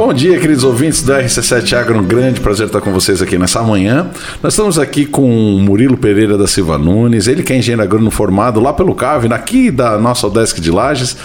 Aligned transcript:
Bom 0.00 0.14
dia, 0.14 0.40
queridos 0.40 0.64
ouvintes 0.64 1.02
da 1.02 1.22
RC7 1.22 1.74
Agro. 1.74 1.98
Um 1.98 2.02
grande 2.02 2.40
prazer 2.40 2.68
estar 2.68 2.80
com 2.80 2.90
vocês 2.90 3.20
aqui 3.20 3.36
nessa 3.36 3.62
manhã. 3.62 4.10
Nós 4.42 4.54
estamos 4.54 4.78
aqui 4.78 5.04
com 5.04 5.28
Murilo 5.60 5.94
Pereira 5.94 6.38
da 6.38 6.46
Silva 6.46 6.78
Nunes, 6.78 7.28
ele 7.28 7.42
que 7.42 7.52
é 7.52 7.58
engenheiro 7.58 7.82
agrônomo 7.82 8.10
formado 8.10 8.60
lá 8.60 8.72
pelo 8.72 8.94
CAV, 8.94 9.26
aqui 9.30 9.70
da 9.70 9.98
nossa 9.98 10.26
Odesc 10.26 10.58
de 10.58 10.70
Lages. 10.70 11.18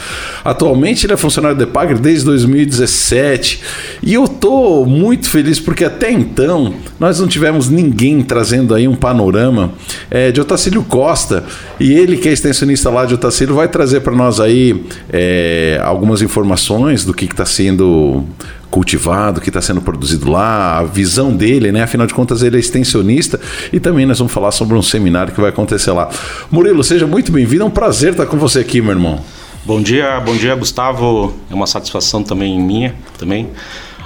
Atualmente 0.44 1.06
ele 1.06 1.14
é 1.14 1.18
funcionário 1.18 1.58
da 1.58 1.64
Epagre 1.64 1.98
desde 1.98 2.26
2017. 2.26 3.62
E 4.04 4.14
eu 4.14 4.26
estou 4.26 4.86
muito 4.86 5.30
feliz 5.30 5.58
porque 5.58 5.86
até 5.86 6.12
então 6.12 6.74
nós 7.00 7.18
não 7.18 7.30
tivemos 7.30 7.70
ninguém 7.70 8.22
trazendo 8.24 8.76
aí 8.76 8.90
um 8.90 8.96
panorama 8.96 9.72
é, 10.12 10.34
de 10.34 10.42
Otacílio 10.42 10.84
Costa. 10.84 11.46
E 11.80 11.94
ele, 11.94 12.18
que 12.18 12.28
é 12.28 12.34
extensionista 12.34 12.90
lá 12.90 13.06
de 13.06 13.14
Otacílio, 13.14 13.56
vai 13.56 13.70
trazer 13.70 14.02
para 14.02 14.14
nós 14.14 14.42
aí 14.42 14.86
é, 15.14 15.80
algumas 15.82 16.22
informações 16.22 17.06
do 17.06 17.14
que 17.14 17.24
está 17.24 17.46
sendo 17.46 18.26
cultivado, 18.70 19.40
que 19.40 19.50
está 19.50 19.62
sendo 19.62 19.82
produzido 19.82 20.30
lá, 20.30 20.80
a 20.80 20.84
visão 20.84 21.32
dele, 21.36 21.72
né? 21.72 21.84
Afinal 21.84 22.08
de 22.08 22.14
contas, 22.14 22.44
ele 22.44 22.58
é 22.58 22.60
extensionista 22.60 23.40
e 23.72 23.80
também 23.80 24.06
nós 24.06 24.18
vamos 24.18 24.34
falar 24.34 24.52
sobre 24.52 24.76
um 24.76 24.82
seminário 24.82 25.34
que 25.34 25.40
vai 25.40 25.50
acontecer 25.50 25.92
lá. 25.92 26.10
Murilo, 26.52 26.84
seja 26.84 27.08
muito 27.08 27.32
bem-vindo, 27.32 27.64
é 27.64 27.66
um 27.66 27.72
prazer 27.72 28.12
estar 28.12 28.26
com 28.26 28.38
você 28.38 28.60
aqui, 28.60 28.82
meu 28.82 28.92
irmão. 28.92 29.20
Bom 29.66 29.82
dia, 29.82 30.20
bom 30.20 30.36
dia, 30.36 30.54
Gustavo. 30.54 31.34
É 31.50 31.56
uma 31.56 31.66
satisfação 31.66 32.22
também 32.22 32.62
minha, 32.62 32.94
também. 33.18 33.50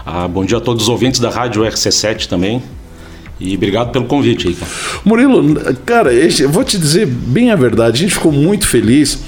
Ah, 0.06 0.28
bom 0.28 0.46
dia 0.46 0.58
a 0.58 0.62
todos 0.62 0.84
os 0.84 0.90
ouvintes 0.90 1.20
da 1.20 1.30
Rádio 1.30 1.64
RC7 1.64 2.28
também. 2.28 2.64
E 3.40 3.56
obrigado 3.56 3.92
pelo 3.92 4.06
convite 4.06 4.48
aí, 4.48 4.54
cara. 4.54 4.72
Murilo, 5.06 5.56
cara, 5.86 6.14
eu 6.14 6.50
vou 6.50 6.64
te 6.64 6.78
dizer 6.78 7.06
bem 7.06 7.52
a 7.52 7.56
verdade, 7.56 7.98
a 7.98 8.00
gente 8.02 8.14
ficou 8.14 8.32
muito 8.32 8.68
feliz 8.68 9.20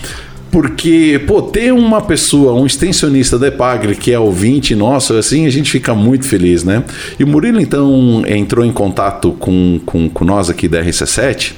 porque, 0.52 1.22
pô, 1.26 1.42
ter 1.42 1.72
uma 1.72 2.02
pessoa, 2.02 2.54
um 2.54 2.66
extensionista 2.66 3.40
da 3.40 3.48
Epagre 3.48 3.96
que 3.96 4.12
é 4.12 4.20
ouvinte 4.20 4.76
nosso, 4.76 5.14
assim, 5.14 5.48
a 5.48 5.50
gente 5.50 5.72
fica 5.72 5.96
muito 5.96 6.26
feliz, 6.26 6.64
né? 6.64 6.84
E 7.18 7.24
o 7.24 7.28
Murilo, 7.28 7.62
então, 7.62 8.22
entrou 8.28 8.66
em 8.66 8.72
contato 8.72 9.32
com, 9.40 9.80
com, 9.86 10.10
com 10.10 10.26
nós 10.26 10.50
aqui 10.50 10.68
da 10.68 10.84
RC7, 10.84 11.54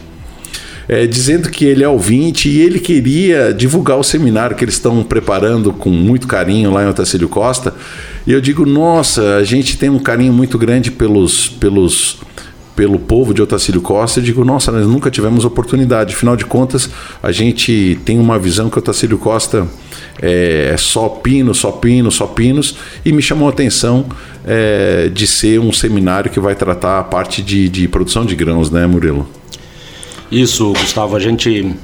é, 0.88 1.08
dizendo 1.08 1.50
que 1.50 1.66
ele 1.66 1.84
é 1.84 1.88
ouvinte 1.88 2.48
e 2.48 2.62
ele 2.62 2.80
queria 2.80 3.52
divulgar 3.52 3.98
o 3.98 4.04
seminário 4.04 4.56
que 4.56 4.64
eles 4.64 4.76
estão 4.76 5.02
preparando 5.02 5.73
com 5.73 5.89
muito 5.89 6.28
carinho 6.28 6.72
lá 6.72 6.84
em 6.84 6.88
Otacílio 6.88 7.28
Costa. 7.28 7.73
E 8.28 8.32
eu 8.32 8.39
digo, 8.39 8.64
nossa, 8.64 9.38
a 9.38 9.44
gente 9.44 9.76
tem 9.76 9.89
um 9.89 10.00
carinho 10.00 10.34
muito 10.34 10.58
grande 10.58 10.92
pelos, 10.92 11.50
pelos 11.50 12.20
pelo 12.76 13.00
povo 13.00 13.34
de 13.34 13.42
Otacílio 13.42 13.82
Costa, 13.82 14.20
eu 14.20 14.24
digo, 14.24 14.44
nossa, 14.44 14.72
nós 14.72 14.88
nunca 14.88 15.12
tivemos 15.12 15.46
oportunidade. 15.46 16.16
Afinal 16.16 16.36
de 16.36 16.46
contas, 16.46 16.90
a 17.22 17.32
gente 17.32 18.00
tem 18.04 18.20
uma 18.20 18.40
visão 18.40 18.70
que 18.70 18.80
Otacílio 18.80 19.18
Costa 19.18 19.68
é, 20.22 20.72
é 20.74 20.78
só 20.78 21.08
pinos, 21.08 21.58
só 21.58 21.72
pinos, 21.72 22.16
só 22.16 22.26
pinos, 22.26 22.76
e 23.06 23.12
me 23.12 23.22
chamou 23.22 23.48
a 23.48 23.52
atenção 23.52 24.06
é, 24.46 25.10
de 25.14 25.28
ser 25.28 25.60
um 25.60 25.72
seminário 25.72 26.32
que 26.32 26.40
vai 26.40 26.56
tratar 26.56 27.00
a 27.00 27.04
parte 27.04 27.42
de, 27.42 27.70
de 27.70 27.88
produção 27.88 28.26
de 28.26 28.36
grãos, 28.36 28.72
né, 28.72 28.88
Murilo? 28.88 29.28
Isso, 30.32 30.74
Gustavo, 30.74 31.16
a 31.16 31.20
gente 31.20 31.76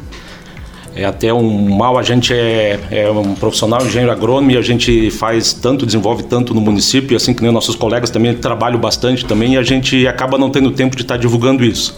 é 1.00 1.06
até 1.06 1.34
um 1.34 1.78
mal, 1.78 1.98
a 1.98 2.04
gente 2.04 2.34
é, 2.34 2.80
é 2.92 3.10
um 3.10 3.34
profissional 3.34 3.86
engenheiro 3.86 4.12
agrônomo 4.12 4.52
e 4.52 4.58
a 4.58 4.62
gente 4.62 5.10
faz 5.12 5.54
tanto, 5.54 5.86
desenvolve 5.86 6.24
tanto 6.24 6.54
no 6.54 6.60
município, 6.60 7.16
assim 7.16 7.34
que 7.34 7.42
nem 7.42 7.52
nossos 7.52 7.76
colegas 7.76 8.10
também 8.10 8.34
trabalham 8.34 8.80
bastante 8.80 9.24
também 9.26 9.54
e 9.54 9.58
a 9.58 9.64
gente 9.64 10.06
acaba 10.06 10.38
não 10.38 10.50
tendo 10.50 10.72
tempo 10.72 10.96
de 10.96 11.04
estar 11.04 11.18
divulgando 11.18 11.64
isso. 11.64 11.98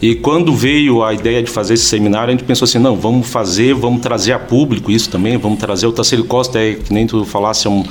E 0.00 0.14
quando 0.14 0.54
veio 0.54 1.02
a 1.02 1.12
ideia 1.12 1.42
de 1.42 1.50
fazer 1.50 1.74
esse 1.74 1.84
seminário, 1.84 2.28
a 2.28 2.30
gente 2.30 2.44
pensou 2.44 2.64
assim, 2.64 2.78
não, 2.78 2.96
vamos 2.96 3.28
fazer, 3.28 3.74
vamos 3.74 4.00
trazer 4.00 4.32
a 4.32 4.38
público 4.38 4.90
isso 4.90 5.10
também, 5.10 5.36
vamos 5.36 5.58
trazer 5.58 5.86
o 5.86 5.92
Tacílio 5.92 6.24
Costa, 6.24 6.58
é, 6.58 6.74
que 6.74 6.92
nem 6.92 7.06
tu 7.06 7.24
falasse, 7.24 7.66
é 7.66 7.70
um 7.70 7.84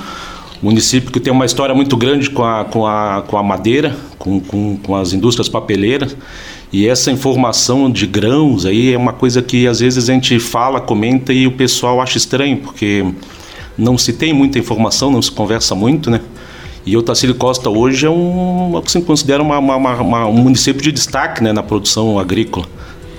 município 0.62 1.10
que 1.10 1.20
tem 1.20 1.32
uma 1.32 1.44
história 1.44 1.74
muito 1.74 1.96
grande 1.96 2.30
com 2.30 2.44
a, 2.44 2.64
com 2.64 2.86
a, 2.86 3.22
com 3.26 3.36
a 3.36 3.42
madeira, 3.42 3.96
com, 4.18 4.40
com, 4.40 4.76
com 4.76 4.96
as 4.96 5.12
indústrias 5.12 5.48
papeleiras, 5.48 6.16
e 6.72 6.86
essa 6.86 7.10
informação 7.10 7.90
de 7.90 8.06
grãos 8.06 8.64
aí 8.64 8.92
é 8.92 8.96
uma 8.96 9.12
coisa 9.12 9.42
que 9.42 9.66
às 9.66 9.80
vezes 9.80 10.08
a 10.08 10.12
gente 10.12 10.38
fala, 10.38 10.80
comenta 10.80 11.32
e 11.32 11.46
o 11.46 11.52
pessoal 11.52 12.00
acha 12.00 12.16
estranho, 12.16 12.58
porque 12.58 13.04
não 13.76 13.98
se 13.98 14.12
tem 14.12 14.32
muita 14.32 14.58
informação, 14.58 15.10
não 15.10 15.20
se 15.20 15.32
conversa 15.32 15.74
muito, 15.74 16.10
né? 16.10 16.20
E 16.86 16.96
o 16.96 17.02
Tacílio 17.02 17.34
Costa 17.34 17.68
hoje 17.68 18.06
é 18.06 18.10
um, 18.10 18.80
se 18.86 19.00
considera 19.02 19.42
uma, 19.42 19.58
uma, 19.58 19.76
uma, 19.76 20.26
um 20.26 20.38
município 20.38 20.82
de 20.82 20.92
destaque 20.92 21.42
né, 21.42 21.52
na 21.52 21.62
produção 21.62 22.18
agrícola, 22.18 22.66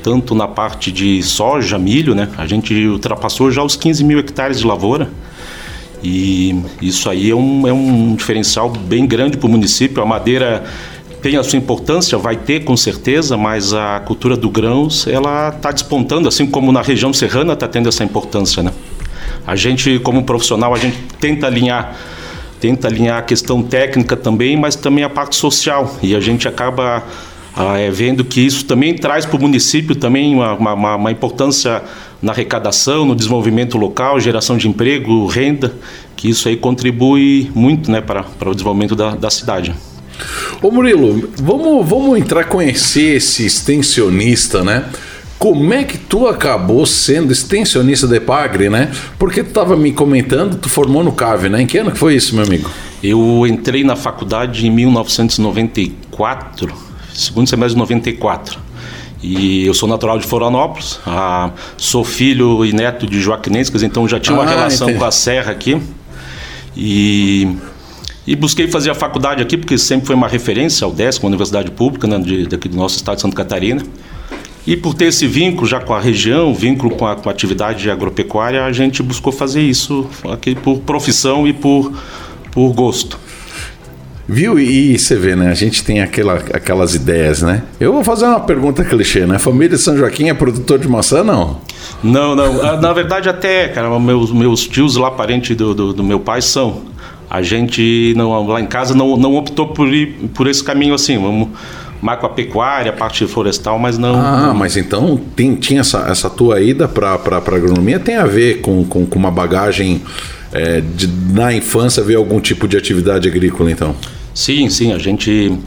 tanto 0.01 0.33
na 0.33 0.47
parte 0.47 0.91
de 0.91 1.21
soja, 1.21 1.77
milho, 1.77 2.15
né? 2.15 2.29
A 2.37 2.47
gente 2.47 2.73
ultrapassou 2.87 3.51
já 3.51 3.61
os 3.61 3.75
15 3.75 4.03
mil 4.03 4.17
hectares 4.17 4.59
de 4.59 4.65
lavoura. 4.65 5.09
E 6.03 6.59
isso 6.81 7.09
aí 7.09 7.29
é 7.29 7.35
um, 7.35 7.67
é 7.67 7.73
um 7.73 8.15
diferencial 8.15 8.69
bem 8.69 9.05
grande 9.05 9.37
para 9.37 9.45
o 9.45 9.49
município. 9.49 10.01
A 10.01 10.05
madeira 10.05 10.63
tem 11.21 11.37
a 11.37 11.43
sua 11.43 11.57
importância, 11.57 12.17
vai 12.17 12.35
ter 12.35 12.63
com 12.63 12.75
certeza, 12.75 13.37
mas 13.37 13.73
a 13.73 13.99
cultura 13.99 14.35
do 14.35 14.49
grãos 14.49 15.05
ela 15.07 15.49
está 15.49 15.71
despontando, 15.71 16.27
assim 16.27 16.47
como 16.47 16.71
na 16.71 16.81
região 16.81 17.13
serrana 17.13 17.53
está 17.53 17.67
tendo 17.67 17.87
essa 17.87 18.03
importância, 18.03 18.63
né? 18.63 18.71
A 19.45 19.55
gente, 19.55 19.99
como 19.99 20.23
profissional, 20.23 20.73
a 20.73 20.77
gente 20.77 20.97
tenta 21.19 21.47
alinhar, 21.47 21.95
tenta 22.59 22.87
alinhar 22.87 23.19
a 23.19 23.21
questão 23.21 23.61
técnica 23.61 24.15
também, 24.15 24.57
mas 24.57 24.75
também 24.75 25.03
a 25.03 25.09
parte 25.09 25.35
social 25.35 25.95
e 26.01 26.15
a 26.15 26.19
gente 26.19 26.47
acaba 26.47 27.03
ah, 27.55 27.77
é, 27.77 27.91
vendo 27.91 28.23
que 28.23 28.41
isso 28.41 28.65
também 28.65 28.95
traz 28.95 29.25
para 29.25 29.37
o 29.37 29.41
município 29.41 29.95
também 29.95 30.33
uma, 30.33 30.53
uma, 30.53 30.95
uma, 30.95 31.11
importância 31.11 31.83
na 32.21 32.31
arrecadação, 32.31 33.05
no 33.05 33.15
desenvolvimento 33.15 33.77
local, 33.77 34.19
geração 34.19 34.57
de 34.57 34.67
emprego, 34.67 35.25
renda, 35.27 35.73
que 36.15 36.29
isso 36.29 36.47
aí 36.47 36.55
contribui 36.55 37.51
muito 37.53 37.91
né, 37.91 37.99
para, 37.99 38.23
para 38.23 38.49
o 38.49 38.53
desenvolvimento 38.53 38.95
da, 38.95 39.15
da 39.15 39.29
cidade. 39.29 39.73
Ô 40.61 40.69
Murilo, 40.69 41.29
vamos, 41.37 41.87
vamos 41.87 42.19
entrar 42.19 42.45
conhecer 42.45 43.15
esse 43.15 43.45
extensionista, 43.45 44.63
né? 44.63 44.85
Como 45.39 45.73
é 45.73 45.83
que 45.83 45.97
tu 45.97 46.27
acabou 46.27 46.85
sendo 46.85 47.33
extensionista 47.33 48.07
da 48.07 48.17
Epagre, 48.17 48.69
né? 48.69 48.91
Porque 49.17 49.41
tu 49.41 49.49
estava 49.49 49.75
me 49.75 49.91
comentando, 49.91 50.57
tu 50.57 50.69
formou 50.69 51.03
no 51.03 51.11
CAV, 51.11 51.49
né? 51.49 51.63
Em 51.63 51.65
que 51.65 51.79
ano 51.79 51.91
que 51.91 51.97
foi 51.97 52.13
isso, 52.13 52.35
meu 52.35 52.45
amigo? 52.45 52.69
Eu 53.01 53.47
entrei 53.47 53.83
na 53.83 53.95
faculdade 53.95 54.67
em 54.67 54.69
1994, 54.69 56.71
segundo 57.11 57.49
semestre 57.49 57.73
de 57.73 57.79
94. 57.79 58.59
E 59.23 59.65
eu 59.65 59.73
sou 59.73 59.89
natural 59.89 60.19
de 60.19 60.27
Florianópolis, 60.27 60.99
ah, 61.05 61.51
sou 61.77 62.03
filho 62.03 62.63
e 62.63 62.73
neto 62.73 63.07
de 63.07 63.19
joaquinenses, 63.19 63.81
então 63.81 64.07
já 64.07 64.19
tinha 64.19 64.35
uma 64.35 64.43
ah, 64.43 64.49
relação 64.49 64.87
entendi. 64.87 64.99
com 64.99 65.05
a 65.05 65.11
serra 65.11 65.51
aqui. 65.51 65.81
E 66.75 67.55
e 68.25 68.35
busquei 68.35 68.67
fazer 68.67 68.91
a 68.91 68.95
faculdade 68.95 69.41
aqui, 69.41 69.57
porque 69.57 69.77
sempre 69.77 70.07
foi 70.07 70.15
uma 70.15 70.27
referência 70.27 70.85
ao 70.85 70.91
DESC, 70.91 71.23
uma 71.23 71.29
universidade 71.29 71.71
pública 71.71 72.07
né, 72.07 72.19
de, 72.19 72.45
daqui 72.47 72.69
do 72.69 72.77
nosso 72.77 72.95
estado 72.97 73.15
de 73.15 73.21
Santa 73.21 73.35
Catarina. 73.35 73.81
E 74.65 74.77
por 74.77 74.93
ter 74.93 75.05
esse 75.05 75.25
vínculo 75.25 75.65
já 75.65 75.79
com 75.79 75.93
a 75.93 75.99
região, 75.99 76.53
vínculo 76.53 76.95
com 76.95 77.07
a, 77.07 77.15
com 77.15 77.29
a 77.29 77.31
atividade 77.31 77.89
agropecuária, 77.89 78.63
a 78.63 78.71
gente 78.71 79.01
buscou 79.01 79.33
fazer 79.33 79.61
isso 79.61 80.07
aqui 80.31 80.53
por 80.53 80.79
profissão 80.81 81.47
e 81.47 81.53
por, 81.53 81.91
por 82.51 82.71
gosto. 82.73 83.17
Viu? 84.27 84.59
E 84.59 84.97
você 84.97 85.15
vê, 85.15 85.35
né? 85.35 85.49
A 85.49 85.55
gente 85.55 85.83
tem 85.83 85.99
aquela, 86.01 86.35
aquelas 86.35 86.93
ideias, 86.93 87.41
né? 87.41 87.63
Eu 87.79 87.91
vou 87.91 88.03
fazer 88.03 88.25
uma 88.25 88.39
pergunta 88.39 88.85
clichê, 88.85 89.25
né? 89.25 89.39
Família 89.39 89.75
de 89.75 89.79
São 89.79 89.97
Joaquim 89.97 90.29
é 90.29 90.33
produtor 90.33 90.77
de 90.77 90.87
maçã, 90.87 91.23
não? 91.23 91.59
Não, 92.03 92.35
não. 92.35 92.61
Ah, 92.61 92.79
na 92.79 92.93
verdade, 92.93 93.27
até, 93.27 93.67
cara, 93.67 93.99
meus, 93.99 94.31
meus 94.31 94.67
tios 94.67 94.95
lá, 94.95 95.09
parente 95.09 95.55
do, 95.55 95.73
do, 95.73 95.91
do 95.91 96.03
meu 96.03 96.19
pai, 96.19 96.41
são 96.41 96.83
a 97.31 97.41
gente 97.41 98.13
não, 98.17 98.45
lá 98.45 98.59
em 98.59 98.65
casa 98.65 98.93
não, 98.93 99.15
não 99.15 99.35
optou 99.35 99.69
por 99.69 99.87
ir 99.87 100.07
por 100.33 100.47
esse 100.47 100.61
caminho 100.61 100.93
assim, 100.93 101.17
vamos 101.17 101.47
mais 102.01 102.19
com 102.19 102.25
a 102.25 102.29
pecuária, 102.29 102.91
a 102.91 102.93
parte 102.93 103.25
florestal, 103.25 103.79
mas 103.79 103.97
não. 103.97 104.19
Ah, 104.19 104.47
não. 104.47 104.53
mas 104.53 104.75
então 104.75 105.17
tem, 105.33 105.55
tinha 105.55 105.79
essa, 105.79 105.99
essa 106.09 106.29
tua 106.29 106.59
ida 106.59 106.89
para 106.89 107.13
a 107.13 107.37
agronomia 107.37 107.99
tem 107.99 108.15
a 108.15 108.25
ver 108.25 108.59
com, 108.59 108.83
com, 108.83 109.05
com 109.05 109.17
uma 109.17 109.31
bagagem 109.31 110.01
é, 110.51 110.81
de, 110.81 111.07
na 111.31 111.53
infância 111.53 112.03
ver 112.03 112.15
algum 112.15 112.41
tipo 112.41 112.67
de 112.67 112.75
atividade 112.75 113.29
agrícola, 113.29 113.71
então? 113.71 113.95
Sim, 114.33 114.69
sim, 114.69 114.91
a 114.91 114.97
gente 114.97 115.57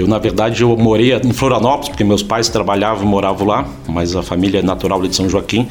eu, 0.00 0.08
na 0.08 0.18
verdade, 0.18 0.62
eu 0.62 0.76
morei 0.76 1.14
em 1.14 1.32
Florianópolis, 1.32 1.90
porque 1.90 2.02
meus 2.02 2.22
pais 2.22 2.48
trabalhavam 2.48 3.04
e 3.04 3.06
moravam 3.06 3.46
lá, 3.46 3.68
mas 3.86 4.16
a 4.16 4.22
família 4.22 4.60
é 4.60 4.62
natural 4.62 5.02
de 5.02 5.14
São 5.14 5.28
Joaquim. 5.28 5.68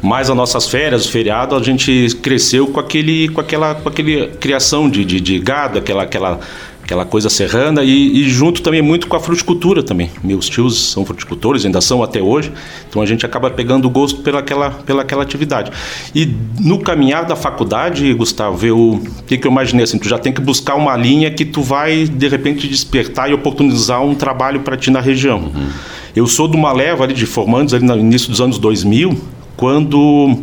Mas 0.00 0.30
as 0.30 0.36
nossas 0.36 0.68
férias, 0.68 1.04
o 1.06 1.10
feriado, 1.10 1.56
a 1.56 1.62
gente 1.62 2.16
cresceu 2.22 2.68
com, 2.68 2.78
aquele, 2.78 3.28
com 3.28 3.40
aquela 3.40 3.74
com 3.74 3.88
aquele 3.88 4.28
criação 4.38 4.88
de, 4.88 5.04
de, 5.04 5.20
de 5.20 5.38
gado, 5.38 5.78
aquela, 5.78 6.04
aquela 6.04 6.40
aquela 6.82 7.04
coisa 7.04 7.30
serrana 7.30 7.82
e, 7.84 8.22
e, 8.22 8.28
junto 8.28 8.60
também 8.60 8.82
muito 8.82 9.06
com 9.06 9.16
a 9.16 9.20
fruticultura 9.20 9.82
também. 9.82 10.10
Meus 10.22 10.48
tios 10.48 10.90
são 10.90 11.04
fruticultores, 11.04 11.64
ainda 11.64 11.80
são 11.80 12.02
até 12.02 12.20
hoje, 12.20 12.52
então 12.88 13.00
a 13.00 13.06
gente 13.06 13.24
acaba 13.24 13.50
pegando 13.50 13.88
gosto 13.88 14.20
pelaquela, 14.20 14.70
pelaquela 14.70 15.22
atividade. 15.22 15.70
E 16.14 16.34
no 16.60 16.80
caminhar 16.80 17.24
da 17.24 17.36
faculdade, 17.36 18.12
Gustavo, 18.14 18.66
eu, 18.66 18.78
o 18.78 19.22
que, 19.26 19.38
que 19.38 19.46
eu 19.46 19.50
imaginei 19.50 19.84
assim, 19.84 19.98
tu 19.98 20.08
já 20.08 20.18
tem 20.18 20.32
que 20.32 20.40
buscar 20.40 20.74
uma 20.74 20.96
linha 20.96 21.30
que 21.30 21.44
tu 21.44 21.62
vai 21.62 22.04
de 22.04 22.28
repente 22.28 22.66
despertar 22.66 23.30
e 23.30 23.34
oportunizar 23.34 24.04
um 24.04 24.14
trabalho 24.14 24.60
para 24.60 24.76
ti 24.76 24.90
na 24.90 25.00
região. 25.00 25.38
Uhum. 25.38 25.68
Eu 26.14 26.26
sou 26.26 26.48
de 26.48 26.56
uma 26.56 26.72
leva 26.72 27.04
ali 27.04 27.14
de 27.14 27.26
formandos 27.26 27.72
ali 27.72 27.86
no 27.86 27.96
início 27.96 28.28
dos 28.28 28.40
anos 28.40 28.58
2000, 28.58 29.18
quando 29.56 30.36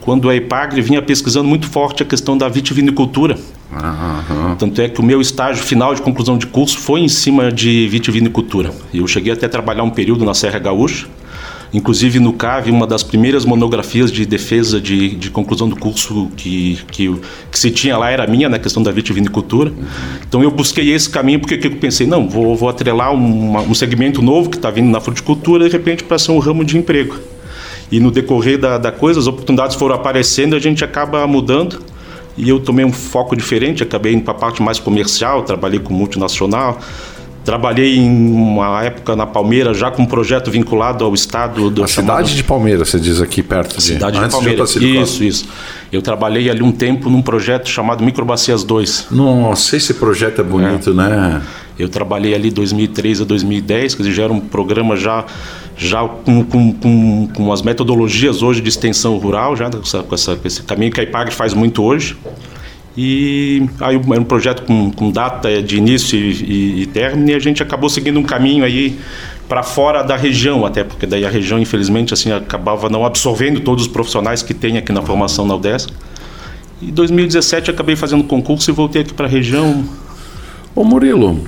quando 0.00 0.30
a 0.30 0.36
EPAGRE 0.36 0.80
vinha 0.82 1.02
pesquisando 1.02 1.48
muito 1.48 1.66
forte 1.66 2.00
a 2.00 2.06
questão 2.06 2.38
da 2.38 2.48
vitivinicultura 2.48 3.36
Uhum. 3.72 4.54
Tanto 4.56 4.80
é 4.80 4.88
que 4.88 5.00
o 5.00 5.02
meu 5.02 5.20
estágio 5.20 5.62
final 5.62 5.94
de 5.94 6.00
conclusão 6.00 6.38
de 6.38 6.46
curso 6.46 6.78
foi 6.78 7.00
em 7.00 7.08
cima 7.08 7.50
de 7.50 7.88
vitivinicultura. 7.88 8.72
Eu 8.94 9.06
cheguei 9.06 9.32
até 9.32 9.46
a 9.46 9.48
trabalhar 9.48 9.82
um 9.82 9.90
período 9.90 10.24
na 10.24 10.34
Serra 10.34 10.58
Gaúcha, 10.58 11.06
Inclusive 11.74 12.20
no 12.20 12.32
CAV, 12.32 12.70
uma 12.70 12.86
das 12.86 13.02
primeiras 13.02 13.44
monografias 13.44 14.12
de 14.12 14.24
defesa 14.24 14.80
de, 14.80 15.14
de 15.16 15.30
conclusão 15.30 15.68
do 15.68 15.76
curso 15.76 16.30
que, 16.36 16.78
que, 16.90 17.14
que, 17.50 17.58
se 17.58 17.70
tinha 17.70 17.98
lá 17.98 18.10
era 18.10 18.26
minha, 18.26 18.48
na 18.48 18.58
questão 18.58 18.82
da 18.82 18.92
vitivinicultura. 18.92 19.72
Então 20.26 20.42
eu 20.42 20.50
busquei 20.50 20.92
esse 20.92 21.10
caminho 21.10 21.40
porque 21.40 21.66
eu 21.66 21.72
pensei, 21.72 22.06
não, 22.06 22.28
vou, 22.28 22.54
vou 22.56 22.68
atrelar 22.68 23.12
uma, 23.12 23.60
um 23.60 23.74
segmento 23.74 24.22
novo 24.22 24.48
que 24.48 24.56
está 24.56 24.70
vindo 24.70 24.88
na 24.88 25.00
fruticultura, 25.00 25.66
de 25.66 25.72
repente, 25.72 26.04
para 26.04 26.18
ser 26.18 26.32
um 26.32 26.38
ramo 26.38 26.64
de 26.64 26.78
emprego. 26.78 27.16
E 27.90 28.00
no 28.00 28.10
decorrer 28.10 28.58
da, 28.58 28.78
da 28.78 28.92
coisa, 28.92 29.18
as 29.18 29.26
oportunidades 29.26 29.76
foram 29.76 29.96
aparecendo, 29.96 30.54
a 30.56 30.58
gente 30.58 30.84
acaba 30.84 31.26
mudando. 31.26 31.82
E 32.36 32.48
eu 32.48 32.60
tomei 32.60 32.84
um 32.84 32.92
foco 32.92 33.34
diferente, 33.34 33.82
acabei 33.82 34.12
indo 34.12 34.24
para 34.24 34.32
a 34.32 34.36
parte 34.36 34.62
mais 34.62 34.78
comercial, 34.78 35.42
trabalhei 35.42 35.78
com 35.78 35.94
multinacional, 35.94 36.78
Trabalhei 37.46 37.96
em 37.96 38.32
uma 38.32 38.82
época 38.82 39.14
na 39.14 39.24
Palmeiras, 39.24 39.78
já 39.78 39.88
com 39.88 40.02
um 40.02 40.06
projeto 40.06 40.50
vinculado 40.50 41.04
ao 41.04 41.14
estado 41.14 41.70
do. 41.70 41.84
A 41.84 41.86
chamado... 41.86 42.16
cidade 42.16 42.36
de 42.36 42.42
Palmeiras, 42.42 42.88
você 42.88 42.98
diz 42.98 43.20
aqui 43.20 43.40
perto 43.40 43.76
de. 43.76 43.84
Cidade 43.84 44.18
de 44.18 44.28
Palmeiras. 44.28 44.74
De 44.74 45.00
isso, 45.00 45.22
isso. 45.22 45.48
Eu 45.92 46.02
trabalhei 46.02 46.50
ali 46.50 46.60
um 46.60 46.72
tempo 46.72 47.08
num 47.08 47.22
projeto 47.22 47.68
chamado 47.68 48.02
Microbacias 48.02 48.64
2. 48.64 49.06
Nossa, 49.12 49.76
esse 49.76 49.94
projeto 49.94 50.40
é 50.40 50.44
bonito, 50.44 50.90
é. 50.90 50.94
né? 50.94 51.42
Eu 51.78 51.88
trabalhei 51.88 52.34
ali 52.34 52.50
2003 52.50 53.20
a 53.20 53.24
2010, 53.24 53.94
quer 53.94 54.02
dizer, 54.02 54.14
já 54.16 54.24
era 54.24 54.32
um 54.32 54.40
programa 54.40 54.96
já, 54.96 55.24
já 55.76 56.06
com, 56.06 56.44
com, 56.44 56.72
com, 56.72 57.28
com 57.34 57.52
as 57.52 57.62
metodologias 57.62 58.42
hoje 58.42 58.60
de 58.60 58.68
extensão 58.68 59.16
rural, 59.18 59.54
já 59.54 59.70
com, 59.70 59.80
essa, 59.80 60.04
essa, 60.12 60.40
esse 60.44 60.62
caminho 60.62 60.90
que 60.90 61.00
a 61.00 61.02
IPAG 61.02 61.32
faz 61.32 61.52
muito 61.52 61.82
hoje. 61.82 62.16
E 62.96 63.68
aí 63.80 63.96
era 63.96 64.20
um 64.20 64.24
projeto 64.24 64.62
com, 64.62 64.90
com 64.90 65.10
data 65.10 65.62
de 65.62 65.76
início 65.76 66.18
e, 66.18 66.30
e, 66.30 66.82
e 66.82 66.86
término 66.86 67.30
e 67.30 67.34
a 67.34 67.38
gente 67.38 67.62
acabou 67.62 67.90
seguindo 67.90 68.18
um 68.18 68.22
caminho 68.22 68.64
aí 68.64 68.98
para 69.46 69.62
fora 69.62 70.02
da 70.02 70.16
região, 70.16 70.64
até 70.64 70.82
porque 70.82 71.06
daí 71.06 71.24
a 71.24 71.28
região, 71.28 71.58
infelizmente, 71.58 72.14
assim, 72.14 72.32
acabava 72.32 72.88
não 72.88 73.04
absorvendo 73.04 73.60
todos 73.60 73.84
os 73.84 73.92
profissionais 73.92 74.42
que 74.42 74.54
tem 74.54 74.78
aqui 74.78 74.92
na 74.92 75.02
formação 75.02 75.46
na 75.46 75.54
UDESC. 75.54 75.92
Em 76.82 76.90
2017 76.90 77.70
acabei 77.70 77.96
fazendo 77.96 78.24
concurso 78.24 78.70
e 78.70 78.72
voltei 78.72 79.02
aqui 79.02 79.12
para 79.12 79.26
a 79.26 79.28
região. 79.28 79.84
Ô 80.74 80.82
Murilo, 80.82 81.46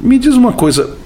me 0.00 0.18
diz 0.18 0.34
uma 0.34 0.52
coisa, 0.52 0.96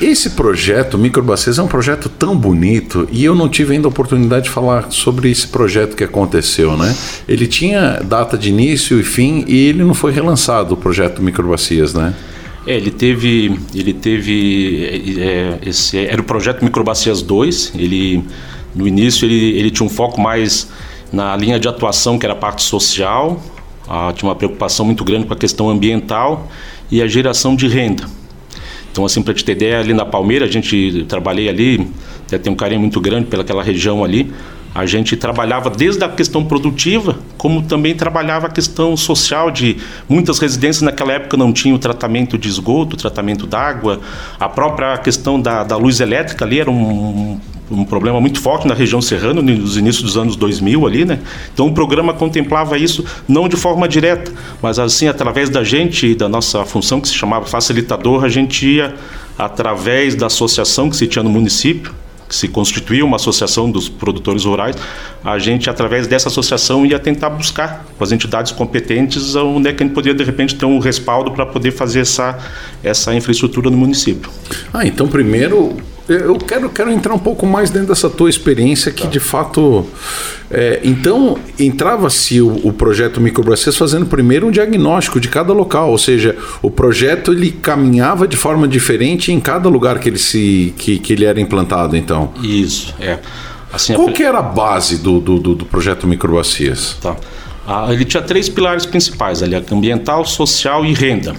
esse 0.00 0.30
projeto 0.30 0.98
Microbacias 0.98 1.58
é 1.58 1.62
um 1.62 1.68
projeto 1.68 2.08
tão 2.08 2.36
bonito 2.36 3.08
e 3.10 3.24
eu 3.24 3.34
não 3.34 3.48
tive 3.48 3.74
ainda 3.74 3.88
a 3.88 3.90
oportunidade 3.90 4.44
de 4.44 4.50
falar 4.50 4.90
sobre 4.90 5.30
esse 5.30 5.46
projeto 5.48 5.96
que 5.96 6.04
aconteceu, 6.04 6.76
né? 6.76 6.94
Ele 7.26 7.46
tinha 7.46 8.00
data 8.04 8.36
de 8.36 8.50
início 8.50 9.00
e 9.00 9.02
fim 9.02 9.44
e 9.48 9.68
ele 9.68 9.82
não 9.82 9.94
foi 9.94 10.12
relançado, 10.12 10.74
o 10.74 10.76
projeto 10.76 11.22
Microbacias, 11.22 11.94
né? 11.94 12.14
É, 12.66 12.76
ele 12.76 12.90
teve, 12.90 13.58
ele 13.74 13.92
teve, 13.92 15.16
é, 15.18 15.58
esse, 15.66 15.98
era 15.98 16.20
o 16.20 16.24
projeto 16.24 16.62
Microbacias 16.62 17.22
2, 17.22 17.72
ele, 17.74 18.22
no 18.74 18.86
início 18.86 19.26
ele, 19.26 19.58
ele 19.58 19.70
tinha 19.70 19.86
um 19.86 19.90
foco 19.90 20.20
mais 20.20 20.68
na 21.12 21.36
linha 21.36 21.58
de 21.58 21.68
atuação 21.68 22.18
que 22.18 22.26
era 22.26 22.34
a 22.34 22.36
parte 22.36 22.62
social, 22.62 23.42
ah, 23.88 24.12
tinha 24.14 24.28
uma 24.28 24.36
preocupação 24.36 24.86
muito 24.86 25.04
grande 25.04 25.26
com 25.26 25.34
a 25.34 25.36
questão 25.36 25.68
ambiental 25.68 26.48
e 26.90 27.02
a 27.02 27.06
geração 27.06 27.56
de 27.56 27.66
renda. 27.66 28.04
Então, 28.92 29.06
assim, 29.06 29.22
para 29.22 29.32
te 29.32 29.42
ter 29.42 29.52
ideia, 29.52 29.80
ali 29.80 29.94
na 29.94 30.04
Palmeira, 30.04 30.44
a 30.44 30.48
gente 30.48 31.04
trabalhei 31.08 31.48
ali, 31.48 31.90
até 32.26 32.36
tem 32.38 32.52
um 32.52 32.56
carinho 32.56 32.80
muito 32.80 33.00
grande 33.00 33.26
pelaquela 33.26 33.62
região 33.62 34.04
ali. 34.04 34.30
A 34.74 34.86
gente 34.86 35.16
trabalhava 35.16 35.68
desde 35.68 36.02
a 36.04 36.08
questão 36.08 36.44
produtiva, 36.44 37.18
como 37.36 37.62
também 37.62 37.94
trabalhava 37.94 38.46
a 38.46 38.50
questão 38.50 38.96
social 38.96 39.50
de 39.50 39.76
muitas 40.08 40.38
residências 40.38 40.82
naquela 40.82 41.12
época 41.12 41.36
não 41.36 41.52
tinham 41.52 41.76
tratamento 41.78 42.38
de 42.38 42.48
esgoto, 42.48 42.96
tratamento 42.96 43.46
d'água, 43.46 44.00
a 44.40 44.48
própria 44.48 44.96
questão 44.98 45.40
da, 45.40 45.62
da 45.62 45.76
luz 45.76 46.00
elétrica 46.00 46.44
ali 46.46 46.58
era 46.58 46.70
um, 46.70 47.38
um 47.72 47.84
problema 47.84 48.20
muito 48.20 48.40
forte 48.40 48.66
na 48.66 48.74
região 48.74 49.00
serrana 49.00 49.40
nos 49.40 49.76
inícios 49.76 50.02
dos 50.02 50.16
anos 50.16 50.36
2000 50.36 50.86
ali, 50.86 51.04
né? 51.04 51.18
Então 51.52 51.66
o 51.66 51.72
programa 51.72 52.12
contemplava 52.12 52.78
isso 52.78 53.04
não 53.26 53.48
de 53.48 53.56
forma 53.56 53.88
direta, 53.88 54.32
mas 54.60 54.78
assim 54.78 55.08
através 55.08 55.48
da 55.48 55.64
gente 55.64 56.06
e 56.06 56.14
da 56.14 56.28
nossa 56.28 56.64
função 56.64 57.00
que 57.00 57.08
se 57.08 57.14
chamava 57.14 57.46
facilitador, 57.46 58.24
a 58.24 58.28
gente 58.28 58.66
ia 58.66 58.94
através 59.38 60.14
da 60.14 60.26
associação 60.26 60.90
que 60.90 60.96
se 60.96 61.06
tinha 61.06 61.22
no 61.22 61.30
município 61.30 61.92
que 62.32 62.36
se 62.36 62.48
constituiu 62.48 63.04
uma 63.04 63.16
associação 63.16 63.70
dos 63.70 63.90
produtores 63.90 64.44
rurais, 64.44 64.74
a 65.22 65.38
gente, 65.38 65.68
através 65.68 66.06
dessa 66.06 66.28
associação, 66.28 66.86
ia 66.86 66.98
tentar 66.98 67.28
buscar 67.28 67.84
com 67.98 68.02
as 68.02 68.10
entidades 68.10 68.52
competentes 68.52 69.36
onde 69.36 69.68
é 69.68 69.72
que 69.74 69.82
a 69.82 69.86
gente 69.86 69.94
poderia, 69.94 70.16
de 70.16 70.24
repente, 70.24 70.54
ter 70.54 70.64
um 70.64 70.78
respaldo 70.78 71.30
para 71.30 71.44
poder 71.44 71.72
fazer 71.72 72.00
essa, 72.00 72.38
essa 72.82 73.14
infraestrutura 73.14 73.68
no 73.68 73.76
município. 73.76 74.30
Ah, 74.72 74.86
então 74.86 75.06
primeiro 75.06 75.76
eu 76.08 76.36
quero, 76.36 76.68
quero 76.68 76.90
entrar 76.90 77.14
um 77.14 77.18
pouco 77.18 77.46
mais 77.46 77.70
dentro 77.70 77.88
dessa 77.88 78.10
tua 78.10 78.28
experiência 78.28 78.90
que 78.90 79.04
tá. 79.04 79.08
de 79.08 79.20
fato. 79.20 79.86
É, 80.50 80.80
então, 80.84 81.38
entrava-se 81.58 82.40
o, 82.40 82.66
o, 82.66 82.72
projeto 82.72 83.20
Microbracês 83.20 83.76
fazendo 83.76 84.06
primeiro 84.06 84.48
um 84.48 84.50
diagnóstico 84.50 85.18
de 85.18 85.28
cada 85.28 85.52
local, 85.52 85.90
ou 85.90 85.98
seja, 85.98 86.36
o 86.60 86.70
projeto 86.70 87.32
ele 87.32 87.50
caminhava 87.50 88.28
de 88.28 88.36
forma 88.36 88.68
diferente 88.68 89.32
em 89.32 89.40
cada 89.40 89.68
lugar 89.68 89.98
que 89.98 90.08
ele, 90.08 90.18
se, 90.18 90.74
que, 90.76 90.98
que 90.98 91.12
ele 91.12 91.24
era 91.24 91.40
implantado, 91.40 91.96
então. 91.96 92.32
Isso, 92.42 92.94
é. 93.00 93.18
Assim, 93.72 93.94
Qual 93.94 94.08
a... 94.08 94.12
que 94.12 94.22
era 94.22 94.40
a 94.40 94.42
base 94.42 94.98
do, 94.98 95.20
do, 95.20 95.38
do, 95.38 95.64
projeto 95.64 96.06
Microbacias? 96.06 96.98
Tá. 97.00 97.16
Ah, 97.66 97.86
ele 97.90 98.04
tinha 98.04 98.22
três 98.22 98.48
pilares 98.48 98.84
principais 98.84 99.42
ali: 99.42 99.54
ambiental, 99.70 100.24
social 100.26 100.84
e 100.84 100.92
renda. 100.92 101.34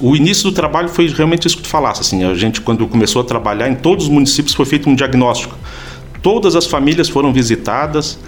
O 0.00 0.14
início 0.14 0.44
do 0.50 0.52
trabalho 0.52 0.88
foi 0.88 1.08
realmente 1.08 1.46
isso 1.46 1.56
que 1.56 1.62
tu 1.62 1.68
falasse. 1.68 2.02
Assim, 2.02 2.24
a 2.24 2.34
gente, 2.34 2.60
quando 2.60 2.86
começou 2.86 3.22
a 3.22 3.24
trabalhar, 3.24 3.68
em 3.68 3.74
todos 3.74 4.04
os 4.04 4.10
municípios 4.10 4.54
foi 4.54 4.66
feito 4.66 4.88
um 4.90 4.94
diagnóstico. 4.94 5.56
Todas 6.22 6.54
as 6.54 6.66
famílias 6.66 7.08
foram 7.08 7.32
visitadas. 7.32 8.18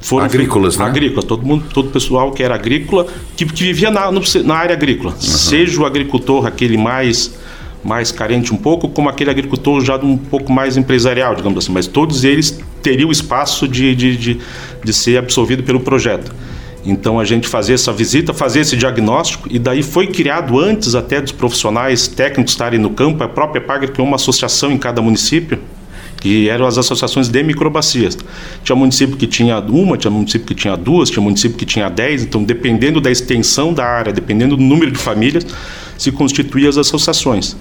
Foram 0.00 0.26
agrícolas, 0.26 0.76
né? 0.76 0.84
Agrícolas, 0.84 1.24
todo 1.24 1.44
mundo, 1.44 1.64
todo 1.72 1.88
o 1.88 1.90
pessoal 1.90 2.30
que 2.30 2.42
era 2.42 2.54
agrícola, 2.54 3.06
que, 3.36 3.44
que 3.44 3.64
vivia 3.64 3.90
na, 3.90 4.12
no, 4.12 4.20
na 4.44 4.54
área 4.54 4.74
agrícola. 4.76 5.12
Uhum. 5.12 5.20
Seja 5.20 5.80
o 5.80 5.84
agricultor 5.84 6.46
aquele 6.46 6.76
mais 6.76 7.34
mais 7.82 8.10
carente 8.10 8.52
um 8.52 8.56
pouco, 8.56 8.88
como 8.88 9.08
aquele 9.08 9.30
agricultor 9.30 9.80
já 9.80 9.96
um 9.96 10.16
pouco 10.16 10.52
mais 10.52 10.76
empresarial, 10.76 11.36
digamos 11.36 11.64
assim, 11.64 11.72
mas 11.72 11.86
todos 11.86 12.24
eles 12.24 12.58
teriam 12.82 13.12
espaço 13.12 13.68
de, 13.68 13.94
de, 13.94 14.16
de, 14.16 14.40
de 14.82 14.92
ser 14.92 15.18
absorvido 15.18 15.62
pelo 15.62 15.78
projeto. 15.78 16.34
Então 16.86 17.18
a 17.18 17.24
gente 17.24 17.48
fazia 17.48 17.74
essa 17.74 17.92
visita, 17.92 18.32
fazia 18.32 18.62
esse 18.62 18.76
diagnóstico 18.76 19.48
e 19.50 19.58
daí 19.58 19.82
foi 19.82 20.06
criado 20.06 20.58
antes 20.58 20.94
até 20.94 21.20
dos 21.20 21.32
profissionais 21.32 22.06
técnicos 22.06 22.52
estarem 22.52 22.78
no 22.78 22.90
campo, 22.90 23.24
a 23.24 23.28
própria 23.28 23.60
PAG 23.60 23.88
criou 23.88 24.06
uma 24.06 24.14
associação 24.14 24.70
em 24.70 24.78
cada 24.78 25.02
município 25.02 25.58
que 26.20 26.48
eram 26.48 26.66
as 26.66 26.78
associações 26.78 27.28
de 27.28 27.42
microbacias. 27.42 28.16
Tinha 28.64 28.74
município 28.76 29.16
que 29.16 29.26
tinha 29.26 29.58
uma, 29.58 29.98
tinha 29.98 30.10
município 30.10 30.46
que 30.46 30.54
tinha 30.54 30.76
duas, 30.76 31.10
tinha 31.10 31.22
município 31.22 31.58
que 31.58 31.66
tinha 31.66 31.88
dez, 31.88 32.22
então 32.22 32.42
dependendo 32.42 33.00
da 33.00 33.10
extensão 33.10 33.74
da 33.74 33.84
área, 33.84 34.12
dependendo 34.12 34.56
do 34.56 34.62
número 34.62 34.90
de 34.90 34.98
famílias, 34.98 35.46
se 35.98 36.10
constituíam 36.12 36.68
as 36.68 36.78
associações. 36.78 37.56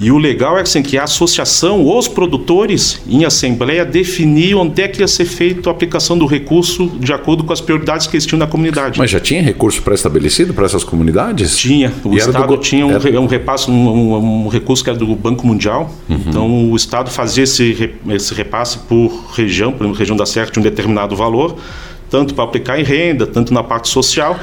E 0.00 0.10
o 0.10 0.16
legal 0.16 0.56
é 0.56 0.62
assim, 0.62 0.82
que 0.82 0.96
a 0.96 1.04
associação, 1.04 1.86
os 1.86 2.08
produtores, 2.08 3.02
em 3.06 3.26
assembleia, 3.26 3.84
definiam 3.84 4.62
onde 4.62 4.80
é 4.80 4.88
que 4.88 5.00
ia 5.00 5.08
ser 5.08 5.26
feita 5.26 5.68
a 5.68 5.72
aplicação 5.72 6.16
do 6.16 6.24
recurso 6.24 6.86
de 6.98 7.12
acordo 7.12 7.44
com 7.44 7.52
as 7.52 7.60
prioridades 7.60 8.06
que 8.06 8.16
existiam 8.16 8.38
na 8.38 8.46
comunidade. 8.46 8.98
Mas 8.98 9.10
já 9.10 9.20
tinha 9.20 9.42
recurso 9.42 9.82
pré-estabelecido 9.82 10.54
para 10.54 10.64
essas 10.64 10.84
comunidades? 10.84 11.58
Tinha. 11.58 11.92
O 12.02 12.14
e 12.14 12.16
Estado 12.16 12.46
do... 12.46 12.56
tinha 12.56 12.86
um, 12.86 12.92
era... 12.92 13.20
um 13.20 13.26
repasse, 13.26 13.70
um, 13.70 13.74
um, 13.74 14.44
um, 14.44 14.48
recurso 14.48 14.82
que 14.82 14.88
era 14.88 14.98
do 14.98 15.14
Banco 15.14 15.46
Mundial. 15.46 15.94
Uhum. 16.08 16.20
Então 16.26 16.70
o 16.70 16.76
Estado 16.76 17.10
fazia 17.10 17.44
esse, 17.44 17.90
esse 18.08 18.32
repasse 18.32 18.78
por 18.78 19.08
região, 19.34 19.70
por 19.70 19.84
exemplo, 19.84 19.98
região 19.98 20.16
da 20.16 20.24
Serra 20.24 20.46
tinha 20.50 20.60
um 20.60 20.64
determinado 20.64 21.14
valor 21.14 21.56
tanto 22.10 22.34
para 22.34 22.44
aplicar 22.44 22.78
em 22.78 22.82
renda, 22.82 23.26
tanto 23.26 23.54
na 23.54 23.62
parte 23.62 23.88
social. 23.88 24.38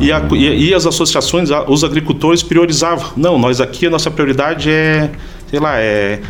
E, 0.00 0.10
a, 0.10 0.20
e, 0.32 0.70
e, 0.70 0.74
as 0.74 0.86
associações, 0.86 1.50
os 1.68 1.84
agricultores 1.84 2.42
priorizavam. 2.42 3.12
Não, 3.16 3.38
nós 3.38 3.60
aqui, 3.60 3.86
a 3.86 3.90
nossa 3.90 4.10
prioridade 4.10 4.70
é, 4.70 5.10
sei 5.50 5.58
lá, 5.58 5.78
é, 5.78 6.20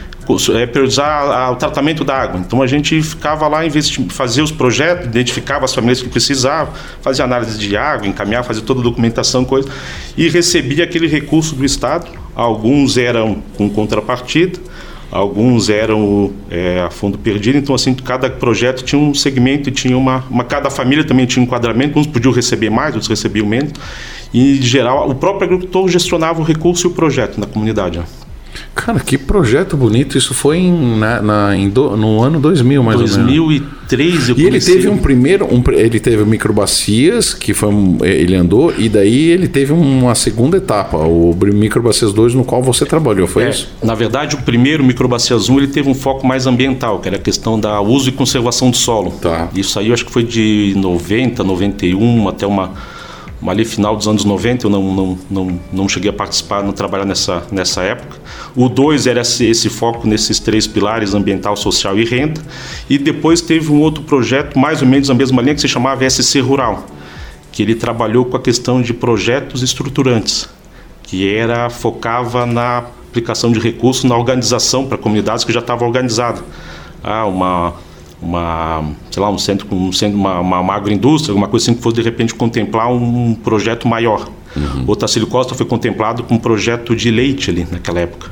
é 0.55 0.67
priorizar 0.67 1.31
a, 1.31 1.51
o 1.51 1.57
tratamento 1.57 2.05
da 2.05 2.17
água. 2.17 2.41
Então 2.41 2.63
a 2.63 2.67
gente 2.67 3.01
ficava 3.03 3.47
lá, 3.47 3.61
fazia 4.09 4.43
os 4.43 4.51
projetos, 4.51 5.07
identificava 5.07 5.65
as 5.65 5.75
famílias 5.75 6.01
que 6.03 6.09
precisavam, 6.09 6.73
fazia 7.03 7.25
análise 7.25 7.59
de 7.59 7.77
água, 7.77 8.07
encaminhava, 8.09 8.47
fazia 8.47 8.63
toda 8.63 8.81
a 8.81 8.83
documentação, 8.83 9.45
coisa, 9.45 9.69
e 10.17 10.29
recebia 10.29 10.85
aquele 10.85 11.07
recurso 11.07 11.55
do 11.55 11.65
Estado. 11.65 12.07
Alguns 12.35 12.97
eram 12.97 13.43
com 13.57 13.69
contrapartida, 13.69 14.59
alguns 15.11 15.69
eram 15.69 16.33
é, 16.51 16.83
a 16.83 16.91
fundo 16.91 17.19
perdido, 17.19 17.59
então 17.59 17.75
assim, 17.75 17.95
cada 17.95 18.31
projeto 18.31 18.83
tinha 18.85 19.01
um 19.01 19.13
segmento 19.13 19.71
tinha 19.71 19.97
uma, 19.97 20.25
uma, 20.31 20.45
cada 20.45 20.71
família 20.71 21.05
também 21.05 21.27
tinha 21.27 21.43
um 21.43 21.47
enquadramento, 21.47 21.99
uns 21.99 22.07
podiam 22.07 22.33
receber 22.33 22.71
mais, 22.71 22.95
outros 22.95 23.09
recebiam 23.09 23.47
menos, 23.47 23.73
e 24.33 24.59
em 24.59 24.63
geral 24.63 25.09
o 25.09 25.15
próprio 25.15 25.47
agricultor 25.47 25.89
gestionava 25.89 26.41
o 26.41 26.45
recurso 26.45 26.87
e 26.87 26.91
o 26.91 26.93
projeto 26.93 27.39
na 27.39 27.47
comunidade. 27.47 27.99
Né? 27.99 28.05
Cara, 28.75 29.01
que 29.01 29.19
projeto 29.19 29.77
bonito. 29.77 30.17
Isso 30.17 30.33
foi 30.33 30.59
em, 30.59 30.99
na, 30.99 31.21
na, 31.21 31.57
em 31.57 31.69
do, 31.69 31.97
no 31.97 32.23
ano 32.23 32.41
2000, 32.41 32.83
mais 32.83 32.99
2003 32.99 33.21
ou 33.21 33.25
menos. 33.25 33.71
2003 33.91 34.29
eu 34.29 34.39
E 34.39 34.45
ele 34.47 34.61
teve 34.61 34.89
um 34.89 34.97
primeiro, 34.97 35.47
um, 35.47 35.63
ele 35.73 35.99
teve 35.99 36.23
o 36.23 36.27
microbacias, 36.27 37.35
que 37.35 37.53
foi 37.53 37.69
um, 37.69 37.99
ele 38.03 38.35
andou, 38.35 38.73
e 38.77 38.89
daí 38.89 39.31
ele 39.31 39.49
teve 39.49 39.73
uma 39.73 40.15
segunda 40.15 40.57
etapa, 40.57 40.97
o 40.97 41.37
microbacias 41.53 42.13
2, 42.13 42.35
no 42.35 42.45
qual 42.45 42.63
você 42.63 42.87
trabalhou, 42.87 43.27
foi 43.27 43.45
É, 43.45 43.51
isso? 43.51 43.69
na 43.83 43.95
verdade, 43.95 44.37
o 44.37 44.39
primeiro 44.43 44.85
microbacias 44.85 45.49
1 45.49 45.59
ele 45.59 45.69
teve 45.69 45.89
um 45.89 45.95
foco 45.95 46.27
mais 46.27 46.47
ambiental, 46.47 47.01
que 47.01 47.09
era 47.09 47.17
a 47.17 47.21
questão 47.21 47.59
da 47.59 47.81
uso 47.81 48.09
e 48.09 48.13
conservação 48.13 48.71
do 48.71 48.77
solo. 48.77 49.11
Tá. 49.21 49.49
Isso 49.55 49.79
aí 49.79 49.89
eu 49.89 49.95
acho 49.95 50.05
que 50.05 50.13
foi 50.13 50.23
de 50.23 50.75
90, 50.77 51.43
91 51.43 52.29
até 52.29 52.47
uma, 52.47 52.73
uma 53.41 53.53
ali 53.53 53.65
final 53.65 53.97
dos 53.97 54.07
anos 54.07 54.25
90, 54.25 54.67
eu 54.67 54.71
não, 54.71 54.95
não, 54.95 55.19
não, 55.31 55.61
não 55.73 55.89
cheguei 55.89 56.11
a 56.11 56.13
participar, 56.13 56.63
não 56.63 56.73
trabalhar 56.73 57.05
nessa, 57.05 57.43
nessa 57.51 57.83
época. 57.83 58.19
O 58.55 58.69
2 58.69 59.07
era 59.07 59.23
esse, 59.23 59.47
esse 59.47 59.71
foco 59.71 60.07
nesses 60.07 60.39
três 60.39 60.67
pilares, 60.67 61.15
ambiental, 61.15 61.57
social 61.57 61.99
e 61.99 62.05
renda. 62.05 62.41
E 62.89 62.99
depois 62.99 63.41
teve 63.41 63.73
um 63.73 63.81
outro 63.81 64.03
projeto, 64.05 64.59
mais 64.59 64.83
ou 64.83 64.89
menos 64.89 65.09
na 65.09 65.15
mesma 65.15 65.41
linha, 65.41 65.55
que 65.55 65.61
se 65.61 65.69
chamava 65.69 66.09
SC 66.09 66.41
Rural, 66.41 66.87
que 67.51 67.63
ele 67.63 67.75
trabalhou 67.75 68.25
com 68.27 68.37
a 68.37 68.41
questão 68.41 68.83
de 68.83 68.93
projetos 68.93 69.63
estruturantes 69.63 70.49
que 71.11 71.29
era 71.29 71.69
focava 71.69 72.47
na 72.47 72.79
aplicação 72.79 73.51
de 73.51 73.59
recursos 73.59 74.05
na 74.05 74.17
organização 74.17 74.87
para 74.87 74.97
comunidades 74.97 75.43
que 75.43 75.53
já 75.53 75.59
estavam 75.59 75.89
organizadas. 75.89 76.41
Ah, 77.03 77.27
uma 77.27 77.75
uma, 78.21 78.85
sei 79.11 79.23
lá, 79.23 79.31
um 79.31 79.39
centro 79.39 79.67
com 79.67 79.77
um 79.77 79.93
centro, 79.93 80.19
uma, 80.19 80.41
uma, 80.41 80.61
uma 80.61 80.75
agroindústria, 80.75 81.33
alguma 81.33 81.49
coisa 81.49 81.65
assim 81.65 81.75
que 81.75 81.83
fosse 81.83 81.97
de 81.97 82.03
repente 82.03 82.35
contemplar 82.35 82.93
um 82.93 83.35
projeto 83.35 83.89
maior. 83.89 84.29
O 84.87 84.97
Tacílio 84.97 85.29
Costa 85.29 85.55
foi 85.55 85.65
contemplado 85.65 86.25
com 86.25 86.35
um 86.35 86.39
projeto 86.39 86.97
de 86.97 87.11
leite 87.11 87.51
ali 87.51 87.67
naquela 87.71 88.01
época. 88.01 88.31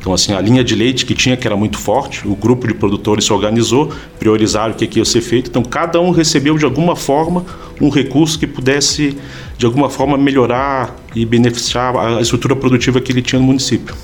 Então, 0.00 0.14
assim, 0.14 0.32
a 0.32 0.40
linha 0.40 0.62
de 0.62 0.74
leite 0.74 1.04
que 1.04 1.12
tinha, 1.12 1.36
que 1.36 1.46
era 1.46 1.56
muito 1.56 1.76
forte, 1.76 2.26
o 2.26 2.34
grupo 2.34 2.66
de 2.66 2.72
produtores 2.72 3.24
se 3.24 3.32
organizou, 3.32 3.92
priorizaram 4.18 4.72
o 4.72 4.76
que, 4.76 4.86
que 4.86 5.00
ia 5.00 5.04
ser 5.04 5.20
feito. 5.20 5.50
Então, 5.50 5.62
cada 5.62 6.00
um 6.00 6.10
recebeu, 6.10 6.56
de 6.56 6.64
alguma 6.64 6.94
forma, 6.94 7.44
um 7.80 7.88
recurso 7.88 8.38
que 8.38 8.46
pudesse, 8.46 9.18
de 9.58 9.66
alguma 9.66 9.90
forma, 9.90 10.16
melhorar 10.16 10.96
e 11.14 11.26
beneficiar 11.26 11.96
a 11.96 12.20
estrutura 12.20 12.54
produtiva 12.54 13.00
que 13.00 13.10
ele 13.10 13.20
tinha 13.20 13.40
no 13.40 13.46
município. 13.46 13.94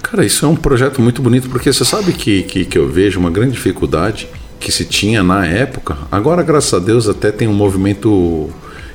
Cara, 0.00 0.24
isso 0.24 0.46
é 0.46 0.48
um 0.48 0.56
projeto 0.56 1.02
muito 1.02 1.20
bonito, 1.20 1.50
porque 1.50 1.72
você 1.72 1.84
sabe 1.84 2.12
que, 2.12 2.44
que, 2.44 2.64
que 2.64 2.78
eu 2.78 2.88
vejo 2.88 3.18
uma 3.18 3.30
grande 3.30 3.52
dificuldade 3.52 4.28
que 4.62 4.72
se 4.72 4.84
tinha 4.84 5.22
na 5.22 5.46
época. 5.46 5.98
Agora, 6.10 6.42
graças 6.42 6.72
a 6.72 6.78
Deus, 6.78 7.08
até 7.08 7.30
tem 7.30 7.48
um 7.48 7.52
movimento 7.52 8.48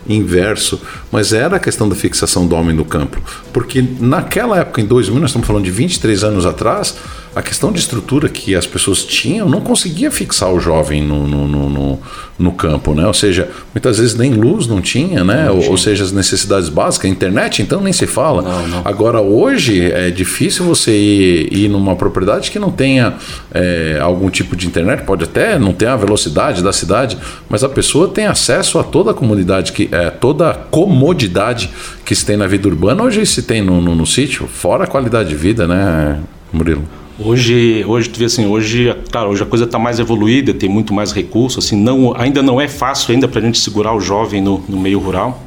inverso, 0.08 0.82
mas 1.12 1.34
era 1.34 1.58
a 1.58 1.60
questão 1.60 1.88
da 1.88 1.96
fixação 1.96 2.48
do 2.48 2.56
homem 2.56 2.76
no 2.76 2.86
campo. 2.86 3.22
Porque 3.52 3.84
naquela 4.00 4.58
época, 4.58 4.82
em 4.82 4.86
2000, 4.86 5.20
nós 5.20 5.30
estamos 5.30 5.46
falando 5.46 5.66
de 5.66 5.72
23 5.72 6.24
anos 6.24 6.46
atrás, 6.46 6.96
a 7.36 7.42
questão 7.42 7.72
de 7.72 7.80
estrutura 7.80 8.28
que 8.30 8.56
as 8.56 8.66
pessoas 8.66 9.04
tinham 9.04 9.48
não 9.48 9.62
conseguia 9.62 10.10
fixar 10.10 10.52
o 10.52 10.60
jovem 10.60 11.04
no, 11.04 11.28
no, 11.28 11.48
no, 11.48 12.00
no, 12.40 12.52
campo, 12.52 12.94
né? 12.94 13.06
Ou 13.06 13.14
seja, 13.14 13.50
muitas 13.74 14.00
vezes 14.00 14.16
nem 14.16 14.34
luz 14.34 14.66
não 14.66 14.82
tinha, 14.82 15.24
né? 15.24 15.46
Não 15.46 15.56
ou, 15.56 15.60
tinha. 15.60 15.72
ou 15.72 15.78
seja, 15.78 16.04
as 16.04 16.12
necessidades 16.12 16.70
básicas, 16.70 17.10
internet, 17.10 17.62
então 17.62 17.80
nem 17.80 17.94
se 17.94 18.08
fala. 18.08 18.42
Não, 18.42 18.68
não. 18.68 18.82
Agora, 18.84 19.22
hoje, 19.22 19.92
é 19.92 20.10
difícil 20.10 20.66
você 20.66 20.92
ir, 20.92 21.54
ir 21.54 21.70
numa 21.70 21.96
propriedade 21.96 22.50
que 22.50 22.58
não 22.58 22.72
tenha 22.72 23.14
é, 23.54 24.00
algum 24.02 24.30
tipo 24.30 24.56
de 24.56 24.68
internet, 24.68 25.04
pode 25.04 25.24
até 25.24 25.60
não 25.60 25.74
ter 25.74 25.88
a 25.88 25.96
velocidade 25.96 26.64
da 26.64 26.74
cidade, 26.74 27.18
mas 27.50 27.64
a 27.64 27.70
pessoa 27.70 28.08
tem 28.08 28.26
acesso 28.26 28.80
a 28.80 28.84
toda 28.84 29.12
a 29.12 29.14
comunidade, 29.14 29.72
que, 29.72 29.90
é, 29.92 30.10
toda 30.10 30.50
a 30.50 30.54
comodidade 30.54 31.70
que 32.04 32.16
se 32.16 32.26
tem 32.26 32.38
na 32.38 32.48
vida 32.48 32.68
urbana, 32.68 33.04
hoje 33.04 33.26
se 33.26 33.44
tem 33.44 33.62
no, 33.62 33.82
no, 33.82 33.94
no 33.94 34.06
sítio, 34.06 34.48
fora 34.48 34.86
a 34.86 34.88
qualidade 34.88 35.30
de 35.30 35.36
vida, 35.36 35.68
né, 35.68 36.20
Murilo? 36.52 36.84
Hoje, 37.20 37.84
hoje 37.88 38.10
tu 38.10 38.20
vê 38.20 38.26
assim, 38.26 38.46
hoje, 38.46 38.96
claro, 39.12 39.32
hoje 39.32 39.42
a 39.42 39.46
coisa 39.46 39.66
está 39.66 39.80
mais 39.80 39.98
evoluída, 39.98 40.54
tem 40.54 40.70
muito 40.70 40.94
mais 40.94 41.12
recursos, 41.12 41.66
assim, 41.66 41.76
não, 41.76 42.16
ainda 42.16 42.44
não 42.44 42.62
é 42.62 42.68
fácil 42.68 43.12
ainda 43.12 43.28
para 43.28 43.40
a 43.40 43.44
gente 43.44 43.58
segurar 43.58 43.96
o 43.96 44.00
jovem 44.00 44.40
no, 44.40 44.64
no 44.70 44.80
meio 44.80 45.00
rural. 45.00 45.42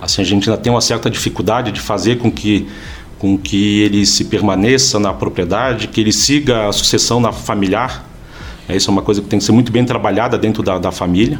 Assim, 0.00 0.22
a 0.22 0.24
gente 0.24 0.48
ainda 0.48 0.62
tem 0.62 0.70
uma 0.70 0.80
certa 0.80 1.10
dificuldade 1.10 1.72
de 1.72 1.80
fazer 1.80 2.18
com 2.18 2.30
que 2.30 2.68
com 3.18 3.36
que 3.36 3.80
ele 3.80 4.06
se 4.06 4.26
permaneça 4.26 5.00
na 5.00 5.12
propriedade, 5.12 5.88
que 5.88 6.00
ele 6.00 6.12
siga 6.12 6.68
a 6.68 6.72
sucessão 6.72 7.18
na 7.18 7.32
familiar. 7.32 8.08
É, 8.68 8.76
isso 8.76 8.88
é 8.88 8.92
uma 8.92 9.02
coisa 9.02 9.20
que 9.20 9.26
tem 9.26 9.40
que 9.40 9.44
ser 9.44 9.50
muito 9.50 9.72
bem 9.72 9.84
trabalhada 9.84 10.38
dentro 10.38 10.62
da, 10.62 10.78
da 10.78 10.92
família. 10.92 11.36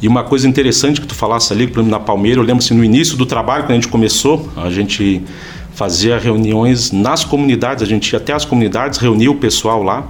E 0.00 0.08
uma 0.08 0.24
coisa 0.24 0.48
interessante 0.48 0.98
que 0.98 1.06
tu 1.06 1.14
falasse 1.14 1.52
ali, 1.52 1.70
na 1.84 2.00
Palmeira, 2.00 2.40
eu 2.40 2.42
lembro 2.42 2.64
assim, 2.64 2.72
no 2.72 2.82
início 2.82 3.18
do 3.18 3.26
trabalho, 3.26 3.64
quando 3.64 3.72
a 3.72 3.74
gente 3.74 3.88
começou, 3.88 4.48
a 4.56 4.70
gente 4.70 5.20
fazia 5.78 6.18
reuniões 6.18 6.90
nas 6.90 7.24
comunidades, 7.24 7.84
a 7.84 7.86
gente 7.86 8.12
ia 8.12 8.16
até 8.16 8.32
as 8.32 8.44
comunidades, 8.44 8.98
reunia 8.98 9.30
o 9.30 9.36
pessoal 9.36 9.80
lá, 9.80 10.08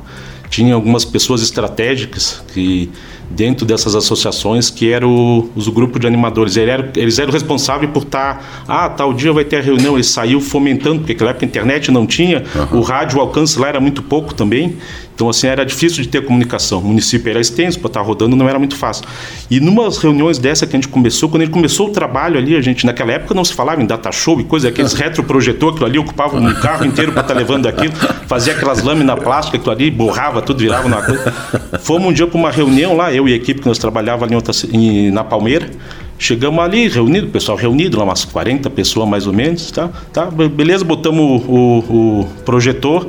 tinha 0.48 0.72
algumas 0.72 1.04
pessoas 1.04 1.42
estratégicas 1.42 2.42
que 2.54 2.90
dentro 3.30 3.66
dessas 3.66 3.94
associações 3.94 4.70
que 4.70 4.90
eram 4.90 5.49
os 5.54 5.68
grupos 5.68 6.00
de 6.00 6.06
animadores. 6.06 6.56
Eles 6.56 6.68
eram, 6.68 6.88
eles 6.97 7.18
eram 7.18 7.32
responsáveis 7.32 7.90
por 7.90 8.02
estar, 8.02 8.64
ah, 8.66 8.88
tal 8.88 9.12
dia 9.12 9.32
vai 9.32 9.44
ter 9.44 9.56
a 9.56 9.61
reunião, 9.61 9.94
eles 9.94 10.08
saiu 10.08 10.40
fomentando, 10.40 11.00
porque 11.00 11.12
naquela 11.12 11.30
época 11.30 11.47
a 11.47 11.49
internet 11.49 11.90
não 11.90 12.06
tinha, 12.06 12.44
o 12.73 12.80
rádio 12.80 13.18
o 13.18 13.20
alcance 13.20 13.58
lá 13.58 13.68
era 13.68 13.80
muito 13.80 14.02
pouco 14.02 14.35
também, 14.35 14.76
então 15.14 15.28
assim 15.28 15.49
era 15.49 15.64
difícil 15.64 16.02
de 16.02 16.08
ter 16.08 16.25
comunicação. 16.25 16.78
O 16.78 16.85
município 16.85 17.28
era 17.28 17.40
extenso, 17.40 17.80
para 17.80 17.88
estar 17.88 18.02
rodando 18.02 18.37
não 18.37 18.49
era 18.49 18.56
muito 18.56 18.76
fácil. 18.76 19.04
E 19.50 19.58
numas 19.58 19.99
reuniões 19.99 20.38
dessa 20.38 20.64
que 20.64 20.76
a 20.76 20.78
gente 20.78 20.87
começou, 20.87 21.28
quando 21.28 21.42
gente 21.42 21.52
começou 21.52 21.88
o 21.88 21.90
trabalho 21.90 22.38
ali, 22.38 22.54
a 22.54 22.61
gente 22.61 22.87
naquela 22.87 23.11
época 23.11 23.35
não 23.35 23.44
se 23.44 23.52
falava 23.52 23.82
em 23.82 23.87
data 23.87 24.12
show 24.12 24.40
e 24.40 24.44
coisa, 24.44 24.68
aqueles 24.68 24.92
retroprojetor, 24.92 25.70
aquilo 25.70 25.87
ali 25.87 25.99
ocupava 25.99 26.38
um 26.38 26.54
carro 26.54 26.87
inteiro 26.87 27.11
para 27.11 27.23
estar 27.23 27.35
levando 27.35 27.66
aquilo, 27.66 27.92
fazia 28.28 28.52
aquelas 28.52 28.80
lâminas 28.82 29.18
plásticas, 29.18 29.58
aquilo 29.58 29.75
ali 29.75 29.90
borrava 29.90 30.40
tudo, 30.40 30.61
virava 30.61 30.87
uma 30.87 31.02
coisa. 31.02 31.32
Fomos 31.80 32.11
um 32.11 32.12
dia 32.12 32.26
para 32.26 32.38
uma 32.38 32.52
reunião 32.52 32.97
lá, 32.97 33.12
eu 33.18 33.28
e 33.28 33.32
a 33.32 33.37
equipe 33.37 33.60
que 33.60 33.68
nós 33.68 33.78
trabalhava 33.78 34.25
ali 34.25 34.32
em 34.32 34.37
outra, 34.37 34.54
em, 34.72 35.10
na 35.10 35.25
Palmeira. 35.25 35.70
Chegamos 36.18 36.62
ali, 36.64 36.88
reunido, 36.88 37.28
pessoal 37.28 37.56
reunido, 37.56 37.98
lá 37.98 38.04
umas 38.04 38.25
40 38.25 38.68
pessoas 38.70 39.08
mais 39.08 39.26
ou 39.26 39.32
menos, 39.32 39.70
tá? 39.70 39.88
tá 40.12 40.26
beleza, 40.26 40.84
botamos 40.84 41.42
o, 41.46 41.52
o, 41.52 42.20
o 42.20 42.26
projetor, 42.44 43.08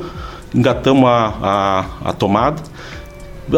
engatamos 0.54 1.04
a, 1.06 1.34
a, 1.42 2.10
a 2.10 2.12
tomada, 2.12 2.62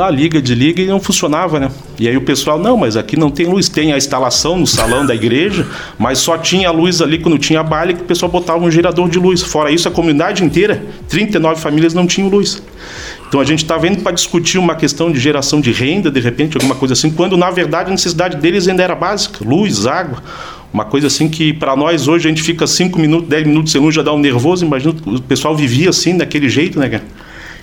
a 0.00 0.08
liga, 0.08 0.42
e 0.80 0.86
não 0.86 0.98
funcionava, 0.98 1.60
né? 1.60 1.70
E 1.98 2.08
aí 2.08 2.16
o 2.16 2.22
pessoal, 2.22 2.58
não, 2.58 2.78
mas 2.78 2.96
aqui 2.96 3.16
não 3.16 3.30
tem 3.30 3.44
luz, 3.44 3.68
tem 3.68 3.92
a 3.92 3.98
instalação 3.98 4.56
no 4.56 4.66
salão 4.66 5.04
da 5.04 5.14
igreja, 5.14 5.66
mas 5.98 6.18
só 6.18 6.38
tinha 6.38 6.70
luz 6.70 7.02
ali 7.02 7.18
quando 7.18 7.38
tinha 7.38 7.62
baile 7.62 7.94
que 7.94 8.02
o 8.02 8.04
pessoal 8.04 8.32
botava 8.32 8.64
um 8.64 8.70
gerador 8.70 9.08
de 9.10 9.18
luz. 9.18 9.42
Fora 9.42 9.70
isso, 9.70 9.86
a 9.86 9.90
comunidade 9.90 10.42
inteira, 10.42 10.82
39 11.08 11.60
famílias 11.60 11.92
não 11.92 12.06
tinham 12.06 12.30
luz. 12.30 12.62
Então 13.32 13.40
a 13.40 13.44
gente 13.46 13.62
está 13.62 13.78
vendo 13.78 14.02
para 14.02 14.12
discutir 14.12 14.58
uma 14.58 14.74
questão 14.74 15.10
de 15.10 15.18
geração 15.18 15.58
de 15.58 15.72
renda, 15.72 16.10
de 16.10 16.20
repente, 16.20 16.54
alguma 16.58 16.74
coisa 16.74 16.92
assim, 16.92 17.10
quando 17.10 17.34
na 17.34 17.50
verdade 17.50 17.88
a 17.88 17.90
necessidade 17.90 18.36
deles 18.36 18.68
ainda 18.68 18.82
era 18.82 18.94
básica: 18.94 19.42
luz, 19.42 19.86
água. 19.86 20.22
Uma 20.70 20.84
coisa 20.84 21.06
assim 21.06 21.30
que 21.30 21.50
para 21.50 21.74
nós 21.74 22.08
hoje 22.08 22.28
a 22.28 22.28
gente 22.28 22.42
fica 22.42 22.66
5 22.66 22.98
minutos, 23.00 23.30
10 23.30 23.46
minutos 23.46 23.72
sem 23.72 23.80
luz, 23.80 23.94
já 23.94 24.02
dá 24.02 24.12
um 24.12 24.18
nervoso. 24.18 24.66
Imagina 24.66 24.94
o 25.06 25.22
pessoal 25.22 25.56
vivia 25.56 25.88
assim, 25.88 26.14
daquele 26.14 26.46
jeito, 26.46 26.78
né, 26.78 26.90
cara? 26.90 27.04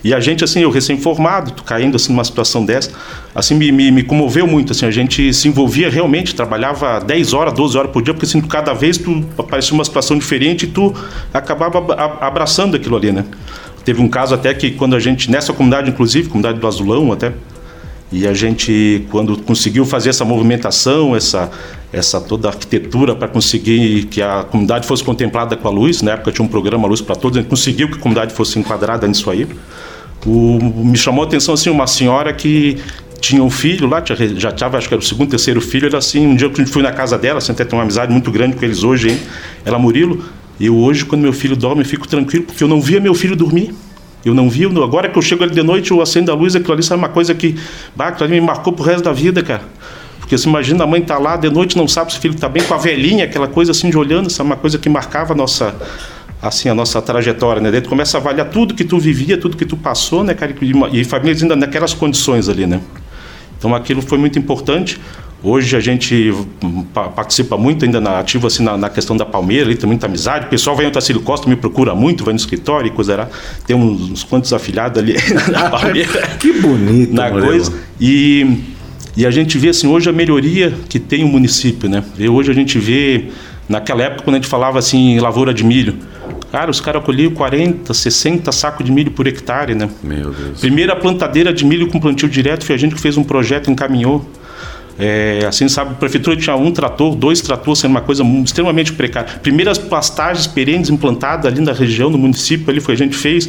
E 0.02 0.12
a 0.12 0.18
gente, 0.18 0.42
assim, 0.42 0.60
eu 0.60 0.70
recém-formado, 0.70 1.52
caindo 1.62 1.94
assim 1.94 2.10
numa 2.10 2.24
situação 2.24 2.64
dessa, 2.64 2.90
assim, 3.32 3.54
me, 3.54 3.70
me, 3.70 3.92
me, 3.92 4.02
comoveu 4.02 4.48
muito, 4.48 4.72
assim, 4.72 4.86
a 4.86 4.90
gente 4.90 5.32
se 5.32 5.46
envolvia 5.46 5.88
realmente, 5.88 6.34
trabalhava 6.34 6.98
10 6.98 7.32
horas, 7.32 7.54
12 7.54 7.78
horas 7.78 7.92
por 7.92 8.02
dia, 8.02 8.12
porque 8.12 8.26
assim, 8.26 8.40
cada 8.40 8.72
vez 8.72 8.98
tu 8.98 9.24
aparecia 9.38 9.74
uma 9.74 9.84
situação 9.84 10.18
diferente 10.18 10.64
e 10.64 10.68
tu 10.68 10.92
acabava 11.32 11.78
abraçando 12.20 12.74
aquilo 12.74 12.96
ali, 12.96 13.12
né? 13.12 13.24
Teve 13.84 14.00
um 14.00 14.08
caso 14.08 14.34
até 14.34 14.52
que 14.52 14.70
quando 14.72 14.94
a 14.94 15.00
gente, 15.00 15.30
nessa 15.30 15.52
comunidade 15.52 15.90
inclusive, 15.90 16.28
comunidade 16.28 16.58
do 16.58 16.66
Azulão 16.66 17.12
até, 17.12 17.32
e 18.12 18.26
a 18.26 18.34
gente, 18.34 19.06
quando 19.10 19.40
conseguiu 19.42 19.86
fazer 19.86 20.10
essa 20.10 20.24
movimentação, 20.24 21.14
essa, 21.14 21.48
essa 21.92 22.20
toda 22.20 22.48
a 22.48 22.50
arquitetura 22.50 23.14
para 23.14 23.28
conseguir 23.28 24.06
que 24.06 24.20
a 24.20 24.42
comunidade 24.42 24.86
fosse 24.86 25.04
contemplada 25.04 25.56
com 25.56 25.68
a 25.68 25.70
luz, 25.70 26.02
na 26.02 26.12
época 26.12 26.32
tinha 26.32 26.44
um 26.44 26.48
programa 26.48 26.88
Luz 26.88 27.00
para 27.00 27.14
Todos, 27.14 27.38
a 27.38 27.40
gente 27.40 27.50
conseguiu 27.50 27.88
que 27.88 27.94
a 27.94 27.98
comunidade 27.98 28.34
fosse 28.34 28.58
enquadrada 28.58 29.06
nisso 29.06 29.30
aí. 29.30 29.46
O, 30.26 30.58
me 30.84 30.98
chamou 30.98 31.24
a 31.24 31.26
atenção 31.26 31.54
assim, 31.54 31.70
uma 31.70 31.86
senhora 31.86 32.32
que 32.32 32.78
tinha 33.20 33.42
um 33.42 33.50
filho 33.50 33.86
lá, 33.86 34.02
já 34.36 34.48
estava, 34.48 34.76
acho 34.76 34.88
que 34.88 34.94
era 34.94 35.00
o 35.00 35.04
segundo, 35.04 35.30
terceiro 35.30 35.60
filho, 35.60 35.86
era 35.86 35.98
assim, 35.98 36.26
um 36.26 36.34
dia 36.34 36.48
que 36.48 36.56
gente 36.56 36.72
foi 36.72 36.82
na 36.82 36.90
casa 36.90 37.16
dela, 37.16 37.38
assim, 37.38 37.52
até 37.52 37.64
tem 37.64 37.78
uma 37.78 37.82
amizade 37.84 38.10
muito 38.10 38.30
grande 38.32 38.56
com 38.56 38.64
eles 38.64 38.82
hoje, 38.82 39.10
hein? 39.10 39.20
Ela, 39.64 39.78
Murilo, 39.78 40.24
eu 40.66 40.76
hoje, 40.76 41.04
quando 41.04 41.22
meu 41.22 41.32
filho 41.32 41.56
dorme, 41.56 41.82
eu 41.82 41.86
fico 41.86 42.06
tranquilo, 42.06 42.44
porque 42.44 42.62
eu 42.62 42.68
não 42.68 42.80
via 42.80 43.00
meu 43.00 43.14
filho 43.14 43.34
dormir. 43.34 43.74
Eu 44.24 44.34
não 44.34 44.50
vi, 44.50 44.66
agora 44.66 45.08
que 45.08 45.16
eu 45.16 45.22
chego 45.22 45.42
ali 45.42 45.54
de 45.54 45.62
noite, 45.62 45.90
eu 45.90 46.02
acendo 46.02 46.30
a 46.30 46.34
luz, 46.34 46.54
aquilo 46.54 46.74
ali 46.74 46.82
sabe 46.82 46.98
uma 46.98 47.08
coisa 47.08 47.34
que, 47.34 47.56
bah, 47.96 48.14
ali 48.20 48.32
me 48.32 48.40
marcou 48.40 48.72
pro 48.72 48.84
resto 48.84 49.02
da 49.02 49.12
vida, 49.12 49.42
cara. 49.42 49.62
Porque 50.18 50.36
você 50.36 50.46
imagina 50.46 50.84
a 50.84 50.86
mãe 50.86 51.00
tá 51.00 51.18
lá 51.18 51.36
de 51.36 51.48
noite, 51.48 51.76
não 51.76 51.88
sabe 51.88 52.12
se 52.12 52.18
o 52.18 52.20
filho 52.20 52.34
tá 52.34 52.48
bem, 52.48 52.62
com 52.62 52.74
a 52.74 52.76
velhinha, 52.76 53.24
aquela 53.24 53.48
coisa 53.48 53.70
assim 53.70 53.88
de 53.88 53.96
olhando, 53.96 54.28
sabe 54.28 54.50
uma 54.50 54.56
coisa 54.56 54.78
que 54.78 54.90
marcava 54.90 55.32
a 55.32 55.36
nossa, 55.36 55.74
assim, 56.42 56.68
a 56.68 56.74
nossa 56.74 57.00
trajetória, 57.00 57.62
né? 57.62 57.70
Daí 57.70 57.80
tu 57.80 57.88
começa 57.88 58.18
a 58.18 58.20
avaliar 58.20 58.50
tudo 58.50 58.74
que 58.74 58.84
tu 58.84 58.98
vivia, 58.98 59.38
tudo 59.38 59.56
que 59.56 59.64
tu 59.64 59.78
passou, 59.78 60.22
né, 60.22 60.34
cara? 60.34 60.54
E, 60.60 61.00
e 61.00 61.04
famílias 61.04 61.42
ainda 61.42 61.56
naquelas 61.56 61.94
condições 61.94 62.48
ali, 62.48 62.66
né? 62.66 62.82
Então 63.58 63.74
aquilo 63.74 64.02
foi 64.02 64.18
muito 64.18 64.38
importante. 64.38 65.00
Hoje 65.42 65.74
a 65.74 65.80
gente 65.80 66.34
participa 66.92 67.56
muito 67.56 67.84
ainda 67.84 68.00
na 68.00 68.18
ativa 68.18 68.48
assim, 68.48 68.62
na, 68.62 68.76
na, 68.76 68.90
questão 68.90 69.16
da 69.16 69.24
Palmeira, 69.24 69.64
ali 69.64 69.74
tem 69.74 69.86
muita 69.86 70.06
amizade. 70.06 70.46
O 70.46 70.48
pessoal 70.50 70.76
vai 70.76 70.84
em 70.84 70.88
Otacílio 70.88 71.22
Costa, 71.22 71.48
me 71.48 71.56
procura 71.56 71.94
muito, 71.94 72.24
vai 72.24 72.34
no 72.34 72.38
escritório 72.38 72.88
e 72.88 72.90
coisa 72.90 73.16
lá. 73.16 73.28
Tem 73.66 73.74
uns, 73.74 74.10
uns 74.10 74.24
quantos 74.24 74.52
afiliados 74.52 74.98
ali 74.98 75.16
na 75.50 75.70
Palmeira. 75.70 76.26
que 76.38 76.52
bonito, 76.60 77.14
Na 77.14 77.30
coisa. 77.30 77.72
E, 77.98 78.64
e 79.16 79.24
a 79.24 79.30
gente 79.30 79.56
vê 79.56 79.70
assim, 79.70 79.86
hoje 79.86 80.10
a 80.10 80.12
melhoria 80.12 80.74
que 80.88 80.98
tem 80.98 81.24
o 81.24 81.28
município, 81.28 81.88
né? 81.88 82.04
Hoje 82.30 82.50
a 82.50 82.54
gente 82.54 82.78
vê, 82.78 83.28
naquela 83.66 84.02
época, 84.02 84.24
quando 84.24 84.34
a 84.34 84.38
gente 84.38 84.48
falava 84.48 84.78
assim, 84.78 85.18
lavoura 85.18 85.54
de 85.54 85.64
milho, 85.64 85.96
Cara, 86.52 86.68
os 86.68 86.80
caras 86.80 87.04
colhiam 87.04 87.30
40, 87.30 87.94
60 87.94 88.50
sacos 88.50 88.84
de 88.84 88.90
milho 88.90 89.12
por 89.12 89.24
hectare, 89.26 89.72
né? 89.74 89.88
Meu 90.02 90.32
Deus. 90.32 90.58
Primeira 90.58 90.96
plantadeira 90.96 91.52
de 91.52 91.64
milho 91.64 91.86
com 91.88 92.00
plantio 92.00 92.28
direto 92.28 92.66
foi 92.66 92.74
a 92.74 92.78
gente 92.78 92.94
que 92.96 93.00
fez 93.00 93.16
um 93.16 93.22
projeto, 93.22 93.70
encaminhou. 93.70 94.28
É, 95.00 95.46
assim, 95.46 95.66
sabe, 95.66 95.92
a 95.92 95.94
prefeitura 95.94 96.36
tinha 96.36 96.54
um 96.54 96.70
trator, 96.70 97.14
dois 97.14 97.40
tratores, 97.40 97.80
sendo 97.80 97.92
uma 97.92 98.02
coisa 98.02 98.22
extremamente 98.44 98.92
precária. 98.92 99.38
Primeiras 99.38 99.78
pastagens 99.78 100.46
perenes 100.46 100.90
implantadas 100.90 101.50
ali 101.50 101.60
na 101.60 101.72
região, 101.72 102.10
no 102.10 102.18
município, 102.18 102.68
ali 102.70 102.80
foi 102.80 102.94
a 102.94 102.96
gente 102.98 103.16
fez. 103.16 103.48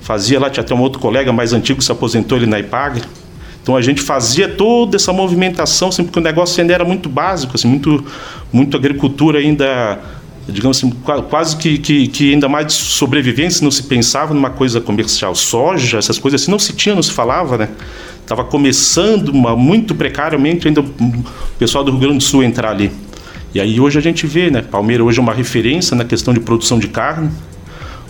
Fazia 0.00 0.40
lá, 0.40 0.48
tinha 0.48 0.64
até 0.64 0.74
um 0.74 0.80
outro 0.80 0.98
colega 0.98 1.32
mais 1.32 1.52
antigo 1.52 1.80
que 1.80 1.84
se 1.84 1.92
aposentou 1.92 2.38
ali 2.38 2.46
na 2.46 2.58
IPAG. 2.58 3.02
Então 3.62 3.76
a 3.76 3.82
gente 3.82 4.00
fazia 4.00 4.48
toda 4.48 4.96
essa 4.96 5.12
movimentação, 5.12 5.92
sempre 5.92 6.12
porque 6.12 6.20
o 6.20 6.22
negócio 6.22 6.60
ainda 6.60 6.72
era 6.72 6.84
muito 6.84 7.08
básico, 7.08 7.56
assim, 7.56 7.68
muito, 7.68 8.04
muito 8.52 8.76
agricultura 8.76 9.38
ainda 9.38 9.98
digamos 10.48 10.78
assim, 10.78 10.90
quase 11.28 11.56
que, 11.56 11.76
que, 11.78 12.06
que, 12.06 12.32
ainda 12.32 12.48
mais 12.48 12.68
de 12.68 12.72
sobrevivência, 12.74 13.64
não 13.64 13.70
se 13.70 13.82
pensava 13.82 14.32
numa 14.32 14.50
coisa 14.50 14.80
comercial. 14.80 15.34
Soja, 15.34 15.98
essas 15.98 16.18
coisas 16.18 16.42
assim, 16.42 16.50
não 16.50 16.58
se 16.58 16.72
tinha, 16.72 16.94
não 16.94 17.02
se 17.02 17.12
falava, 17.12 17.58
né? 17.58 17.68
Estava 18.26 18.42
começando 18.42 19.28
uma, 19.28 19.54
muito 19.54 19.94
precariamente 19.94 20.66
ainda 20.66 20.80
o 20.80 21.24
pessoal 21.60 21.84
do 21.84 21.92
Rio 21.92 22.00
Grande 22.00 22.16
do 22.16 22.24
Sul 22.24 22.42
entrar 22.42 22.70
ali. 22.72 22.90
E 23.54 23.60
aí 23.60 23.78
hoje 23.78 24.00
a 24.00 24.02
gente 24.02 24.26
vê, 24.26 24.50
né? 24.50 24.62
Palmeira 24.62 25.04
hoje 25.04 25.20
é 25.20 25.22
uma 25.22 25.32
referência 25.32 25.96
na 25.96 26.04
questão 26.04 26.34
de 26.34 26.40
produção 26.40 26.76
de 26.80 26.88
carne. 26.88 27.30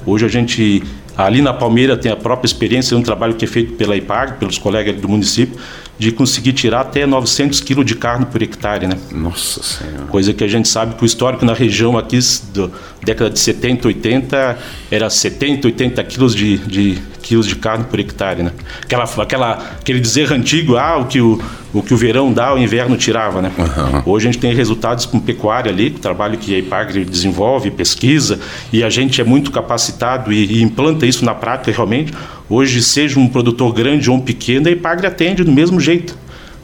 Hoje 0.07 0.25
a 0.25 0.29
gente 0.29 0.83
Ali 1.17 1.41
na 1.41 1.55
Palmeira 1.55 1.97
tem 1.97 2.13
a 2.13 2.17
própria 2.17 2.47
experiência, 2.47 2.97
um 2.97 3.03
trabalho 3.03 3.35
que 3.35 3.45
é 3.47 3.49
feito 3.49 3.73
pela 3.73 3.97
IPAG, 3.97 4.39
pelos 4.39 4.59
colegas 4.59 4.95
do 5.01 5.09
município, 5.09 5.59
de 5.99 6.13
conseguir 6.13 6.53
tirar 6.53 6.81
até 6.81 7.07
900 7.07 7.61
quilos 7.61 7.85
de 7.85 7.95
carne 7.95 8.27
por 8.27 8.43
hectare, 8.43 8.87
né? 8.87 8.99
Nossa 9.11 9.63
Senhora. 9.63 10.07
Coisa 10.09 10.35
que 10.35 10.45
a 10.45 10.49
gente 10.49 10.69
sabe 10.69 10.95
que 10.95 11.03
o 11.03 11.07
histórico 11.07 11.45
na 11.45 11.55
região 11.55 11.97
aqui, 11.97 12.19
da 12.53 12.69
década 13.03 13.31
de 13.31 13.39
70, 13.39 13.89
80, 13.89 14.59
era 14.91 15.09
70, 15.09 15.69
80 15.69 16.05
quilos 16.05 16.35
de, 16.35 16.59
de 16.59 16.99
quilos 17.23 17.47
de 17.47 17.57
carne 17.57 17.85
por 17.85 17.99
hectare, 17.99 18.43
né? 18.43 18.53
Aquela, 18.83 19.05
aquela, 19.05 19.53
aquele 19.81 19.99
dizer 19.99 20.33
antigo, 20.33 20.77
ah, 20.77 20.99
o 20.99 21.07
que 21.07 21.21
o, 21.21 21.41
o 21.73 21.83
que 21.83 21.95
o 21.95 21.97
verão 21.97 22.33
dá, 22.33 22.55
o 22.55 22.59
inverno 22.59 22.97
tirava, 22.97 23.41
né? 23.41 23.51
Uhum. 23.59 24.13
Hoje 24.13 24.29
a 24.29 24.33
gente 24.33 24.41
tem 24.41 24.55
resultados 24.55 25.07
com 25.07 25.19
pecuária 25.19 25.71
ali, 25.71 25.91
trabalho 25.91 26.39
que 26.39 26.55
a 26.55 26.59
IPAGRE 26.59 27.05
desenvolve, 27.05 27.71
pesquisa, 27.71 28.39
e 28.73 28.85
a 28.85 28.91
gente 28.91 29.21
é 29.21 29.25
muito 29.25 29.51
capacitado 29.51 30.33
e, 30.33 30.59
e 30.59 30.63
implanta 30.63 31.07
isso 31.07 31.25
na 31.25 31.35
prática 31.35 31.73
realmente. 31.73 32.13
Hoje, 32.49 32.83
seja 32.83 33.19
um 33.19 33.29
produtor 33.29 33.73
grande 33.73 34.11
ou 34.11 34.17
um 34.17 34.21
pequeno, 34.21 34.69
a 34.69 34.71
IPAGRE 34.71 35.07
atende 35.07 35.43
do 35.43 35.53
mesmo 35.53 35.81
jeito. 35.81 36.17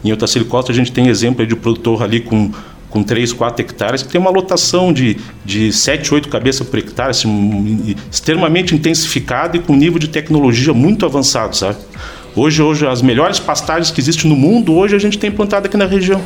Em 0.05 0.12
Otacílio 0.12 0.47
Costa 0.47 0.73
a 0.73 0.75
gente 0.75 0.93
tem 0.93 1.09
exemplo 1.09 1.47
de 1.47 1.55
produtor 1.55 2.03
ali 2.03 2.21
com 2.21 2.51
com 2.93 3.03
3, 3.03 3.33
4 3.33 3.65
hectares, 3.65 4.03
que 4.03 4.11
tem 4.11 4.21
uma 4.21 4.31
lotação 4.31 4.93
de, 4.93 5.17
de 5.43 5.73
7, 5.73 6.12
8 6.12 6.29
cabeças 6.29 6.69
por 6.69 6.79
hectare, 6.79 7.11
assim, 7.11 7.97
extremamente 8.11 8.75
intensificada 8.75 9.57
e 9.57 9.61
com 9.61 9.75
nível 9.75 9.99
de 9.99 10.09
tecnologia 10.09 10.75
muito 10.75 11.07
avançado, 11.07 11.57
sabe? 11.57 11.79
Hoje, 12.37 12.62
hoje, 12.62 12.87
as 12.87 13.01
melhores 13.01 13.41
pastagens 13.41 13.91
que 13.91 13.99
existem 13.99 14.29
no 14.29 14.37
mundo, 14.37 14.75
hoje 14.75 14.95
a 14.95 14.99
gente 14.99 15.19
tem 15.19 15.31
plantado 15.31 15.67
aqui 15.67 15.77
na 15.77 15.87
região. 15.87 16.21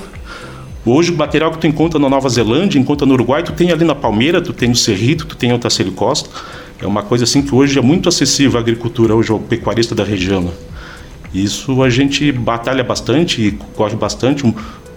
Hoje, 0.85 1.13
o 1.13 1.17
material 1.17 1.53
que 1.53 1.59
tu 1.59 1.69
encontra 1.69 2.01
na 2.01 2.09
Nova 2.09 2.29
Zelândia, 2.29 2.81
encontra 2.81 3.07
no 3.07 3.15
Uruguai, 3.15 3.45
tu 3.45 3.53
tem 3.53 3.71
ali 3.71 3.85
na 3.85 3.95
Palmeira, 3.95 4.43
tu 4.43 4.53
tem 4.53 4.69
no 4.69 4.77
Cerrito, 4.77 5.25
tu 5.25 5.37
tem 5.37 5.51
em 5.51 5.53
Otacílio 5.53 5.93
Costa. 5.93 6.29
É 6.81 6.87
uma 6.87 7.03
coisa 7.03 7.25
assim 7.25 7.43
que 7.43 7.55
hoje 7.55 7.79
é 7.79 7.83
muito 7.83 8.09
acessível 8.09 8.59
à 8.59 8.61
agricultura, 8.61 9.15
hoje 9.15 9.31
ao 9.31 9.39
pecuarista 9.39 9.95
da 9.95 10.05
região. 10.05 10.43
Né? 10.43 10.51
Isso 11.33 11.83
a 11.83 11.91
gente 11.91 12.31
batalha 12.33 12.85
bastante 12.85 13.43
e 13.43 13.53
corre 13.75 13.97
bastante 13.97 14.45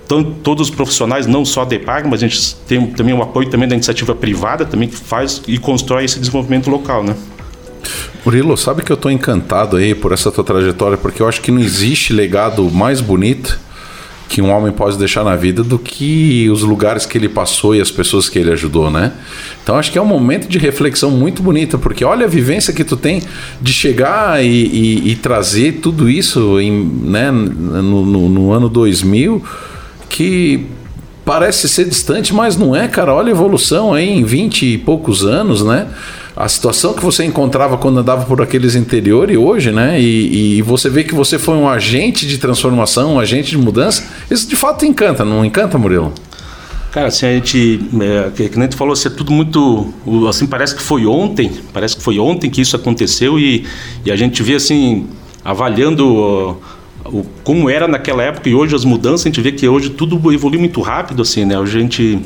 tanto, 0.09 0.31
todos 0.41 0.69
os 0.69 0.75
profissionais, 0.75 1.27
não 1.27 1.45
só 1.45 1.63
da 1.63 1.75
EPAG, 1.75 2.07
mas 2.09 2.23
a 2.23 2.27
gente 2.27 2.55
tem 2.67 2.87
também 2.87 3.13
o 3.13 3.21
apoio 3.21 3.47
também 3.47 3.67
da 3.67 3.75
iniciativa 3.75 4.15
privada, 4.15 4.65
também 4.65 4.89
que 4.89 4.95
faz 4.95 5.41
e 5.47 5.59
constrói 5.59 6.03
esse 6.03 6.19
desenvolvimento 6.19 6.67
local, 6.67 7.03
né? 7.03 7.15
Murilo, 8.25 8.57
sabe 8.57 8.81
que 8.81 8.91
eu 8.91 8.95
estou 8.95 9.11
encantado 9.11 9.77
aí 9.77 9.93
por 9.93 10.11
essa 10.11 10.31
tua 10.31 10.43
trajetória, 10.43 10.97
porque 10.97 11.21
eu 11.21 11.27
acho 11.27 11.41
que 11.41 11.51
não 11.51 11.61
existe 11.61 12.11
legado 12.11 12.69
mais 12.71 13.01
bonito 13.01 13.59
que 14.29 14.43
um 14.43 14.51
homem 14.51 14.71
pode 14.71 14.95
deixar 14.95 15.23
na 15.23 15.35
vida 15.35 15.63
do 15.63 15.79
que 15.79 16.47
os 16.51 16.61
lugares 16.61 17.03
que 17.03 17.17
ele 17.17 17.27
passou 17.27 17.75
e 17.75 17.81
as 17.81 17.89
pessoas 17.89 18.29
que 18.29 18.37
ele 18.37 18.51
ajudou, 18.51 18.91
né? 18.91 19.11
Então 19.63 19.75
acho 19.75 19.91
que 19.91 19.97
é 19.97 20.01
um 20.01 20.05
momento 20.05 20.47
de 20.47 20.59
reflexão 20.59 21.09
muito 21.09 21.41
bonita, 21.41 21.79
porque 21.79 22.05
olha 22.05 22.25
a 22.25 22.29
vivência 22.29 22.71
que 22.71 22.83
tu 22.83 22.95
tem 22.95 23.23
de 23.59 23.73
chegar 23.73 24.43
e, 24.45 24.47
e, 24.47 25.11
e 25.11 25.15
trazer 25.15 25.79
tudo 25.81 26.07
isso 26.07 26.59
em, 26.59 26.71
né, 27.03 27.31
no, 27.31 28.05
no, 28.05 28.29
no 28.29 28.51
ano 28.51 28.69
2000 28.69 29.43
que 30.07 30.67
parece 31.25 31.67
ser 31.67 31.85
distante, 31.85 32.33
mas 32.33 32.55
não 32.55 32.75
é, 32.75 32.87
cara. 32.87 33.13
Olha 33.13 33.29
a 33.29 33.31
evolução 33.31 33.93
aí 33.93 34.09
em 34.09 34.23
20 34.23 34.65
e 34.65 34.77
poucos 34.77 35.25
anos, 35.25 35.63
né? 35.63 35.87
A 36.39 36.47
situação 36.47 36.93
que 36.93 37.03
você 37.03 37.25
encontrava 37.25 37.77
quando 37.77 37.99
andava 37.99 38.23
por 38.23 38.41
aqueles 38.41 38.73
interiores 38.73 39.35
hoje, 39.35 39.73
né? 39.73 39.99
E, 39.99 40.59
e, 40.59 40.61
você 40.61 40.89
vê 40.89 41.03
que 41.03 41.13
você 41.13 41.37
foi 41.37 41.55
um 41.55 41.67
agente 41.67 42.25
de 42.25 42.37
transformação, 42.37 43.15
um 43.15 43.19
agente 43.19 43.49
de 43.49 43.57
mudança. 43.57 44.07
Isso 44.31 44.47
de 44.47 44.55
fato 44.55 44.85
encanta, 44.85 45.25
não 45.25 45.43
encanta, 45.43 45.77
Murilo? 45.77 46.13
Cara, 46.93 47.07
assim, 47.07 47.25
a 47.25 47.33
gente, 47.33 47.81
é, 48.01 48.47
que, 48.47 48.57
nem 48.57 48.69
tu 48.69 48.77
falou, 48.77 48.93
assim, 48.93 49.09
é 49.09 49.11
tudo 49.11 49.33
muito, 49.33 49.93
assim, 50.29 50.47
parece 50.47 50.73
que 50.73 50.81
foi 50.81 51.05
ontem, 51.05 51.51
parece 51.73 51.97
que 51.97 52.01
foi 52.01 52.17
ontem 52.17 52.49
que 52.49 52.61
isso 52.61 52.73
aconteceu 52.73 53.37
e, 53.37 53.65
e 54.05 54.09
a 54.09 54.15
gente 54.15 54.41
vê, 54.41 54.55
assim, 54.55 55.07
avaliando 55.43 56.07
o, 57.05 57.25
como 57.43 57.69
era 57.69 57.85
naquela 57.85 58.23
época 58.23 58.47
e 58.47 58.55
hoje 58.55 58.73
as 58.73 58.85
mudanças, 58.85 59.25
a 59.25 59.29
gente 59.29 59.41
vê 59.41 59.51
que 59.51 59.67
hoje 59.67 59.89
tudo 59.89 60.31
evolui 60.31 60.57
muito 60.57 60.79
rápido, 60.79 61.21
assim, 61.21 61.43
né? 61.43 61.59
A 61.59 61.65
gente 61.65 62.17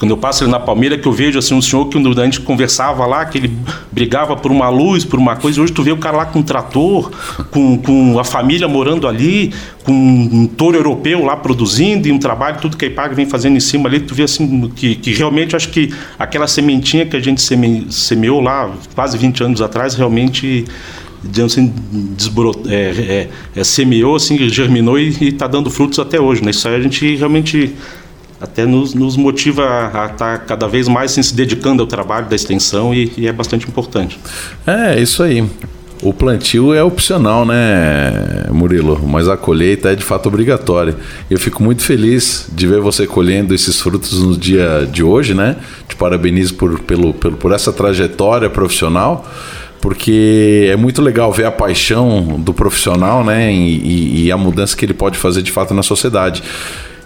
quando 0.00 0.12
eu 0.12 0.16
passo 0.16 0.44
ali 0.44 0.50
na 0.50 0.58
Palmeira, 0.58 0.96
que 0.96 1.06
eu 1.06 1.12
vejo 1.12 1.38
assim 1.38 1.52
um 1.52 1.60
senhor 1.60 1.86
que 1.86 1.98
a 1.98 2.24
gente 2.24 2.40
conversava 2.40 3.04
lá, 3.04 3.26
que 3.26 3.36
ele 3.36 3.52
brigava 3.92 4.34
por 4.34 4.50
uma 4.50 4.70
luz, 4.70 5.04
por 5.04 5.18
uma 5.18 5.36
coisa, 5.36 5.60
hoje 5.60 5.74
tu 5.74 5.82
vê 5.82 5.92
o 5.92 5.98
cara 5.98 6.16
lá 6.16 6.24
com 6.24 6.38
um 6.38 6.42
trator, 6.42 7.10
com, 7.50 7.76
com 7.76 8.18
a 8.18 8.24
família 8.24 8.66
morando 8.66 9.06
ali, 9.06 9.52
com 9.84 9.92
um 9.92 10.46
touro 10.46 10.74
europeu 10.74 11.22
lá 11.22 11.36
produzindo 11.36 12.08
e 12.08 12.12
um 12.12 12.18
trabalho, 12.18 12.56
tudo 12.62 12.78
que 12.78 12.86
a 12.86 12.88
IPAG 12.88 13.14
vem 13.14 13.26
fazendo 13.26 13.58
em 13.58 13.60
cima 13.60 13.90
ali, 13.90 14.00
tu 14.00 14.14
vê 14.14 14.22
assim, 14.22 14.72
que, 14.74 14.94
que 14.94 15.12
realmente 15.12 15.54
acho 15.54 15.68
que 15.68 15.92
aquela 16.18 16.46
sementinha 16.46 17.04
que 17.04 17.14
a 17.14 17.20
gente 17.20 17.42
seme, 17.42 17.86
semeou 17.90 18.40
lá 18.40 18.72
quase 18.94 19.18
20 19.18 19.44
anos 19.44 19.60
atrás, 19.60 19.94
realmente 19.94 20.64
digamos 21.22 21.52
assim, 21.52 21.70
desbro, 22.16 22.52
é, 22.66 22.74
é, 22.74 23.60
é, 23.60 23.64
semeou, 23.64 24.16
assim, 24.16 24.48
germinou 24.48 24.98
e 24.98 25.10
está 25.28 25.46
dando 25.46 25.70
frutos 25.70 25.98
até 25.98 26.18
hoje. 26.18 26.42
Né? 26.42 26.52
Isso 26.52 26.66
aí 26.66 26.74
a 26.74 26.80
gente 26.80 27.16
realmente 27.16 27.74
até 28.40 28.64
nos, 28.64 28.94
nos 28.94 29.16
motiva 29.16 29.64
a 29.92 30.06
estar 30.06 30.14
tá 30.16 30.38
cada 30.38 30.66
vez 30.66 30.88
mais 30.88 31.12
se 31.12 31.34
dedicando 31.34 31.82
ao 31.82 31.86
trabalho 31.86 32.26
da 32.28 32.34
extensão 32.34 32.94
e, 32.94 33.12
e, 33.16 33.26
é 33.26 33.32
bastante 33.32 33.68
importante. 33.68 34.18
É, 34.66 34.98
isso 35.00 35.22
aí. 35.22 35.44
O 36.02 36.14
plantio 36.14 36.72
é 36.72 36.82
opcional, 36.82 37.44
né, 37.44 38.46
Murilo? 38.50 39.06
Mas 39.06 39.28
a 39.28 39.36
colheita 39.36 39.92
é 39.92 39.94
de 39.94 40.02
fato 40.02 40.30
obrigatória. 40.30 40.96
Eu 41.30 41.38
fico 41.38 41.62
muito 41.62 41.82
feliz 41.82 42.48
de 42.50 42.66
ver 42.66 42.80
você 42.80 43.06
colhendo 43.06 43.54
esses 43.54 43.78
frutos 43.78 44.22
no 44.22 44.34
dia 44.34 44.88
de 44.90 45.02
hoje, 45.02 45.34
né? 45.34 45.56
Te 45.86 45.94
parabenizo 45.96 46.54
por, 46.54 46.80
pelo, 46.80 47.12
pelo, 47.12 47.36
por 47.36 47.52
essa 47.52 47.70
trajetória 47.70 48.48
profissional 48.48 49.28
porque 49.80 50.68
é 50.70 50.76
muito 50.76 51.00
legal 51.00 51.32
ver 51.32 51.46
a 51.46 51.50
paixão 51.50 52.38
do 52.38 52.52
profissional, 52.52 53.24
né, 53.24 53.50
e, 53.50 54.26
e, 54.26 54.32
a 54.32 54.36
mudança 54.36 54.76
que 54.76 54.84
ele 54.84 54.92
pode 54.92 55.16
fazer 55.16 55.40
de 55.40 55.50
fato 55.50 55.72
na 55.72 55.82
sociedade. 55.82 56.42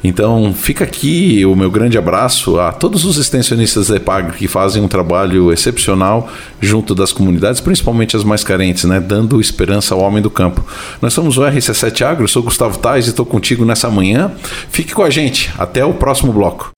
Então, 0.06 0.52
fica 0.52 0.84
aqui 0.84 1.46
o 1.46 1.56
meu 1.56 1.70
grande 1.70 1.96
abraço 1.96 2.60
a 2.60 2.70
todos 2.70 3.06
os 3.06 3.16
extensionistas 3.16 3.88
da 3.88 3.96
EPAG 3.96 4.32
que 4.32 4.46
fazem 4.46 4.82
um 4.82 4.88
trabalho 4.88 5.50
excepcional 5.50 6.28
junto 6.60 6.94
das 6.94 7.10
comunidades, 7.10 7.62
principalmente 7.62 8.14
as 8.14 8.22
mais 8.22 8.44
carentes, 8.44 8.84
né? 8.84 9.00
dando 9.00 9.40
esperança 9.40 9.94
ao 9.94 10.02
homem 10.02 10.20
do 10.20 10.28
campo. 10.28 10.62
Nós 11.00 11.14
somos 11.14 11.38
o 11.38 11.40
RC7 11.40 12.02
Agro, 12.02 12.28
sou 12.28 12.42
Gustavo 12.42 12.78
Tais 12.78 13.06
e 13.06 13.10
estou 13.10 13.24
contigo 13.24 13.64
nessa 13.64 13.90
manhã. 13.90 14.30
Fique 14.68 14.92
com 14.92 15.02
a 15.02 15.08
gente, 15.08 15.50
até 15.56 15.82
o 15.82 15.94
próximo 15.94 16.34
bloco. 16.34 16.73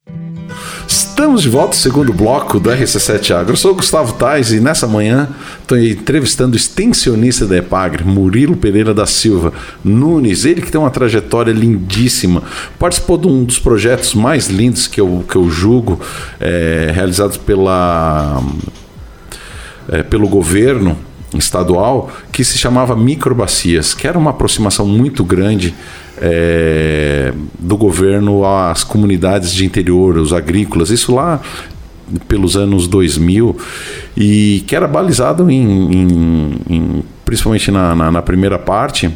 Estamos 0.88 1.42
de 1.42 1.48
volta, 1.48 1.74
segundo 1.74 2.12
bloco 2.12 2.60
do 2.60 2.70
RC7 2.70 3.34
Agro. 3.34 3.52
Eu 3.54 3.56
sou 3.56 3.72
o 3.72 3.74
Gustavo 3.74 4.12
Tais 4.12 4.52
e 4.52 4.60
nessa 4.60 4.86
manhã 4.86 5.28
estou 5.60 5.76
entrevistando 5.76 6.54
o 6.54 6.56
extensionista 6.56 7.44
da 7.44 7.56
EPAGRE, 7.56 8.04
Murilo 8.04 8.56
Pereira 8.56 8.94
da 8.94 9.04
Silva 9.04 9.52
Nunes. 9.82 10.44
Ele 10.44 10.62
que 10.62 10.70
tem 10.70 10.80
uma 10.80 10.90
trajetória 10.90 11.52
lindíssima. 11.52 12.42
Participou 12.78 13.18
de 13.18 13.26
um 13.26 13.44
dos 13.44 13.58
projetos 13.58 14.14
mais 14.14 14.46
lindos 14.46 14.86
que 14.86 15.00
eu, 15.00 15.24
que 15.28 15.36
eu 15.36 15.50
julgo, 15.50 16.00
é, 16.38 16.92
realizados 16.94 17.36
pela, 17.36 18.40
é, 19.88 20.04
pelo 20.04 20.28
governo 20.28 20.96
estadual, 21.34 22.10
que 22.30 22.44
se 22.44 22.56
chamava 22.56 22.94
Microbacias, 22.94 23.92
que 23.92 24.06
era 24.06 24.16
uma 24.16 24.30
aproximação 24.30 24.86
muito 24.86 25.24
grande 25.24 25.74
é, 26.20 27.32
do 27.58 27.76
governo 27.76 28.44
às 28.44 28.84
comunidades 28.84 29.52
de 29.52 29.64
interior, 29.64 30.16
os 30.16 30.32
agrícolas. 30.32 30.90
Isso 30.90 31.14
lá 31.14 31.40
pelos 32.28 32.56
anos 32.56 32.86
2000 32.86 33.56
e 34.16 34.62
que 34.66 34.76
era 34.76 34.86
balizado 34.86 35.50
em, 35.50 35.92
em, 35.92 36.56
em 36.70 37.04
principalmente 37.24 37.70
na, 37.70 37.94
na, 37.94 38.12
na 38.12 38.22
primeira 38.22 38.58
parte 38.58 39.10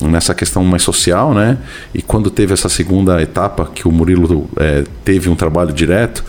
nessa 0.00 0.34
questão 0.34 0.64
mais 0.64 0.82
social, 0.82 1.32
né? 1.34 1.58
E 1.94 2.02
quando 2.02 2.30
teve 2.30 2.52
essa 2.52 2.68
segunda 2.68 3.20
etapa 3.22 3.70
que 3.72 3.86
o 3.86 3.92
Murilo 3.92 4.48
é, 4.56 4.84
teve 5.04 5.28
um 5.28 5.36
trabalho 5.36 5.72
direto, 5.72 6.24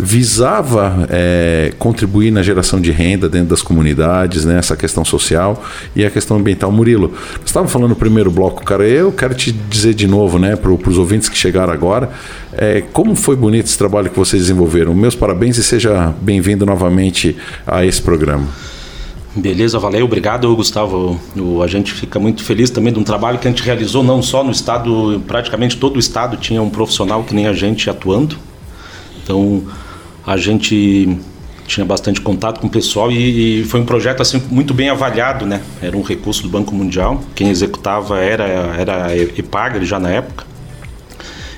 visava 0.00 1.06
é, 1.10 1.72
contribuir 1.78 2.30
na 2.30 2.42
geração 2.42 2.80
de 2.80 2.90
renda 2.90 3.28
dentro 3.28 3.48
das 3.48 3.62
comunidades, 3.62 4.44
né, 4.44 4.58
essa 4.58 4.76
questão 4.76 5.04
social 5.04 5.62
e 5.94 6.04
a 6.04 6.10
questão 6.10 6.36
ambiental. 6.36 6.72
Murilo, 6.72 7.12
você 7.34 7.46
estava 7.46 7.68
falando 7.68 7.90
no 7.90 7.96
primeiro 7.96 8.30
bloco, 8.30 8.64
cara, 8.64 8.86
eu 8.86 9.12
quero 9.12 9.34
te 9.34 9.52
dizer 9.52 9.94
de 9.94 10.06
novo, 10.06 10.38
né, 10.38 10.56
para 10.56 10.70
os 10.70 10.98
ouvintes 10.98 11.28
que 11.28 11.36
chegaram 11.36 11.72
agora, 11.72 12.10
é, 12.52 12.82
como 12.92 13.14
foi 13.14 13.36
bonito 13.36 13.66
esse 13.66 13.78
trabalho 13.78 14.10
que 14.10 14.18
vocês 14.18 14.42
desenvolveram. 14.42 14.94
Meus 14.94 15.14
parabéns 15.14 15.58
e 15.58 15.62
seja 15.62 16.14
bem-vindo 16.20 16.66
novamente 16.66 17.36
a 17.66 17.84
esse 17.84 18.00
programa. 18.00 18.46
Beleza, 19.34 19.78
valeu, 19.78 20.04
obrigado, 20.06 20.54
Gustavo. 20.56 21.20
O, 21.36 21.62
a 21.62 21.68
gente 21.68 21.92
fica 21.92 22.18
muito 22.18 22.42
feliz 22.42 22.68
também 22.68 22.92
de 22.92 22.98
um 22.98 23.04
trabalho 23.04 23.38
que 23.38 23.46
a 23.46 23.50
gente 23.50 23.62
realizou 23.62 24.02
não 24.02 24.20
só 24.20 24.42
no 24.42 24.50
estado, 24.50 25.22
praticamente 25.26 25.76
todo 25.76 25.96
o 25.96 25.98
estado 26.00 26.36
tinha 26.36 26.60
um 26.60 26.68
profissional 26.68 27.22
que 27.22 27.32
nem 27.32 27.46
a 27.46 27.52
gente 27.52 27.88
atuando. 27.88 28.36
Então, 29.22 29.62
a 30.26 30.36
gente 30.36 31.18
tinha 31.66 31.86
bastante 31.86 32.20
contato 32.20 32.60
com 32.60 32.66
o 32.66 32.70
pessoal 32.70 33.12
e, 33.12 33.60
e, 33.60 33.64
foi 33.64 33.80
um 33.80 33.84
projeto 33.84 34.20
assim 34.20 34.42
muito 34.50 34.74
bem 34.74 34.88
avaliado, 34.88 35.46
né? 35.46 35.62
Era 35.80 35.96
um 35.96 36.02
recurso 36.02 36.42
do 36.42 36.48
Banco 36.48 36.74
Mundial. 36.74 37.22
Quem 37.34 37.48
executava 37.48 38.18
era 38.18 38.44
era 38.44 39.06
a 39.06 39.16
Epagre 39.16 39.84
já 39.84 39.98
na 39.98 40.10
época. 40.10 40.44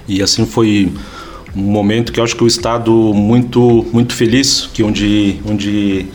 E 0.06 0.22
assim 0.22 0.44
foi 0.44 0.92
um 1.56 1.62
momento 1.62 2.12
que 2.12 2.20
eu 2.20 2.24
acho 2.24 2.36
que 2.36 2.44
o 2.44 2.46
estado 2.46 2.92
muito 3.14 3.86
muito 3.92 4.14
feliz, 4.14 4.68
que 4.72 4.82
onde 4.82 5.40
onde 5.48 6.06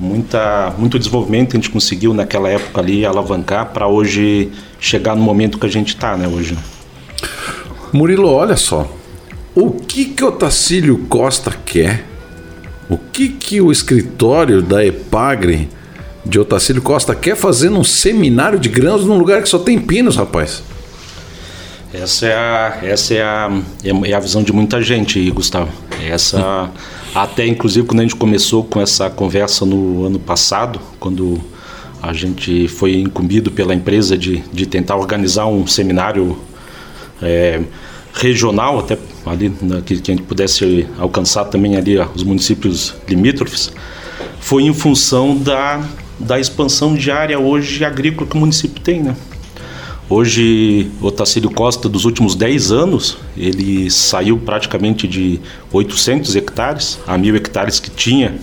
muita 0.00 0.74
muito 0.78 0.98
desenvolvimento 0.98 1.54
a 1.54 1.56
gente 1.56 1.68
conseguiu 1.68 2.14
naquela 2.14 2.48
época 2.48 2.80
ali 2.80 3.04
alavancar 3.04 3.66
para 3.66 3.86
hoje 3.86 4.50
chegar 4.80 5.14
no 5.14 5.22
momento 5.22 5.58
que 5.58 5.66
a 5.66 5.70
gente 5.70 5.88
está, 5.88 6.16
né, 6.16 6.26
hoje. 6.26 6.56
Murilo, 7.92 8.28
olha 8.28 8.56
só, 8.56 8.90
o 9.54 9.70
que 9.70 10.06
que 10.06 10.24
o 10.24 10.32
Tacílio 10.32 10.98
Costa 11.08 11.52
quer? 11.64 12.06
O 12.88 12.96
que 12.96 13.28
que 13.28 13.60
o 13.60 13.70
escritório 13.70 14.62
da 14.62 14.84
Epagre 14.84 15.68
de 16.24 16.38
Otacílio 16.38 16.80
Costa 16.80 17.14
quer 17.14 17.36
fazer 17.36 17.68
num 17.68 17.84
seminário 17.84 18.58
de 18.58 18.68
grãos 18.68 19.04
num 19.04 19.18
lugar 19.18 19.42
que 19.42 19.48
só 19.48 19.58
tem 19.58 19.78
pinos, 19.78 20.16
rapaz? 20.16 20.62
Essa 21.92 22.26
é 22.26 22.34
a, 22.34 22.78
essa 22.82 23.14
é 23.14 23.22
a, 23.22 23.50
é 24.04 24.12
a 24.14 24.20
visão 24.20 24.42
de 24.42 24.52
muita 24.52 24.80
gente, 24.80 25.30
Gustavo. 25.30 25.70
Essa, 26.02 26.70
até 27.14 27.46
inclusive 27.46 27.86
quando 27.86 28.00
a 28.00 28.02
gente 28.02 28.16
começou 28.16 28.64
com 28.64 28.80
essa 28.80 29.10
conversa 29.10 29.66
no 29.66 30.06
ano 30.06 30.18
passado, 30.18 30.80
quando 30.98 31.38
a 32.00 32.12
gente 32.14 32.66
foi 32.68 32.96
incumbido 32.96 33.50
pela 33.50 33.74
empresa 33.74 34.16
de, 34.16 34.42
de 34.52 34.64
tentar 34.64 34.96
organizar 34.96 35.46
um 35.46 35.66
seminário 35.66 36.38
é, 37.20 37.60
regional, 38.14 38.80
até 38.80 38.96
ali 39.26 39.50
que, 39.86 40.00
que 40.00 40.10
a 40.10 40.14
gente 40.14 40.26
pudesse 40.26 40.86
alcançar 40.98 41.44
também 41.46 41.76
ali 41.76 41.98
os 42.14 42.22
municípios 42.22 42.94
limítrofes, 43.08 43.72
foi 44.40 44.64
em 44.64 44.74
função 44.74 45.36
da, 45.36 45.84
da 46.18 46.38
expansão 46.38 46.94
de 46.94 47.10
área 47.10 47.38
hoje 47.38 47.84
agrícola 47.84 48.28
que 48.28 48.36
o 48.36 48.40
município 48.40 48.82
tem, 48.82 49.02
né? 49.02 49.16
Hoje, 50.08 50.90
o 51.00 51.10
Tacílio 51.10 51.50
Costa, 51.50 51.88
dos 51.88 52.04
últimos 52.04 52.34
10 52.34 52.70
anos, 52.70 53.16
ele 53.34 53.90
saiu 53.90 54.36
praticamente 54.36 55.08
de 55.08 55.40
800 55.72 56.36
hectares 56.36 56.98
a 57.06 57.16
mil 57.16 57.34
hectares 57.34 57.80
que 57.80 57.90
tinha 57.90 58.34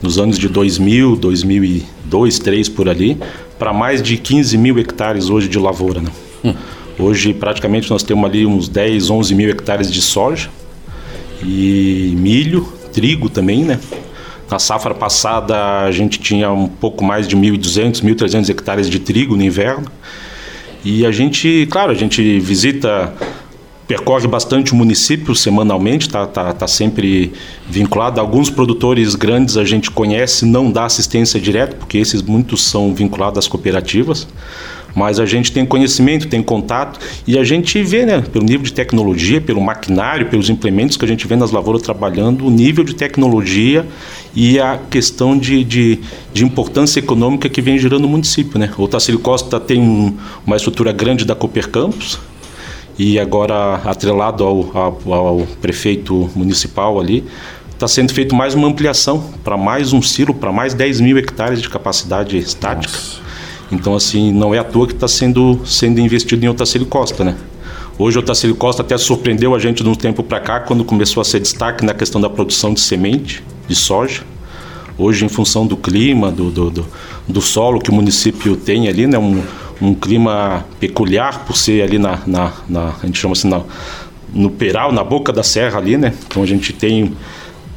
nos 0.00 0.16
anos 0.18 0.38
de 0.38 0.48
2000, 0.48 1.16
2002, 1.16 1.92
2003 2.12 2.68
por 2.68 2.88
ali, 2.88 3.18
para 3.58 3.72
mais 3.72 4.02
de 4.02 4.16
15 4.16 4.58
mil 4.58 4.78
hectares 4.78 5.30
hoje 5.30 5.48
de 5.48 5.58
lavoura. 5.58 6.00
Né? 6.00 6.10
Hum. 6.44 6.54
Hoje, 7.02 7.34
praticamente, 7.34 7.90
nós 7.90 8.04
temos 8.04 8.24
ali 8.24 8.46
uns 8.46 8.68
10, 8.68 9.10
11 9.10 9.34
mil 9.34 9.50
hectares 9.50 9.90
de 9.90 10.00
soja 10.00 10.48
e 11.42 12.14
milho, 12.16 12.72
trigo 12.92 13.28
também, 13.28 13.64
né? 13.64 13.80
Na 14.48 14.60
safra 14.60 14.94
passada, 14.94 15.80
a 15.80 15.90
gente 15.90 16.20
tinha 16.20 16.52
um 16.52 16.68
pouco 16.68 17.04
mais 17.04 17.26
de 17.26 17.36
1.200, 17.36 18.04
1.300 18.04 18.50
hectares 18.50 18.88
de 18.88 19.00
trigo 19.00 19.36
no 19.36 19.42
inverno. 19.42 19.90
E 20.84 21.04
a 21.04 21.10
gente, 21.10 21.66
claro, 21.72 21.90
a 21.90 21.94
gente 21.94 22.38
visita, 22.38 23.12
percorre 23.88 24.28
bastante 24.28 24.72
o 24.72 24.76
município 24.76 25.34
semanalmente, 25.34 26.06
está 26.06 26.24
tá, 26.24 26.52
tá 26.52 26.68
sempre 26.68 27.32
vinculado. 27.68 28.20
Alguns 28.20 28.48
produtores 28.48 29.16
grandes 29.16 29.56
a 29.56 29.64
gente 29.64 29.90
conhece, 29.90 30.46
não 30.46 30.70
dá 30.70 30.84
assistência 30.84 31.40
direta, 31.40 31.74
porque 31.74 31.98
esses 31.98 32.22
muitos 32.22 32.62
são 32.62 32.94
vinculados 32.94 33.40
às 33.40 33.48
cooperativas 33.48 34.28
mas 34.94 35.18
a 35.18 35.26
gente 35.26 35.52
tem 35.52 35.64
conhecimento, 35.64 36.28
tem 36.28 36.42
contato 36.42 37.00
e 37.26 37.38
a 37.38 37.44
gente 37.44 37.82
vê, 37.82 38.04
né, 38.04 38.20
pelo 38.20 38.44
nível 38.44 38.62
de 38.62 38.72
tecnologia, 38.72 39.40
pelo 39.40 39.60
maquinário, 39.60 40.26
pelos 40.26 40.50
implementos 40.50 40.96
que 40.96 41.04
a 41.04 41.08
gente 41.08 41.26
vê 41.26 41.36
nas 41.36 41.50
lavouras 41.50 41.82
trabalhando, 41.82 42.46
o 42.46 42.50
nível 42.50 42.84
de 42.84 42.94
tecnologia 42.94 43.86
e 44.34 44.58
a 44.58 44.78
questão 44.90 45.36
de, 45.36 45.64
de, 45.64 45.98
de 46.32 46.44
importância 46.44 46.98
econômica 46.98 47.48
que 47.48 47.60
vem 47.60 47.78
gerando 47.78 48.02
no 48.02 48.08
município. 48.08 48.58
Né? 48.58 48.70
O 48.76 48.88
Tacílio 48.88 49.20
Costa 49.20 49.58
tem 49.60 49.80
um, 49.80 50.16
uma 50.46 50.56
estrutura 50.56 50.92
grande 50.92 51.24
da 51.24 51.34
Cooper 51.34 51.68
Campus, 51.68 52.18
e 52.98 53.18
agora 53.18 53.76
atrelado 53.84 54.44
ao, 54.44 54.76
ao, 54.76 55.12
ao 55.12 55.38
prefeito 55.60 56.30
municipal 56.34 57.00
ali, 57.00 57.24
está 57.72 57.88
sendo 57.88 58.12
feito 58.12 58.34
mais 58.34 58.54
uma 58.54 58.68
ampliação 58.68 59.32
para 59.42 59.56
mais 59.56 59.92
um 59.92 60.02
silo, 60.02 60.34
para 60.34 60.52
mais 60.52 60.74
10 60.74 61.00
mil 61.00 61.18
hectares 61.18 61.60
de 61.60 61.68
capacidade 61.68 62.36
estática. 62.36 62.92
Nossa. 62.92 63.21
Então, 63.72 63.94
assim, 63.94 64.30
não 64.30 64.54
é 64.54 64.58
à 64.58 64.64
toa 64.64 64.86
que 64.86 64.92
está 64.92 65.08
sendo, 65.08 65.60
sendo 65.64 65.98
investido 65.98 66.44
em 66.44 66.48
Otacílio 66.48 66.86
Costa, 66.86 67.24
né? 67.24 67.36
Hoje 67.98 68.18
Otacílio 68.18 68.54
Costa 68.54 68.82
até 68.82 68.96
surpreendeu 68.98 69.54
a 69.54 69.58
gente 69.58 69.82
de 69.82 69.88
um 69.88 69.94
tempo 69.94 70.22
para 70.22 70.40
cá, 70.40 70.60
quando 70.60 70.84
começou 70.84 71.20
a 71.20 71.24
ser 71.24 71.40
destaque 71.40 71.84
na 71.84 71.94
questão 71.94 72.20
da 72.20 72.28
produção 72.28 72.74
de 72.74 72.80
semente 72.80 73.42
de 73.66 73.74
soja. 73.74 74.22
Hoje, 74.98 75.24
em 75.24 75.28
função 75.28 75.66
do 75.66 75.76
clima, 75.76 76.30
do, 76.30 76.50
do, 76.50 76.70
do, 76.70 76.86
do 77.26 77.40
solo 77.40 77.80
que 77.80 77.90
o 77.90 77.94
município 77.94 78.56
tem 78.56 78.88
ali, 78.88 79.06
né? 79.06 79.18
Um, 79.18 79.42
um 79.80 79.94
clima 79.94 80.64
peculiar 80.78 81.44
por 81.44 81.56
ser 81.56 81.82
ali 81.82 81.98
na, 81.98 82.20
na, 82.26 82.52
na 82.68 82.94
a 83.02 83.06
gente 83.06 83.18
chama 83.18 83.32
assim, 83.32 83.48
na, 83.48 83.62
no 84.32 84.50
peral, 84.50 84.92
na 84.92 85.02
boca 85.02 85.32
da 85.32 85.42
serra 85.42 85.78
ali, 85.78 85.96
né? 85.96 86.12
Então 86.26 86.42
a 86.42 86.46
gente 86.46 86.72
tem, 86.72 87.12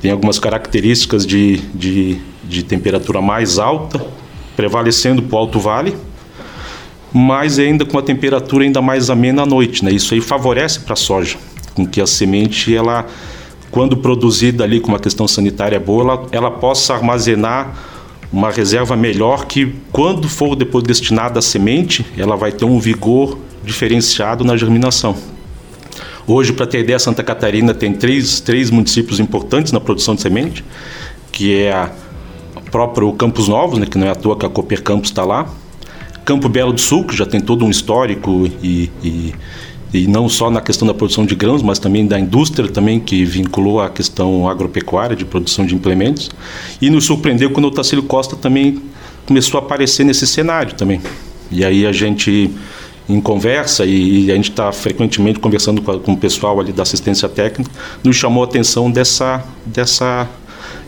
tem 0.02 0.12
algumas 0.12 0.40
características 0.40 1.26
de, 1.26 1.58
de, 1.74 2.20
de 2.44 2.64
temperatura 2.64 3.22
mais 3.22 3.58
alta, 3.58 4.06
prevalecendo 4.56 5.22
para 5.22 5.36
o 5.36 5.40
Alto 5.40 5.60
Vale, 5.60 5.96
mas 7.14 7.60
ainda 7.60 7.86
com 7.86 7.98
a 7.98 8.02
temperatura 8.02 8.64
ainda 8.64 8.82
mais 8.82 9.10
amena 9.10 9.44
à 9.44 9.46
noite. 9.46 9.84
Né? 9.84 9.92
Isso 9.92 10.14
aí 10.14 10.22
favorece 10.22 10.80
para 10.82 10.94
a 10.94 10.98
soja, 10.98 11.38
com 11.74 11.86
que 11.86 12.02
a 12.02 12.08
semente, 12.08 12.76
ela, 12.76 13.06
quando 13.72 13.98
produzida 13.98 14.64
ali 14.64 14.80
com 14.80 14.90
uma 14.90 15.00
questão 15.00 15.28
sanitária 15.28 15.80
boa, 15.80 16.04
ela, 16.04 16.28
ela 16.32 16.52
possa 16.52 16.94
armazenar 16.94 17.74
uma 18.32 18.52
reserva 18.52 18.96
melhor 18.98 19.46
que 19.46 19.74
quando 19.92 20.28
for 20.28 20.56
depois 20.56 20.84
destinada 20.84 21.40
à 21.40 21.42
semente, 21.42 22.06
ela 22.18 22.36
vai 22.36 22.52
ter 22.52 22.66
um 22.66 22.80
vigor 22.80 23.38
diferenciado 23.64 24.44
na 24.44 24.58
germinação. 24.58 25.16
Hoje, 26.28 26.52
para 26.52 26.66
ter 26.66 26.80
ideia, 26.80 26.98
Santa 26.98 27.24
Catarina 27.24 27.74
tem 27.74 27.94
três, 27.94 28.42
três 28.42 28.72
municípios 28.72 29.20
importantes 29.20 29.72
na 29.72 29.80
produção 29.80 30.16
de 30.16 30.22
semente, 30.22 30.66
que 31.32 31.54
é 31.54 31.72
a 31.72 31.92
próprio 32.76 33.14
Campos 33.14 33.48
Novos, 33.48 33.80
né, 33.80 33.86
que 33.86 33.98
não 33.98 34.06
é 34.06 34.10
à 34.10 34.16
toa 34.16 34.36
que 34.36 34.46
a 34.46 34.50
Cooper 34.50 34.84
Campos 34.84 35.10
está 35.10 35.24
lá. 35.24 35.48
Campo 36.26 36.50
Belo 36.50 36.74
do 36.74 36.82
Sul, 36.82 37.06
que 37.06 37.16
já 37.16 37.26
tem 37.26 37.40
todo 37.40 37.64
um 37.64 37.70
histórico 37.70 38.50
e, 38.62 38.92
e, 39.02 39.34
e, 39.94 40.08
não 40.08 40.28
só 40.28 40.52
na 40.52 40.60
questão 40.60 40.86
da 40.86 40.94
produção 40.94 41.26
de 41.26 41.36
grãos, 41.36 41.64
mas 41.64 41.80
também 41.80 42.06
da 42.06 42.20
indústria 42.20 42.68
também 42.68 43.00
que 43.00 43.24
vinculou 43.24 43.80
a 43.80 43.90
questão 43.90 44.50
agropecuária 44.50 45.16
de 45.16 45.24
produção 45.24 45.66
de 45.66 45.74
implementos. 45.74 46.30
E 46.82 46.90
nos 46.90 47.06
surpreendeu 47.06 47.50
quando 47.50 47.64
o 47.64 47.72
Tacílio 47.72 48.04
Costa 48.04 48.36
também 48.36 48.82
começou 49.26 49.58
a 49.58 49.64
aparecer 49.64 50.04
nesse 50.04 50.28
cenário 50.28 50.74
também. 50.74 51.00
E 51.50 51.64
aí 51.64 51.86
a 51.86 51.94
gente 51.94 52.52
em 53.08 53.22
conversa 53.22 53.86
e, 53.86 54.30
a 54.30 54.36
gente 54.36 54.50
está 54.50 54.70
frequentemente 54.74 55.40
conversando 55.40 55.82
com, 55.82 55.98
com, 56.00 56.12
o 56.12 56.18
pessoal 56.18 56.60
ali 56.60 56.74
da 56.74 56.84
assistência 56.84 57.30
técnica, 57.30 57.72
nos 58.04 58.18
chamou 58.18 58.44
a 58.44 58.48
atenção 58.48 58.92
dessa, 58.92 59.42
dessa 59.66 60.28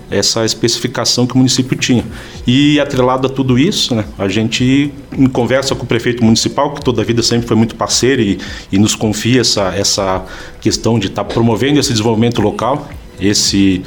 essa 0.10 0.46
especificação 0.46 1.28
que 1.28 1.34
o 1.34 1.38
município 1.38 1.78
tinha. 1.78 2.06
E 2.46 2.80
atrelado 2.80 3.28
a 3.28 3.30
tudo 3.30 3.58
isso, 3.60 3.93
né, 3.96 4.06
a 4.17 4.28
gente, 4.28 4.91
em 5.17 5.28
conversa 5.28 5.76
com 5.76 5.84
o 5.84 5.88
prefeito 5.88 6.24
municipal, 6.24 6.74
que 6.74 6.82
toda 6.82 7.02
a 7.02 7.06
vida 7.06 7.22
sempre 7.22 7.48
foi 7.48 7.58
muito 7.58 7.76
parceiro 7.76 8.22
e, 8.22 8.39
e 8.72 8.78
nos 8.78 8.96
confia 8.96 9.41
essa, 9.41 9.74
essa 9.76 10.26
questão 10.62 10.98
de 10.98 11.08
estar 11.08 11.24
tá 11.24 11.34
promovendo 11.34 11.80
esse 11.80 11.91
desenvolvimento 11.91 12.41
local, 12.41 12.89
esse 13.20 13.84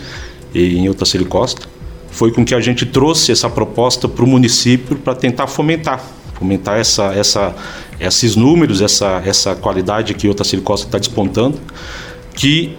em 0.54 0.88
Otacílio 0.88 1.26
Costa, 1.26 1.62
foi 2.10 2.32
com 2.32 2.44
que 2.44 2.54
a 2.54 2.60
gente 2.60 2.84
trouxe 2.84 3.30
essa 3.30 3.48
proposta 3.48 4.08
para 4.08 4.24
o 4.24 4.26
município 4.26 4.96
para 4.96 5.14
tentar 5.14 5.46
fomentar 5.46 6.04
fomentar 6.40 6.78
essa, 6.78 7.14
essa, 7.14 7.54
esses 8.00 8.34
números, 8.34 8.80
essa, 8.80 9.22
essa 9.26 9.54
qualidade 9.54 10.14
que 10.14 10.26
o 10.26 10.30
Otacílio 10.30 10.64
Costa 10.64 10.86
está 10.86 10.96
despontando, 10.96 11.60
que 12.34 12.74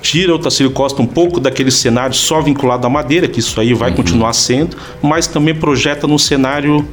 tira 0.00 0.32
o 0.32 0.36
Otacílio 0.36 0.70
Costa 0.70 1.02
um 1.02 1.06
pouco 1.06 1.40
daquele 1.40 1.70
cenário 1.70 2.14
só 2.14 2.40
vinculado 2.40 2.86
à 2.86 2.90
madeira, 2.90 3.26
que 3.28 3.40
isso 3.40 3.60
aí 3.60 3.74
vai 3.74 3.90
uhum. 3.90 3.96
continuar 3.96 4.32
sendo, 4.32 4.76
mas 5.02 5.26
também 5.26 5.54
projeta 5.54 6.06
no 6.06 6.18
cenário 6.18 6.86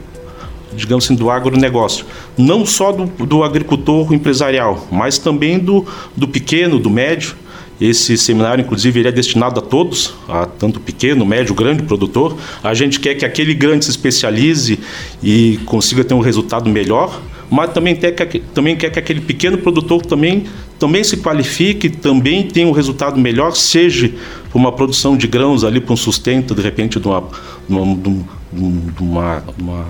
digamos 0.76 1.06
assim, 1.06 1.16
do 1.16 1.30
agronegócio. 1.30 2.06
Não 2.38 2.66
só 2.66 2.92
do, 2.92 3.06
do 3.26 3.44
agricultor 3.44 4.12
empresarial, 4.12 4.88
mas 4.92 5.18
também 5.20 5.60
do, 5.60 5.86
do 6.18 6.28
pequeno, 6.28 6.80
do 6.80 6.90
médio, 6.90 7.36
esse 7.82 8.18
seminário, 8.18 8.64
inclusive, 8.64 9.00
ele 9.00 9.10
é 9.10 9.12
destinado 9.12 9.60
a 9.60 9.64
todos, 9.64 10.14
a 10.28 10.46
tanto 10.46 10.80
pequeno, 10.80 11.26
médio, 11.26 11.54
grande 11.54 11.84
produtor. 11.84 12.38
A 12.64 12.74
gente 12.74 13.00
quer 13.00 13.16
que 13.16 13.26
aquele 13.26 13.54
grande 13.54 13.86
se 13.86 13.92
especialize 13.92 14.80
e 15.22 15.60
consiga 15.66 16.04
ter 16.04 16.14
um 16.14 16.20
resultado 16.20 16.70
melhor, 16.70 17.22
mas 17.50 17.72
também, 17.72 17.96
quer 17.96 18.12
que, 18.12 18.40
também 18.40 18.76
quer 18.76 18.90
que 18.90 19.00
aquele 19.00 19.22
pequeno 19.22 19.58
produtor 19.58 20.06
também, 20.06 20.46
também 20.84 21.02
se 21.02 21.16
qualifique, 21.16 21.88
também 21.90 22.46
tenha 22.46 22.68
um 22.68 22.74
resultado 22.74 23.18
melhor, 23.18 23.56
seja 23.56 24.12
para 24.50 24.60
uma 24.60 24.70
produção 24.70 25.16
de 25.16 25.26
grãos 25.28 25.64
ali, 25.64 25.80
para 25.80 25.94
um 25.94 25.96
sustento, 25.96 26.54
de 26.54 26.62
repente, 26.62 27.00
de 27.00 27.08
uma, 27.08 27.24
de 27.70 27.74
uma, 27.74 27.96
de 27.96 29.02
uma, 29.02 29.44
de 29.56 29.64
uma 29.64 29.86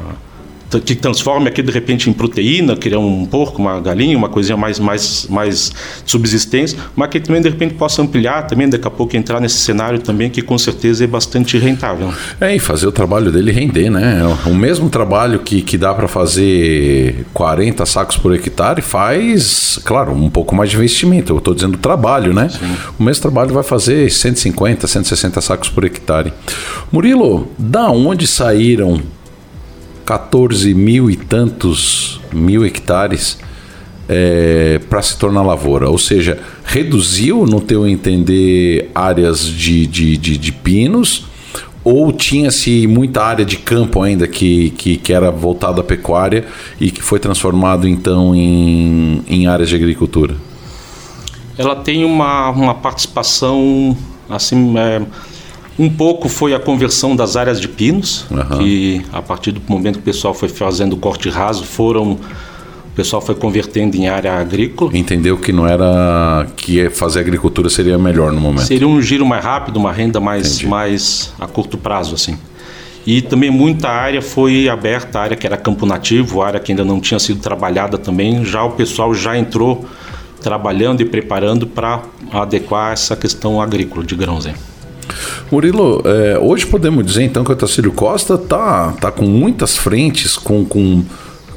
que 0.79 0.95
transforme 0.95 1.47
aqui 1.47 1.61
de 1.61 1.71
repente 1.71 2.09
em 2.09 2.13
proteína, 2.13 2.75
criar 2.75 2.99
um 2.99 3.25
porco, 3.25 3.61
uma 3.61 3.79
galinha, 3.79 4.17
uma 4.17 4.29
coisinha 4.29 4.57
mais, 4.57 4.79
mais, 4.79 5.27
mais 5.29 5.71
subsistência, 6.05 6.77
mas 6.95 7.09
que 7.09 7.19
também 7.19 7.41
de 7.41 7.49
repente 7.49 7.73
possa 7.73 8.01
ampliar 8.01 8.47
também, 8.47 8.69
daqui 8.69 8.87
a 8.87 8.91
pouco 8.91 9.15
entrar 9.15 9.39
nesse 9.39 9.57
cenário 9.57 9.99
também, 9.99 10.29
que 10.29 10.41
com 10.41 10.57
certeza 10.57 11.03
é 11.03 11.07
bastante 11.07 11.57
rentável. 11.57 12.11
É, 12.39 12.55
e 12.55 12.59
fazer 12.59 12.87
o 12.87 12.91
trabalho 12.91 13.31
dele 13.31 13.51
render, 13.51 13.89
né? 13.89 14.21
O 14.45 14.53
mesmo 14.53 14.89
trabalho 14.89 15.39
que, 15.39 15.61
que 15.61 15.77
dá 15.77 15.93
para 15.93 16.07
fazer 16.07 17.25
40 17.33 17.85
sacos 17.85 18.17
por 18.17 18.33
hectare 18.33 18.81
faz, 18.81 19.79
claro, 19.83 20.13
um 20.13 20.29
pouco 20.29 20.55
mais 20.55 20.69
de 20.69 20.75
investimento. 20.75 21.33
Eu 21.33 21.37
estou 21.37 21.53
dizendo 21.53 21.77
trabalho, 21.77 22.33
né? 22.33 22.49
Sim. 22.49 22.75
O 22.99 23.03
mesmo 23.03 23.21
trabalho 23.21 23.53
vai 23.53 23.63
fazer 23.63 24.09
150, 24.09 24.87
160 24.87 25.41
sacos 25.41 25.69
por 25.69 25.83
hectare. 25.83 26.33
Murilo, 26.91 27.47
da 27.57 27.89
onde 27.89 28.27
saíram 28.27 29.01
14 30.05 30.73
mil 30.73 31.09
e 31.09 31.15
tantos 31.15 32.19
mil 32.31 32.65
hectares 32.65 33.37
é, 34.07 34.79
para 34.89 35.01
se 35.01 35.17
tornar 35.17 35.41
lavoura. 35.43 35.89
Ou 35.89 35.97
seja, 35.97 36.39
reduziu, 36.63 37.45
no 37.45 37.61
teu 37.61 37.87
entender, 37.87 38.91
áreas 38.93 39.45
de, 39.45 39.87
de, 39.87 40.17
de, 40.17 40.37
de 40.37 40.51
pinos 40.51 41.25
ou 41.83 42.13
tinha-se 42.13 42.87
muita 42.87 43.21
área 43.23 43.43
de 43.43 43.57
campo 43.57 44.01
ainda 44.01 44.25
que, 44.25 44.69
que, 44.71 44.95
que, 44.95 45.11
era 45.11 45.29
voltada 45.29 45.81
à 45.81 45.83
pecuária 45.83 46.45
e 46.79 46.89
que 46.89 47.01
foi 47.01 47.19
transformado 47.19 47.87
então 47.87 48.33
em, 48.33 49.21
em 49.27 49.47
áreas 49.47 49.67
de 49.67 49.75
agricultura? 49.75 50.35
Ela 51.57 51.75
tem 51.75 52.05
uma, 52.05 52.49
uma 52.51 52.73
participação 52.73 53.97
assim 54.29 54.77
é, 54.77 55.01
um 55.77 55.89
pouco 55.89 56.29
foi 56.29 56.53
a 56.53 56.59
conversão 56.59 57.15
das 57.15 57.35
áreas 57.35 57.59
de 57.59 57.67
pinos, 57.67 58.25
uhum. 58.29 58.59
que 58.59 59.01
a 59.11 59.21
partir 59.21 59.51
do 59.51 59.61
momento 59.67 59.95
que 59.95 60.01
o 60.01 60.03
pessoal 60.03 60.33
foi 60.33 60.49
fazendo 60.49 60.95
corte 60.97 61.29
raso, 61.29 61.63
foram 61.63 62.11
o 62.13 62.95
pessoal 62.95 63.19
foi 63.19 63.33
convertendo 63.33 63.97
em 63.97 64.07
área 64.07 64.33
agrícola. 64.33 64.95
Entendeu 64.95 65.35
que 65.35 65.51
não 65.51 65.65
era 65.67 66.45
que 66.55 66.91
fazer 66.91 67.21
agricultura 67.21 67.67
seria 67.67 67.97
melhor 67.97 68.31
no 68.31 68.39
momento. 68.39 68.67
Seria 68.67 68.87
um 68.87 69.01
giro 69.01 69.25
mais 69.25 69.43
rápido, 69.43 69.77
uma 69.77 69.91
renda 69.91 70.19
mais 70.19 70.61
mais 70.61 71.33
a 71.39 71.47
curto 71.47 71.75
prazo 71.75 72.13
assim. 72.13 72.37
E 73.05 73.21
também 73.21 73.49
muita 73.49 73.89
área 73.89 74.21
foi 74.21 74.69
aberta, 74.69 75.19
área 75.19 75.35
que 75.35 75.45
era 75.45 75.57
campo 75.57 75.87
nativo, 75.87 76.43
área 76.43 76.59
que 76.59 76.71
ainda 76.71 76.85
não 76.85 77.01
tinha 77.01 77.19
sido 77.19 77.39
trabalhada 77.41 77.97
também, 77.97 78.45
já 78.45 78.63
o 78.63 78.71
pessoal 78.71 79.13
já 79.13 79.35
entrou 79.35 79.85
trabalhando 80.39 81.01
e 81.01 81.05
preparando 81.05 81.65
para 81.65 82.03
adequar 82.31 82.93
essa 82.93 83.15
questão 83.15 83.59
agrícola 83.59 84.05
de 84.05 84.15
grãos. 84.15 84.45
Hein? 84.45 84.53
Murilo, 85.51 86.01
é, 86.05 86.37
hoje 86.39 86.65
podemos 86.65 87.05
dizer 87.05 87.23
então 87.23 87.43
que 87.43 87.51
o 87.51 87.55
Tacílio 87.55 87.91
Costa 87.91 88.37
tá, 88.37 88.93
tá 88.99 89.11
com 89.11 89.25
muitas 89.25 89.77
frentes, 89.77 90.37
com, 90.37 90.65
com, 90.65 91.03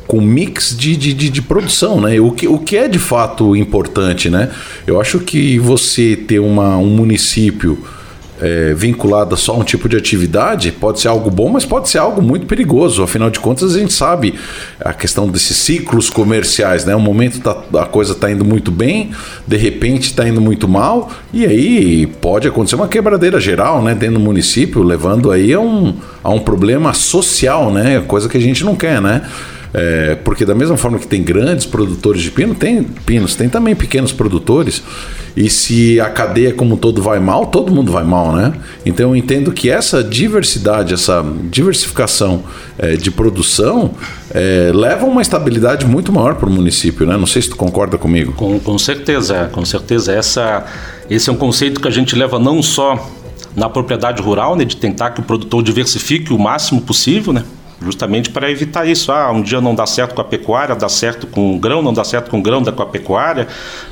com 0.07 0.21
mix 0.21 0.77
de, 0.77 0.97
de, 0.97 1.13
de, 1.13 1.29
de, 1.29 1.43
produção, 1.43 2.01
né? 2.01 2.21
O 2.21 2.31
que, 2.31 2.47
o 2.47 2.59
que 2.59 2.77
é 2.77 2.89
de 2.89 2.99
fato 2.99 3.57
importante, 3.57 4.29
né? 4.31 4.51
Eu 4.87 5.01
acho 5.01 5.21
que 5.21 5.59
você 5.59 6.17
ter 6.17 6.39
uma, 6.39 6.77
um 6.77 6.89
município 6.89 7.79
é, 8.41 8.75
vinculada 8.75 9.37
só 9.37 9.55
a 9.55 9.59
um 9.59 9.65
tipo 9.65 9.89
de 9.89 9.97
atividade 9.97 10.73
pode 10.73 11.01
ser 11.01 11.09
algo 11.09 11.31
bom, 11.31 11.49
mas 11.49 11.65
pode 11.65 11.89
ser 11.89 11.99
algo 11.99 12.21
muito 12.21 12.47
perigoso. 12.47 13.03
Afinal 13.03 13.31
de 13.31 13.41
contas, 13.41 13.75
a 13.75 13.79
gente 13.79 13.93
sabe 13.93 14.35
a 14.81 14.93
questão 14.93 15.29
desses 15.29 15.57
ciclos 15.57 16.11
comerciais, 16.11 16.85
né? 16.85 16.95
Um 16.95 17.01
momento 17.01 17.41
tá, 17.41 17.57
a 17.81 17.87
coisa 17.87 18.13
está 18.13 18.31
indo 18.31 18.45
muito 18.45 18.71
bem, 18.71 19.11
de 19.47 19.57
repente 19.57 20.05
está 20.05 20.29
indo 20.29 20.41
muito 20.41 20.69
mal, 20.69 21.11
e 21.33 21.45
aí 21.45 22.07
pode 22.07 22.47
acontecer 22.47 22.77
uma 22.77 22.89
quebradeira 22.89 23.41
geral, 23.41 23.83
né? 23.83 23.95
Dentro 23.95 24.15
do 24.15 24.21
município, 24.21 24.83
levando 24.83 25.31
aí 25.31 25.53
a 25.53 25.61
um, 25.61 25.95
a 26.23 26.31
um 26.31 26.39
problema 26.39 26.93
social, 26.93 27.73
né? 27.73 28.03
Coisa 28.07 28.29
que 28.29 28.37
a 28.37 28.41
gente 28.41 28.65
não 28.65 28.75
quer, 28.75 29.01
né? 29.01 29.23
É, 29.79 30.15
porque 30.25 30.47
da 30.47 30.55
mesma 30.55 30.79
forma 30.79 30.99
que 30.99 31.07
tem 31.07 31.23
grandes 31.23 31.67
produtores 31.67 32.23
de 32.23 32.31
pino, 32.31 32.55
tem 32.55 32.83
pinos, 32.83 33.37
tem 33.37 33.47
também 33.47 33.77
pequenos 33.77 34.11
produtores. 34.11 34.83
E 35.37 35.51
se 35.51 36.01
a 36.01 36.09
cadeia 36.09 36.55
como 36.55 36.77
um 36.77 36.79
todo 36.79 37.03
vai 37.03 37.21
mal, 37.21 37.45
todo 37.45 37.71
mundo 37.71 37.93
vai 37.93 38.03
mal, 38.03 38.35
né? 38.35 38.55
Então 38.87 39.11
eu 39.11 39.17
entendo 39.17 39.53
que 39.53 39.69
essa 39.69 40.03
diversidade, 40.03 40.95
essa 40.95 41.23
diversificação 41.51 42.45
é, 42.79 42.97
de 42.97 43.11
produção 43.11 43.91
é, 44.31 44.73
leva 44.75 45.05
a 45.05 45.09
uma 45.11 45.21
estabilidade 45.21 45.85
muito 45.85 46.11
maior 46.11 46.37
para 46.37 46.49
o 46.49 46.51
município, 46.51 47.07
né? 47.07 47.15
Não 47.19 47.27
sei 47.27 47.43
se 47.43 47.51
tu 47.51 47.57
concorda 47.57 47.99
comigo. 47.99 48.33
Com, 48.33 48.59
com 48.59 48.79
certeza, 48.79 49.51
com 49.53 49.63
certeza. 49.63 50.11
Essa, 50.11 50.65
esse 51.11 51.29
é 51.29 51.33
um 51.35 51.37
conceito 51.37 51.83
que 51.83 51.89
a 51.89 51.91
gente 51.91 52.17
leva 52.17 52.39
não 52.39 52.63
só 52.63 53.11
na 53.55 53.69
propriedade 53.69 54.23
rural, 54.23 54.57
né, 54.57 54.65
de 54.65 54.77
tentar 54.77 55.11
que 55.11 55.21
o 55.21 55.23
produtor 55.23 55.63
diversifique 55.63 56.33
o 56.33 56.39
máximo 56.39 56.81
possível, 56.81 57.35
né? 57.35 57.45
Justamente 57.81 58.31
para 58.31 58.51
evitar 58.51 58.87
isso. 58.87 59.13
Ah, 59.13 59.31
um 59.31 59.43
dia 59.43 59.61
não 59.61 59.75
dá 59.75 59.87
certo 59.87 60.15
com 60.15 60.21
a 60.21 60.25
pecuária, 60.25 60.75
dá 60.75 60.89
certo 60.89 61.27
com 61.27 61.57
o 61.57 61.59
grão, 61.59 61.83
não 61.83 61.93
dá 61.93 62.05
certo 62.05 62.31
com 62.31 62.39
o 62.39 62.43
grão, 62.43 62.63
dá 62.63 62.73
com 62.73 62.83
a 62.83 62.87
pecuária, 62.87 63.47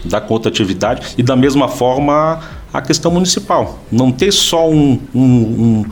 dá 0.04 0.20
com 0.20 0.34
outra 0.34 0.50
atividade. 0.50 1.14
E 1.18 1.22
da 1.22 1.36
mesma 1.36 1.68
forma 1.68 2.40
a 2.72 2.82
questão 2.82 3.10
municipal. 3.10 3.78
Não 3.90 4.10
ter 4.10 4.32
só 4.32 4.68
um, 4.68 4.98
um, 5.14 5.84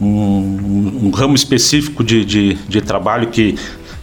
um, 0.00 1.00
um 1.04 1.10
ramo 1.10 1.34
específico 1.34 2.04
de, 2.04 2.24
de, 2.24 2.54
de 2.54 2.80
trabalho 2.80 3.28
que 3.28 3.56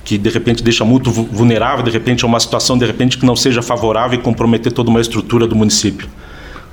que 0.06 0.20
de 0.20 0.30
repente 0.30 0.62
deixa 0.62 0.86
muito 0.86 1.10
vulnerável, 1.10 1.84
de 1.84 1.90
repente 1.90 2.24
é 2.24 2.28
uma 2.28 2.40
situação 2.40 2.78
de 2.78 2.86
repente 2.86 3.18
que 3.18 3.26
não 3.26 3.36
seja 3.36 3.64
favorável 3.64 4.20
e 4.20 4.22
comprometer 4.22 4.72
toda 4.72 4.88
uma 4.88 5.02
estrutura 5.02 5.48
do 5.48 5.56
município. 5.56 6.08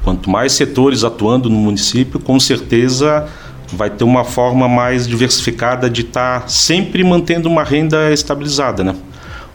Quanto 0.05 0.29
mais 0.29 0.53
setores 0.53 1.03
atuando 1.03 1.49
no 1.49 1.57
município, 1.57 2.21
com 2.21 2.39
certeza 2.39 3.27
vai 3.73 3.91
ter 3.91 4.05
uma 4.05 4.25
forma 4.25 4.69
mais 4.69 5.09
diversificada 5.09 5.89
de 5.89 6.03
estar 6.03 6.43
tá 6.43 6.49
sempre 6.49 7.03
mantendo 7.03 7.49
uma 7.49 7.65
renda 7.65 8.13
estabilizada, 8.13 8.85
né? 8.85 8.95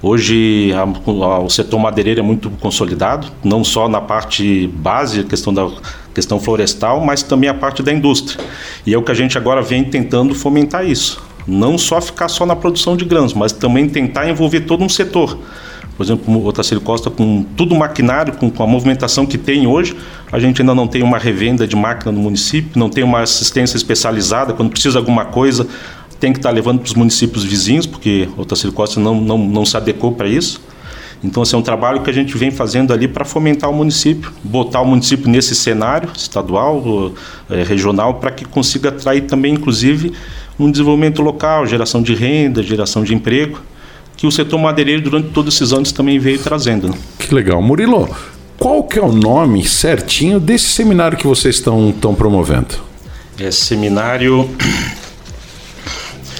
Hoje 0.01 0.71
a, 0.73 0.81
a, 0.81 1.39
o 1.39 1.49
setor 1.49 1.79
madeireiro 1.79 2.19
é 2.19 2.23
muito 2.23 2.49
consolidado, 2.51 3.27
não 3.43 3.63
só 3.63 3.89
na 3.89 3.99
parte 3.99 4.67
base, 4.67 5.23
questão 5.23 5.53
da 5.53 5.69
questão 6.13 6.39
florestal, 6.39 6.99
mas 7.01 7.23
também 7.23 7.49
a 7.49 7.53
parte 7.53 7.81
da 7.81 7.91
indústria. 7.91 8.43
E 8.85 8.93
é 8.93 8.97
o 8.97 9.01
que 9.01 9.11
a 9.11 9.15
gente 9.15 9.37
agora 9.37 9.61
vem 9.61 9.83
tentando 9.83 10.35
fomentar 10.35 10.85
isso. 10.85 11.21
Não 11.47 11.77
só 11.77 12.01
ficar 12.01 12.27
só 12.27 12.45
na 12.45 12.55
produção 12.55 12.97
de 12.97 13.05
grãos, 13.05 13.33
mas 13.33 13.51
também 13.51 13.87
tentar 13.87 14.29
envolver 14.29 14.61
todo 14.61 14.83
um 14.83 14.89
setor. 14.89 15.37
Por 15.97 16.03
exemplo, 16.03 16.31
o 16.31 16.45
Otacílio 16.45 16.79
Costa, 16.79 17.09
com 17.09 17.43
tudo 17.55 17.75
maquinário, 17.75 18.33
com, 18.33 18.51
com, 18.51 18.61
a 18.61 18.67
movimentação 18.67 19.25
que 19.25 19.35
tem 19.35 19.65
hoje, 19.65 19.97
a 20.31 20.37
gente 20.37 20.61
ainda 20.61 20.75
não 20.75 20.87
tem 20.87 21.01
uma 21.01 21.17
revenda 21.17 21.67
de 21.67 21.75
máquina 21.75 22.11
no 22.11 22.21
município, 22.21 22.69
não 22.75 22.87
tem 22.87 23.03
uma 23.03 23.21
assistência 23.21 23.75
especializada. 23.77 24.53
Quando 24.53 24.69
precisa 24.69 24.91
de 24.91 24.97
alguma 24.99 25.25
coisa, 25.25 25.67
tem 26.19 26.31
que 26.31 26.37
estar 26.37 26.51
levando 26.51 26.79
para 26.79 26.85
os 26.85 26.93
municípios 26.93 27.43
vizinhos, 27.43 27.87
porque 27.87 28.29
o 28.37 28.41
Otacílio 28.41 28.73
Costa 28.73 28.99
não, 28.99 29.19
não, 29.19 29.39
não 29.39 29.65
se 29.65 29.75
adequou 29.75 30.11
para 30.11 30.27
isso. 30.27 30.61
Então, 31.23 31.41
esse 31.41 31.55
é 31.55 31.57
um 31.57 31.63
trabalho 31.63 32.03
que 32.03 32.11
a 32.11 32.13
gente 32.13 32.37
vem 32.37 32.51
fazendo 32.51 32.93
ali 32.93 33.07
para 33.07 33.25
fomentar 33.25 33.67
o 33.67 33.73
município, 33.73 34.31
botar 34.43 34.81
o 34.81 34.85
município 34.85 35.27
nesse 35.27 35.55
cenário 35.55 36.11
estadual, 36.15 37.11
eh, 37.49 37.63
regional, 37.63 38.13
para 38.15 38.29
que 38.29 38.45
consiga 38.45 38.89
atrair 38.89 39.21
também, 39.21 39.55
inclusive, 39.55 40.13
um 40.59 40.69
desenvolvimento 40.69 41.23
local, 41.23 41.65
geração 41.65 42.03
de 42.03 42.13
renda, 42.13 42.61
geração 42.61 43.03
de 43.03 43.15
emprego 43.15 43.59
que 44.17 44.25
o 44.25 44.31
setor 44.31 44.57
madeireiro 44.57 45.03
durante 45.03 45.29
todos 45.29 45.55
esses 45.55 45.71
anos 45.71 45.91
também 45.91 46.17
veio 46.17 46.39
trazendo. 46.39 46.89
Né? 46.89 46.95
Que 47.19 47.33
legal. 47.33 47.61
Murilo, 47.61 48.09
qual 48.57 48.83
que 48.83 48.97
é 48.97 49.01
o 49.01 49.11
nome 49.11 49.63
certinho 49.65 50.39
desse 50.39 50.65
seminário 50.65 51.15
que 51.15 51.27
vocês 51.27 51.55
estão, 51.55 51.93
promovendo? 52.17 52.75
É 53.39 53.51
seminário 53.51 54.49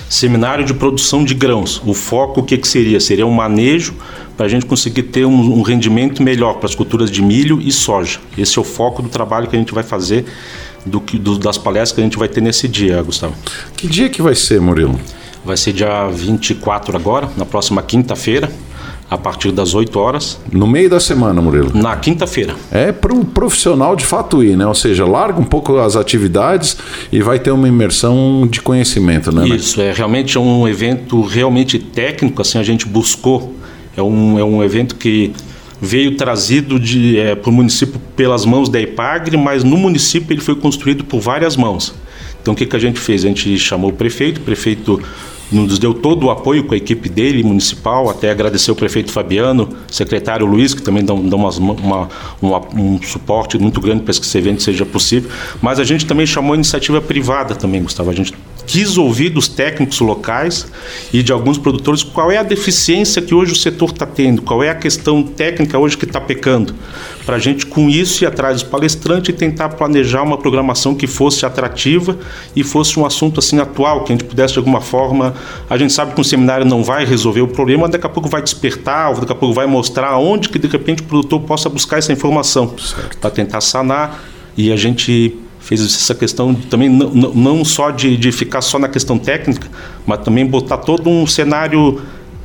seminário 0.10 0.66
de 0.66 0.74
produção 0.74 1.24
de 1.24 1.34
grãos. 1.34 1.82
O 1.86 1.94
foco 1.94 2.40
o 2.40 2.44
que, 2.44 2.58
que 2.58 2.68
seria? 2.68 3.00
Seria 3.00 3.26
um 3.28 3.32
manejo 3.32 3.94
para 4.36 4.46
a 4.46 4.50
gente 4.50 4.66
conseguir 4.66 5.04
ter 5.04 5.26
um, 5.26 5.60
um 5.60 5.62
rendimento 5.62 6.24
melhor 6.24 6.56
para 6.56 6.66
as 6.66 6.74
culturas 6.74 7.12
de 7.12 7.22
milho 7.22 7.62
e 7.62 7.72
soja. 7.72 8.20
Esse 8.38 8.58
é 8.58 8.62
o 8.62 8.63
foco 8.63 9.02
do 9.02 9.10
trabalho 9.10 9.48
que 9.48 9.56
a 9.56 9.60
gente 9.60 9.74
vai 9.74 9.84
fazer, 9.84 10.26
do, 10.86 11.00
do, 11.00 11.38
das 11.38 11.58
palestras 11.58 11.94
que 11.94 12.02
a 12.02 12.04
gente 12.04 12.18
vai 12.18 12.28
ter 12.28 12.42
nesse 12.42 12.68
dia, 12.68 13.02
Gustavo. 13.02 13.36
Que 13.76 13.86
dia 13.88 14.10
que 14.10 14.22
vai 14.22 14.34
ser, 14.34 14.62
Murilo? 14.62 15.00
Vai 15.48 15.56
ser 15.56 15.72
dia 15.72 16.10
24 16.10 16.98
agora, 16.98 17.30
na 17.38 17.46
próxima 17.46 17.82
quinta-feira 17.82 18.52
a 19.10 19.18
partir 19.18 19.54
das 19.54 19.74
8 19.74 19.98
horas. 19.98 20.38
No 20.52 20.68
meio 20.68 20.90
da 20.90 21.00
semana, 21.00 21.42
Murilo? 21.42 21.72
Na 21.74 21.96
quinta-feira. 21.96 22.54
É 22.70 22.92
para 22.92 23.14
um 23.14 23.24
profissional 23.24 23.96
de 23.96 24.06
fato 24.06 24.44
ir, 24.44 24.58
né? 24.58 24.68
Ou 24.68 24.76
seja, 24.76 25.06
larga 25.06 25.40
um 25.40 25.46
pouco 25.46 25.78
as 25.78 25.96
atividades 25.96 26.76
e 27.10 27.22
vai 27.22 27.40
ter 27.40 27.52
uma 27.52 27.66
imersão 27.68 28.46
de 28.46 28.62
conhecimento, 28.62 29.32
né? 29.32 29.48
Isso, 29.48 29.80
é 29.80 29.94
realmente 29.94 30.36
é 30.36 30.40
um 30.42 30.68
evento 30.68 31.22
realmente 31.22 31.80
técnico, 31.80 32.42
assim, 32.42 32.58
a 32.58 32.64
gente 32.64 32.86
buscou. 32.86 33.56
É 33.96 34.02
um, 34.02 34.38
é 34.38 34.44
um 34.44 34.62
evento 34.62 34.96
que 34.96 35.32
veio 35.82 36.18
trazido 36.18 36.78
é, 37.18 37.36
para 37.36 37.50
o 37.50 37.54
município 37.54 38.02
pelas 38.18 38.44
mãos 38.44 38.68
da 38.68 38.82
IPAGRE, 38.82 39.38
mas 39.38 39.64
no 39.64 39.78
município 39.78 40.34
ele 40.34 40.42
foi 40.42 40.56
construído 40.56 41.06
por 41.06 41.22
várias 41.22 41.56
mãos. 41.56 41.96
Então 42.42 42.54
o 42.54 42.58
que, 42.58 42.66
que 42.66 42.76
a 42.76 42.80
gente 42.80 43.00
fez? 43.00 43.24
A 43.24 43.28
gente 43.30 43.58
chamou 43.58 43.90
o 43.90 43.94
prefeito, 43.94 44.40
o 44.40 44.42
prefeito 44.42 45.02
nos 45.52 45.80
deu 45.80 45.94
todo 45.94 46.26
o 46.26 46.30
apoio 46.30 46.64
com 46.66 46.74
a 46.74 46.78
equipe 46.78 47.08
dele, 47.08 47.44
municipal, 47.44 48.10
até 48.10 48.30
agradecer 48.30 48.72
o 48.72 48.76
prefeito 48.76 49.12
Fabiano, 49.12 49.70
secretário 49.90 50.46
Luiz, 50.46 50.74
que 50.74 50.82
também 50.82 51.04
dão, 51.04 51.22
dão 51.28 51.40
uma, 51.40 51.50
uma, 51.50 52.10
uma, 52.42 52.62
um 52.76 53.02
suporte 53.02 53.58
muito 53.58 53.80
grande 53.80 54.04
para 54.04 54.14
que 54.14 54.20
esse 54.20 54.38
evento 54.38 54.62
seja 54.62 54.86
possível. 54.86 55.30
Mas 55.62 55.80
a 55.80 55.84
gente 55.84 56.06
também 56.06 56.26
chamou 56.26 56.54
a 56.54 56.56
iniciativa 56.56 57.02
privada 57.02 57.56
também, 57.56 57.82
Gustavo. 57.82 58.10
A 58.10 58.14
gente 58.14 58.34
quis 58.68 58.98
ouvir 58.98 59.30
dos 59.30 59.48
técnicos 59.48 60.00
locais 60.02 60.68
e 61.14 61.24
de 61.24 61.32
alguns 61.32 61.58
produtores 61.58 62.04
qual 62.04 62.30
é 62.30 62.38
a 62.38 62.44
deficiência 62.44 63.22
que 63.22 63.34
hoje 63.34 63.54
o 63.54 63.56
setor 63.56 63.92
está 63.92 64.06
tendo, 64.06 64.42
qual 64.42 64.62
é 64.62 64.70
a 64.70 64.76
questão 64.76 65.24
técnica 65.24 65.80
hoje 65.80 65.98
que 65.98 66.04
está 66.04 66.20
pecando. 66.20 66.76
Para 67.26 67.38
a 67.38 67.40
gente, 67.40 67.66
com 67.66 67.90
isso, 67.90 68.24
ir 68.24 68.28
atrás 68.28 68.62
dos 68.62 68.70
palestrantes 68.70 69.30
e 69.30 69.34
tentar 69.34 69.70
planejar 69.70 70.22
uma 70.22 70.38
programação 70.38 70.94
que 70.94 71.08
fosse 71.08 71.46
atrativa 71.46 72.18
e 72.56 72.64
fosse 72.64 73.00
um 73.00 73.06
assunto 73.06 73.40
assim 73.40 73.60
atual, 73.60 74.04
que 74.04 74.12
a 74.12 74.16
gente 74.16 74.26
pudesse 74.26 74.54
de 74.54 74.60
alguma 74.60 74.82
forma. 74.82 75.34
A 75.70 75.78
gente 75.78 75.94
sabe 75.94 76.14
que 76.14 76.20
um 76.20 76.24
seminário 76.24 76.66
não 76.66 76.84
vai 76.84 77.06
resolver 77.06 77.42
o 77.42 77.48
problema, 77.48 77.88
daqui 77.88 78.06
a 78.06 78.10
pouco 78.10 78.30
vai 78.30 78.42
despertar, 78.42 79.10
ou 79.10 79.16
daqui 79.22 79.32
a 79.32 79.36
pouco 79.36 79.56
vai 79.56 79.66
mostrar 79.66 80.18
onde 80.18 80.50
que 80.50 80.60
de 80.60 80.68
repente 80.68 81.02
o 81.02 81.06
produtor 81.06 81.42
possa 81.42 81.70
buscar 81.70 81.98
essa 81.98 82.12
informação 82.12 82.74
para 83.20 83.30
tentar 83.30 83.62
sanar 83.62 84.24
e 84.58 84.72
a 84.72 84.76
gente 84.76 85.38
fez 85.68 85.82
essa 85.82 86.16
questão 86.16 86.56
também 86.56 86.88
não, 86.88 87.10
não 87.12 87.66
só 87.66 87.92
de, 87.92 88.16
de 88.16 88.32
ficar 88.32 88.62
só 88.62 88.80
na 88.80 88.88
questão 88.88 89.20
técnica, 89.20 89.68
mas 90.06 90.20
também 90.20 90.46
botar 90.46 90.78
todo 90.78 91.10
um 91.10 91.28
cenário 91.28 92.02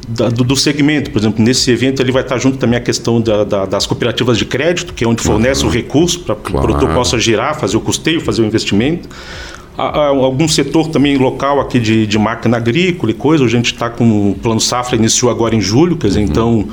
da, 0.08 0.28
do, 0.28 0.42
do, 0.42 0.56
segmento. 0.56 1.12
Por 1.12 1.20
exemplo, 1.20 1.44
nesse 1.44 1.70
evento 1.70 2.02
ele 2.02 2.10
vai 2.10 2.22
estar 2.22 2.36
junto 2.38 2.58
também 2.58 2.76
a 2.76 2.80
questão 2.80 3.20
da, 3.20 3.44
da, 3.44 3.64
das 3.64 3.86
cooperativas 3.86 4.36
de 4.36 4.44
crédito, 4.44 4.92
que 4.92 5.04
é 5.04 5.06
onde 5.06 5.22
fornece 5.22 5.62
uhum. 5.62 5.68
o 5.68 5.72
recurso 5.72 6.18
para 6.20 6.34
que 6.34 6.50
claro. 6.50 6.58
o 6.58 6.68
produtor 6.68 6.92
possa 6.92 7.16
girar, 7.16 7.56
fazer 7.58 7.76
o 7.76 7.80
custeio, 7.80 8.20
fazer 8.20 8.42
o 8.42 8.44
investimento. 8.44 9.08
Há, 9.78 9.84
há 9.84 10.06
algum 10.08 10.48
setor 10.48 10.88
também 10.88 11.16
local 11.16 11.60
aqui 11.60 11.78
de, 11.78 12.08
de 12.08 12.18
máquina 12.18 12.56
agrícola 12.56 13.12
e 13.12 13.14
coisa. 13.14 13.44
A 13.44 13.48
gente 13.48 13.66
está 13.66 13.88
com 13.88 14.32
o 14.32 14.34
plano 14.34 14.60
safra 14.60 14.96
iniciou 14.96 15.30
agora 15.30 15.54
em 15.54 15.60
julho, 15.60 15.96
quer 15.96 16.08
dizer, 16.08 16.20
uhum. 16.20 16.26
então 16.26 16.68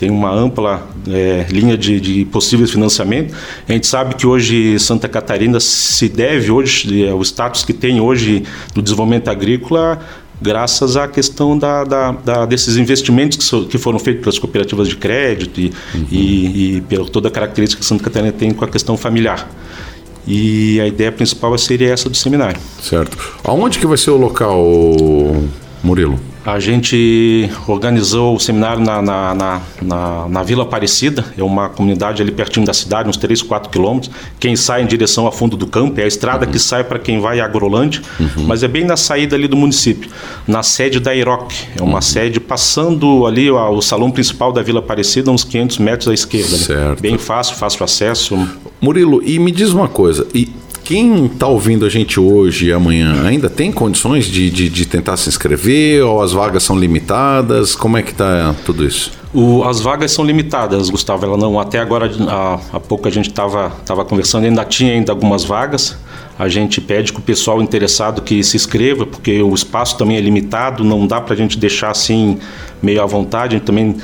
tem 0.00 0.10
uma 0.10 0.32
ampla 0.32 0.88
é, 1.06 1.44
linha 1.50 1.76
de, 1.76 2.00
de 2.00 2.24
possíveis 2.24 2.70
financiamento. 2.70 3.34
A 3.68 3.72
gente 3.72 3.86
sabe 3.86 4.14
que 4.14 4.26
hoje 4.26 4.78
Santa 4.78 5.06
Catarina 5.06 5.60
se 5.60 6.08
deve 6.08 6.50
hoje 6.50 7.06
é, 7.06 7.12
o 7.12 7.20
status 7.20 7.66
que 7.66 7.74
tem 7.74 8.00
hoje 8.00 8.42
do 8.74 8.80
desenvolvimento 8.80 9.28
agrícola 9.28 10.00
graças 10.40 10.96
à 10.96 11.06
questão 11.06 11.58
da, 11.58 11.84
da, 11.84 12.12
da 12.12 12.46
desses 12.46 12.78
investimentos 12.78 13.36
que, 13.36 13.44
so, 13.44 13.66
que, 13.66 13.76
foram 13.76 13.98
feitos 13.98 14.22
pelas 14.22 14.38
cooperativas 14.38 14.88
de 14.88 14.96
crédito 14.96 15.60
e, 15.60 15.66
uhum. 15.94 16.06
e, 16.10 16.76
e 16.76 16.80
pela 16.80 17.04
toda 17.04 17.28
a 17.28 17.30
característica 17.30 17.80
que 17.80 17.86
Santa 17.86 18.02
Catarina 18.02 18.32
tem 18.32 18.52
com 18.52 18.64
a 18.64 18.68
questão 18.68 18.96
familiar. 18.96 19.50
E 20.26 20.80
a 20.80 20.86
ideia 20.86 21.12
principal 21.12 21.56
seria 21.58 21.92
essa 21.92 22.08
do 22.08 22.16
seminário. 22.16 22.58
Certo. 22.80 23.18
Aonde 23.44 23.78
que 23.78 23.86
vai 23.86 23.98
ser 23.98 24.12
o 24.12 24.16
local, 24.16 24.58
Murilo? 25.82 26.18
A 26.44 26.58
gente 26.58 27.50
organizou 27.68 28.34
o 28.34 28.40
seminário 28.40 28.82
na, 28.82 29.02
na, 29.02 29.34
na, 29.34 29.60
na, 29.82 30.28
na 30.28 30.42
Vila 30.42 30.62
Aparecida, 30.62 31.24
é 31.36 31.42
uma 31.42 31.68
comunidade 31.68 32.22
ali 32.22 32.32
pertinho 32.32 32.64
da 32.64 32.72
cidade, 32.72 33.10
uns 33.10 33.18
3, 33.18 33.42
4 33.42 33.70
quilômetros. 33.70 34.10
Quem 34.38 34.56
sai 34.56 34.82
em 34.82 34.86
direção 34.86 35.26
a 35.26 35.32
fundo 35.32 35.54
do 35.54 35.66
campo 35.66 36.00
é 36.00 36.04
a 36.04 36.06
estrada 36.06 36.46
uhum. 36.46 36.52
que 36.52 36.58
sai 36.58 36.82
para 36.82 36.98
quem 36.98 37.20
vai 37.20 37.40
a 37.40 37.44
Agrolândia, 37.44 38.00
uhum. 38.18 38.44
mas 38.46 38.62
é 38.62 38.68
bem 38.68 38.84
na 38.84 38.96
saída 38.96 39.36
ali 39.36 39.46
do 39.46 39.56
município, 39.56 40.10
na 40.46 40.62
sede 40.62 40.98
da 40.98 41.14
IROC. 41.14 41.52
É 41.78 41.82
uma 41.82 41.96
uhum. 41.96 42.02
sede 42.02 42.40
passando 42.40 43.26
ali 43.26 43.50
o, 43.50 43.58
o 43.70 43.82
salão 43.82 44.10
principal 44.10 44.50
da 44.50 44.62
Vila 44.62 44.78
Aparecida, 44.78 45.30
uns 45.30 45.44
500 45.44 45.78
metros 45.78 46.08
à 46.08 46.14
esquerda. 46.14 46.56
Certo. 46.56 47.00
Bem 47.00 47.18
fácil, 47.18 47.56
fácil 47.56 47.84
acesso. 47.84 48.48
Murilo, 48.80 49.22
e 49.22 49.38
me 49.38 49.52
diz 49.52 49.72
uma 49.72 49.88
coisa, 49.88 50.26
e 50.34 50.50
quem 50.90 51.26
está 51.26 51.46
ouvindo 51.46 51.86
a 51.86 51.88
gente 51.88 52.18
hoje 52.18 52.66
e 52.66 52.72
amanhã 52.72 53.24
ainda 53.24 53.48
tem 53.48 53.70
condições 53.70 54.26
de, 54.26 54.50
de, 54.50 54.68
de, 54.68 54.84
tentar 54.84 55.16
se 55.16 55.28
inscrever 55.28 56.02
ou 56.02 56.20
as 56.20 56.32
vagas 56.32 56.64
são 56.64 56.76
limitadas? 56.76 57.76
Como 57.76 57.96
é 57.96 58.02
que 58.02 58.10
está 58.10 58.56
tudo 58.66 58.84
isso? 58.84 59.12
O, 59.32 59.62
as 59.62 59.80
vagas 59.80 60.10
são 60.10 60.24
limitadas, 60.24 60.90
Gustavo. 60.90 61.24
Ela 61.24 61.36
não, 61.36 61.60
até 61.60 61.78
agora, 61.78 62.10
há, 62.72 62.80
pouco 62.80 63.06
a 63.06 63.10
gente 63.10 63.28
estava 63.28 63.70
tava 63.86 64.04
conversando, 64.04 64.46
ainda 64.46 64.64
tinha 64.64 64.92
ainda 64.92 65.12
algumas 65.12 65.44
vagas. 65.44 65.96
A 66.36 66.48
gente 66.48 66.80
pede 66.80 67.12
que 67.12 67.20
o 67.20 67.22
pessoal 67.22 67.62
interessado 67.62 68.20
que 68.20 68.42
se 68.42 68.56
inscreva, 68.56 69.06
porque 69.06 69.40
o 69.40 69.54
espaço 69.54 69.96
também 69.96 70.16
é 70.16 70.20
limitado, 70.20 70.82
não 70.82 71.06
dá 71.06 71.20
para 71.20 71.34
a 71.34 71.36
gente 71.36 71.56
deixar 71.56 71.92
assim 71.92 72.36
meio 72.82 73.00
à 73.00 73.06
vontade. 73.06 73.54
A 73.54 73.58
gente 73.58 73.66
também 73.66 73.94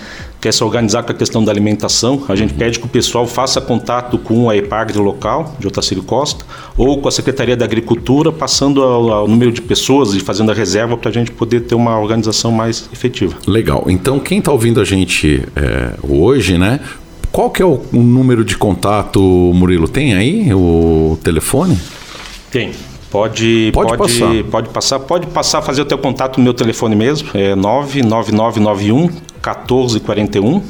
quer 0.46 0.52
se 0.52 0.62
organizar 0.62 1.02
com 1.02 1.10
a 1.10 1.14
questão 1.14 1.44
da 1.44 1.50
alimentação, 1.50 2.22
a 2.28 2.36
gente 2.36 2.54
pede 2.54 2.78
que 2.78 2.86
o 2.86 2.88
pessoal 2.88 3.26
faça 3.26 3.60
contato 3.60 4.16
com 4.16 4.48
a 4.48 4.56
EPAGRE 4.56 4.96
local, 4.96 5.56
de 5.58 5.66
Otacílio 5.66 6.04
Costa, 6.04 6.44
ou 6.76 7.00
com 7.00 7.08
a 7.08 7.10
Secretaria 7.10 7.56
da 7.56 7.64
Agricultura, 7.64 8.30
passando 8.30 8.80
ao, 8.80 9.10
ao 9.10 9.26
número 9.26 9.50
de 9.50 9.60
pessoas 9.60 10.14
e 10.14 10.20
fazendo 10.20 10.52
a 10.52 10.54
reserva 10.54 10.96
para 10.96 11.10
a 11.10 11.12
gente 11.12 11.32
poder 11.32 11.62
ter 11.62 11.74
uma 11.74 11.98
organização 11.98 12.52
mais 12.52 12.88
efetiva. 12.92 13.34
Legal. 13.44 13.86
Então, 13.88 14.20
quem 14.20 14.38
está 14.38 14.52
ouvindo 14.52 14.80
a 14.80 14.84
gente 14.84 15.42
é, 15.56 15.94
hoje, 16.08 16.56
né? 16.56 16.78
Qual 17.32 17.50
que 17.50 17.60
é 17.60 17.66
o, 17.66 17.82
o 17.92 18.00
número 18.00 18.44
de 18.44 18.56
contato, 18.56 19.20
Murilo? 19.20 19.88
Tem 19.88 20.14
aí 20.14 20.54
o 20.54 21.18
telefone? 21.24 21.76
Tem. 22.52 22.70
Pode, 23.16 23.70
pode, 23.72 23.96
pode, 23.96 24.12
passar. 24.12 24.44
pode 24.50 24.68
passar. 24.68 25.00
Pode 25.00 25.26
passar, 25.28 25.62
fazer 25.62 25.80
o 25.82 25.86
teu 25.86 25.96
contato 25.96 26.36
no 26.36 26.44
meu 26.44 26.52
telefone 26.52 26.94
mesmo. 26.94 27.30
É 27.32 27.54
99991 27.54 29.08
1441. 29.42 30.62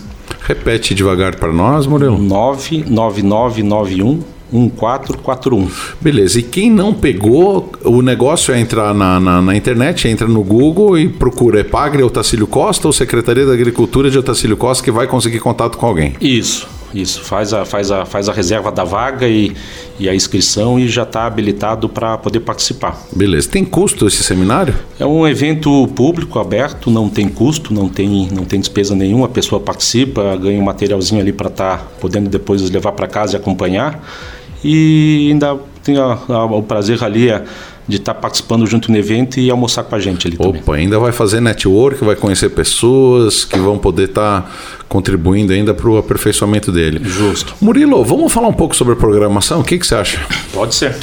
Repete 0.42 0.94
devagar 0.94 1.34
para 1.34 1.52
nós, 1.52 1.86
Murilo. 1.86 2.16
99991 2.18 4.36
1441. 4.52 5.68
Beleza, 6.00 6.38
e 6.38 6.42
quem 6.42 6.70
não 6.70 6.94
pegou, 6.94 7.72
o 7.82 8.00
negócio 8.00 8.54
é 8.54 8.60
entrar 8.60 8.94
na, 8.94 9.18
na, 9.18 9.42
na 9.42 9.56
internet, 9.56 10.06
entra 10.06 10.28
no 10.28 10.42
Google 10.42 10.98
e 10.98 11.08
procura 11.08 11.60
Epagre 11.60 12.02
Otacílio 12.02 12.46
Costa 12.46 12.86
ou 12.86 12.92
Secretaria 12.92 13.44
da 13.44 13.52
Agricultura 13.52 14.08
de 14.08 14.18
Otacílio 14.18 14.56
Costa 14.56 14.84
que 14.84 14.90
vai 14.90 15.08
conseguir 15.08 15.40
contato 15.40 15.76
com 15.76 15.86
alguém. 15.86 16.14
Isso, 16.20 16.68
isso. 17.00 17.22
Faz 17.22 17.52
a, 17.52 17.64
faz 17.64 17.90
a, 17.90 18.04
faz 18.04 18.28
a 18.28 18.32
reserva 18.32 18.70
da 18.72 18.84
vaga 18.84 19.28
e, 19.28 19.54
e 19.98 20.08
a 20.08 20.14
inscrição 20.14 20.78
e 20.78 20.88
já 20.88 21.02
está 21.02 21.26
habilitado 21.26 21.88
para 21.88 22.16
poder 22.18 22.40
participar. 22.40 23.00
Beleza. 23.14 23.48
Tem 23.48 23.64
custo 23.64 24.06
esse 24.06 24.22
seminário? 24.22 24.74
É 24.98 25.06
um 25.06 25.26
evento 25.26 25.86
público, 25.88 26.38
aberto, 26.38 26.90
não 26.90 27.08
tem 27.08 27.28
custo, 27.28 27.72
não 27.72 27.88
tem, 27.88 28.28
não 28.32 28.44
tem 28.44 28.60
despesa 28.60 28.94
nenhuma. 28.94 29.26
A 29.26 29.30
pessoa 29.30 29.60
participa, 29.60 30.36
ganha 30.36 30.60
um 30.60 30.64
materialzinho 30.64 31.20
ali 31.20 31.32
para 31.32 31.48
estar 31.48 31.78
tá 31.78 31.84
podendo 32.00 32.28
depois 32.28 32.68
levar 32.70 32.92
para 32.92 33.06
casa 33.06 33.36
e 33.36 33.36
acompanhar. 33.36 34.02
E 34.64 35.28
ainda 35.30 35.58
tem 35.82 35.96
a, 35.98 36.18
a, 36.28 36.44
o 36.44 36.62
prazer 36.62 37.02
ali. 37.04 37.28
De 37.88 37.96
estar 37.96 38.14
tá 38.14 38.20
participando 38.20 38.66
junto 38.66 38.90
no 38.90 38.96
evento 38.96 39.38
e 39.38 39.50
almoçar 39.50 39.84
com 39.84 39.94
a 39.94 40.00
gente 40.00 40.26
ali 40.26 40.36
Opa, 40.38 40.58
também. 40.58 40.82
ainda 40.82 40.98
vai 40.98 41.12
fazer 41.12 41.40
network, 41.40 42.04
vai 42.04 42.16
conhecer 42.16 42.50
pessoas 42.50 43.44
que 43.44 43.58
vão 43.58 43.78
poder 43.78 44.08
estar 44.08 44.42
tá 44.42 44.50
contribuindo 44.88 45.52
ainda 45.52 45.72
para 45.72 45.88
o 45.88 45.96
aperfeiçoamento 45.96 46.72
dele. 46.72 47.00
Justo. 47.04 47.54
Murilo, 47.60 48.04
vamos 48.04 48.32
falar 48.32 48.48
um 48.48 48.52
pouco 48.52 48.74
sobre 48.74 48.94
a 48.94 48.96
programação? 48.96 49.60
O 49.60 49.64
que, 49.64 49.78
que 49.78 49.86
você 49.86 49.94
acha? 49.94 50.20
Pode 50.52 50.74
ser. 50.74 50.96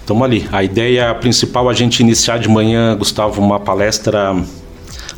Estamos 0.00 0.22
ali. 0.22 0.46
A 0.52 0.62
ideia 0.62 1.14
principal 1.14 1.68
é 1.68 1.72
a 1.72 1.74
gente 1.74 2.00
iniciar 2.00 2.38
de 2.38 2.48
manhã, 2.48 2.94
Gustavo, 2.94 3.40
uma 3.40 3.58
palestra 3.58 4.36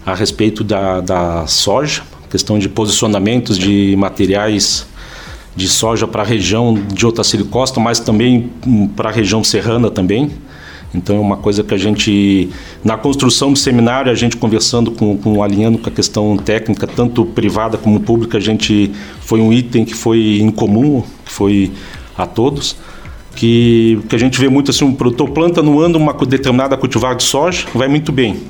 a 0.05 0.15
respeito 0.15 0.63
da, 0.63 1.01
da 1.01 1.47
soja, 1.49 2.03
questão 2.31 2.57
de 2.57 2.69
posicionamentos 2.69 3.59
de 3.59 3.97
materiais 3.99 4.87
de 5.57 5.69
soja 5.69 6.07
para 6.07 6.23
a 6.23 6.25
região 6.25 6.75
de 6.75 7.07
Otacílio 7.07 7.47
Costa, 7.47 7.81
mas 7.81 7.99
também 7.99 8.51
para 8.95 9.09
a 9.09 9.13
região 9.13 9.43
serrana 9.43 9.91
também. 9.91 10.31
Então 10.95 11.17
é 11.17 11.21
uma 11.21 11.37
coisa 11.37 11.65
que 11.65 11.75
a 11.75 11.77
gente, 11.77 12.51
na 12.85 12.97
construção 12.97 13.53
do 13.53 13.59
seminário, 13.59 14.11
a 14.11 14.15
gente 14.15 14.37
conversando 14.37 14.91
com, 14.91 15.17
com 15.17 15.43
alinhando 15.43 15.79
com 15.79 15.89
a 15.89 15.93
questão 15.93 16.37
técnica, 16.37 16.87
tanto 16.87 17.25
privada 17.25 17.77
como 17.77 18.01
pública, 18.01 18.39
a 18.39 18.41
gente 18.41 18.93
foi 19.21 19.41
um 19.41 19.53
item 19.53 19.85
que 19.85 19.95
foi 19.95 20.39
incomum, 20.41 21.03
que 21.25 21.33
foi 21.33 21.73
a 22.17 22.27
todos. 22.27 22.77
Que, 23.35 23.99
que 24.09 24.17
a 24.17 24.19
gente 24.19 24.41
vê 24.41 24.49
muito 24.49 24.71
assim, 24.71 24.85
um 24.85 24.95
produtor 24.95 25.29
planta 25.31 25.63
no 25.63 25.79
ano 25.79 25.99
uma 25.99 26.15
determinada 26.15 26.75
cultivar 26.75 27.15
de 27.15 27.23
soja, 27.23 27.67
vai 27.75 27.87
muito 27.87 28.11
bem. 28.11 28.41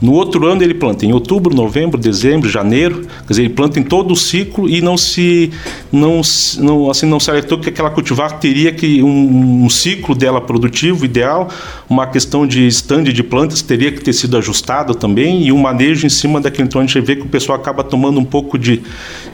No 0.00 0.12
outro 0.12 0.46
ano 0.46 0.62
ele 0.62 0.74
planta 0.74 1.04
em 1.04 1.12
outubro, 1.12 1.54
novembro, 1.54 1.98
dezembro, 1.98 2.48
janeiro, 2.48 3.00
quer 3.00 3.30
dizer, 3.30 3.42
ele 3.42 3.54
planta 3.54 3.80
em 3.80 3.82
todo 3.82 4.12
o 4.12 4.16
ciclo 4.16 4.68
e 4.68 4.80
não 4.80 4.96
se 4.96 5.50
não, 5.90 6.20
não 6.58 6.90
assim 6.90 7.06
não 7.06 7.18
se 7.18 7.30
alertou 7.30 7.58
que 7.58 7.68
aquela 7.68 7.90
cultivar 7.90 8.38
teria 8.38 8.72
que 8.72 9.02
um, 9.02 9.64
um 9.64 9.68
ciclo 9.68 10.14
dela 10.14 10.40
produtivo 10.40 11.04
ideal, 11.04 11.48
uma 11.88 12.06
questão 12.06 12.46
de 12.46 12.66
stand 12.68 13.04
de 13.04 13.22
plantas 13.24 13.60
teria 13.60 13.90
que 13.90 14.00
ter 14.00 14.12
sido 14.12 14.36
ajustado 14.36 14.94
também 14.94 15.42
e 15.42 15.50
um 15.50 15.58
manejo 15.58 16.06
em 16.06 16.10
cima 16.10 16.40
daquele 16.40 16.68
então 16.68 16.80
a 16.80 16.86
gente 16.86 17.00
vê 17.00 17.16
que 17.16 17.22
o 17.22 17.28
pessoal 17.28 17.58
acaba 17.58 17.82
tomando 17.82 18.20
um 18.20 18.24
pouco 18.24 18.58
de, 18.58 18.82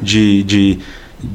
de, 0.00 0.42
de 0.44 0.78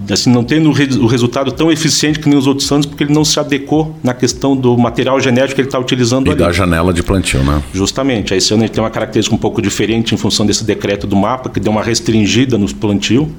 assim, 0.09 0.31
não 0.31 0.43
tendo 0.43 0.69
o 0.69 1.07
resultado 1.07 1.51
tão 1.51 1.71
eficiente 1.71 2.19
que 2.19 2.27
nem 2.27 2.37
os 2.37 2.47
outros 2.47 2.71
anos, 2.71 2.85
porque 2.85 3.03
ele 3.03 3.13
não 3.13 3.23
se 3.23 3.39
adequou 3.39 3.95
na 4.03 4.13
questão 4.13 4.55
do 4.55 4.77
material 4.77 5.19
genético 5.19 5.55
que 5.55 5.61
ele 5.61 5.67
está 5.67 5.79
utilizando 5.79 6.27
e 6.27 6.31
ali. 6.31 6.39
da 6.39 6.51
janela 6.51 6.93
de 6.93 7.03
plantio, 7.03 7.43
né? 7.43 7.61
Justamente. 7.73 8.33
Esse 8.33 8.53
ano 8.53 8.63
ele 8.63 8.69
tem 8.69 8.83
uma 8.83 8.89
característica 8.89 9.35
um 9.35 9.39
pouco 9.39 9.61
diferente 9.61 10.13
em 10.13 10.17
função 10.17 10.45
desse 10.45 10.63
decreto 10.63 11.05
do 11.05 11.15
mapa, 11.15 11.49
que 11.49 11.59
deu 11.59 11.71
uma 11.71 11.83
restringida 11.83 12.57
nos 12.57 12.73
plantio. 12.73 13.29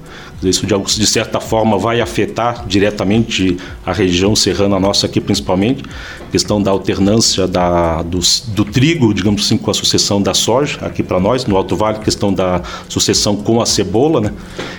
Isso, 0.42 0.66
de, 0.66 0.74
de 0.74 1.06
certa 1.06 1.38
forma, 1.38 1.76
vai 1.76 2.00
afetar 2.00 2.64
diretamente 2.66 3.58
a 3.84 3.92
região 3.92 4.34
serrana 4.34 4.80
nossa 4.80 5.06
aqui, 5.06 5.20
principalmente. 5.20 5.84
A 6.26 6.30
questão 6.30 6.62
da 6.62 6.70
alternância 6.70 7.46
da, 7.46 8.02
do, 8.02 8.20
do 8.48 8.64
trigo, 8.64 9.12
digamos 9.12 9.44
assim, 9.44 9.58
com 9.58 9.70
a 9.70 9.74
sucessão 9.74 10.22
da 10.22 10.32
soja 10.32 10.78
aqui 10.80 11.02
para 11.02 11.20
nós, 11.20 11.44
no 11.44 11.56
Alto 11.56 11.76
Vale, 11.76 11.98
questão 11.98 12.32
da 12.32 12.62
sucessão 12.88 13.36
com 13.36 13.60
a 13.60 13.66
cebola, 13.66 14.20
né? 14.20 14.32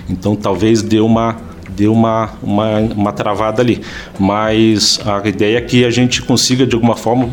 Então, 0.10 0.36
talvez 0.36 0.82
dê 0.82 1.00
uma 1.00 1.38
deu 1.76 1.94
uma, 1.94 2.32
uma, 2.42 2.80
uma 2.80 3.12
travada 3.12 3.62
ali. 3.62 3.82
Mas 4.20 5.00
a 5.06 5.28
ideia 5.28 5.58
é 5.58 5.62
que 5.62 5.86
a 5.86 5.90
gente 5.90 6.22
consiga, 6.22 6.66
de 6.66 6.76
alguma 6.76 6.96
forma, 6.96 7.30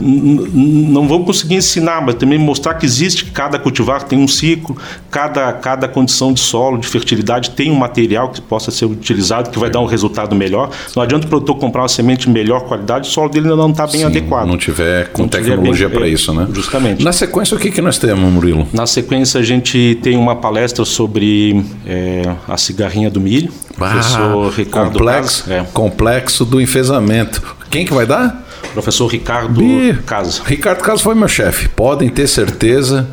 não 0.00 1.06
vamos 1.06 1.26
conseguir 1.26 1.56
ensinar, 1.56 2.02
mas 2.02 2.16
também 2.16 2.38
mostrar 2.38 2.74
que 2.74 2.84
existe 2.84 3.24
que 3.24 3.30
cada 3.30 3.58
cultivar 3.58 4.02
tem 4.02 4.18
um 4.18 4.26
ciclo, 4.26 4.76
cada, 5.10 5.52
cada 5.52 5.86
condição 5.86 6.32
de 6.32 6.40
solo, 6.40 6.78
de 6.78 6.86
fertilidade 6.86 7.50
tem 7.50 7.70
um 7.70 7.76
material 7.76 8.30
que 8.30 8.40
possa 8.40 8.70
ser 8.70 8.86
utilizado, 8.86 9.50
que 9.50 9.58
vai 9.58 9.70
dar 9.70 9.80
um 9.80 9.86
resultado 9.86 10.34
melhor. 10.34 10.70
Não 10.96 11.02
adianta 11.02 11.26
o 11.26 11.28
produtor 11.28 11.56
comprar 11.58 11.82
uma 11.82 11.88
semente 11.88 12.26
de 12.26 12.32
melhor 12.32 12.62
qualidade, 12.62 13.08
o 13.08 13.12
solo 13.12 13.28
dele 13.28 13.46
ainda 13.46 13.56
não 13.56 13.70
está 13.70 13.86
bem 13.86 14.00
Sim, 14.00 14.06
adequado. 14.06 14.46
Não 14.46 14.58
tiver 14.58 15.08
com 15.10 15.22
não 15.22 15.28
tecnologia 15.28 15.88
para 15.88 16.08
isso, 16.08 16.32
né? 16.32 16.48
Justamente. 16.52 17.04
Na 17.04 17.12
sequência, 17.12 17.56
o 17.56 17.60
que, 17.60 17.70
que 17.70 17.80
nós 17.80 17.98
temos, 17.98 18.32
Murilo? 18.32 18.66
Na 18.72 18.86
sequência, 18.86 19.40
a 19.40 19.42
gente 19.42 19.98
tem 20.02 20.16
uma 20.16 20.36
palestra 20.36 20.84
sobre 20.84 21.64
é, 21.86 22.22
a 22.48 22.56
cigarrinha 22.56 23.10
do 23.10 23.20
milho. 23.20 23.52
Ah, 23.80 23.90
professor 23.90 24.52
Ricardo 24.52 24.98
complexo, 24.98 25.52
é. 25.52 25.66
complexo 25.72 26.44
do 26.44 26.60
enfesamento. 26.60 27.42
Quem 27.70 27.84
que 27.84 27.92
vai 27.92 28.06
dar? 28.06 28.43
Professor 28.72 29.06
Ricardo 29.06 29.60
Bi, 29.60 29.98
Casa. 30.06 30.42
Ricardo 30.44 30.82
Casa 30.82 31.02
foi 31.02 31.14
meu 31.14 31.28
chefe. 31.28 31.68
Podem 31.68 32.08
ter 32.08 32.26
certeza 32.26 33.08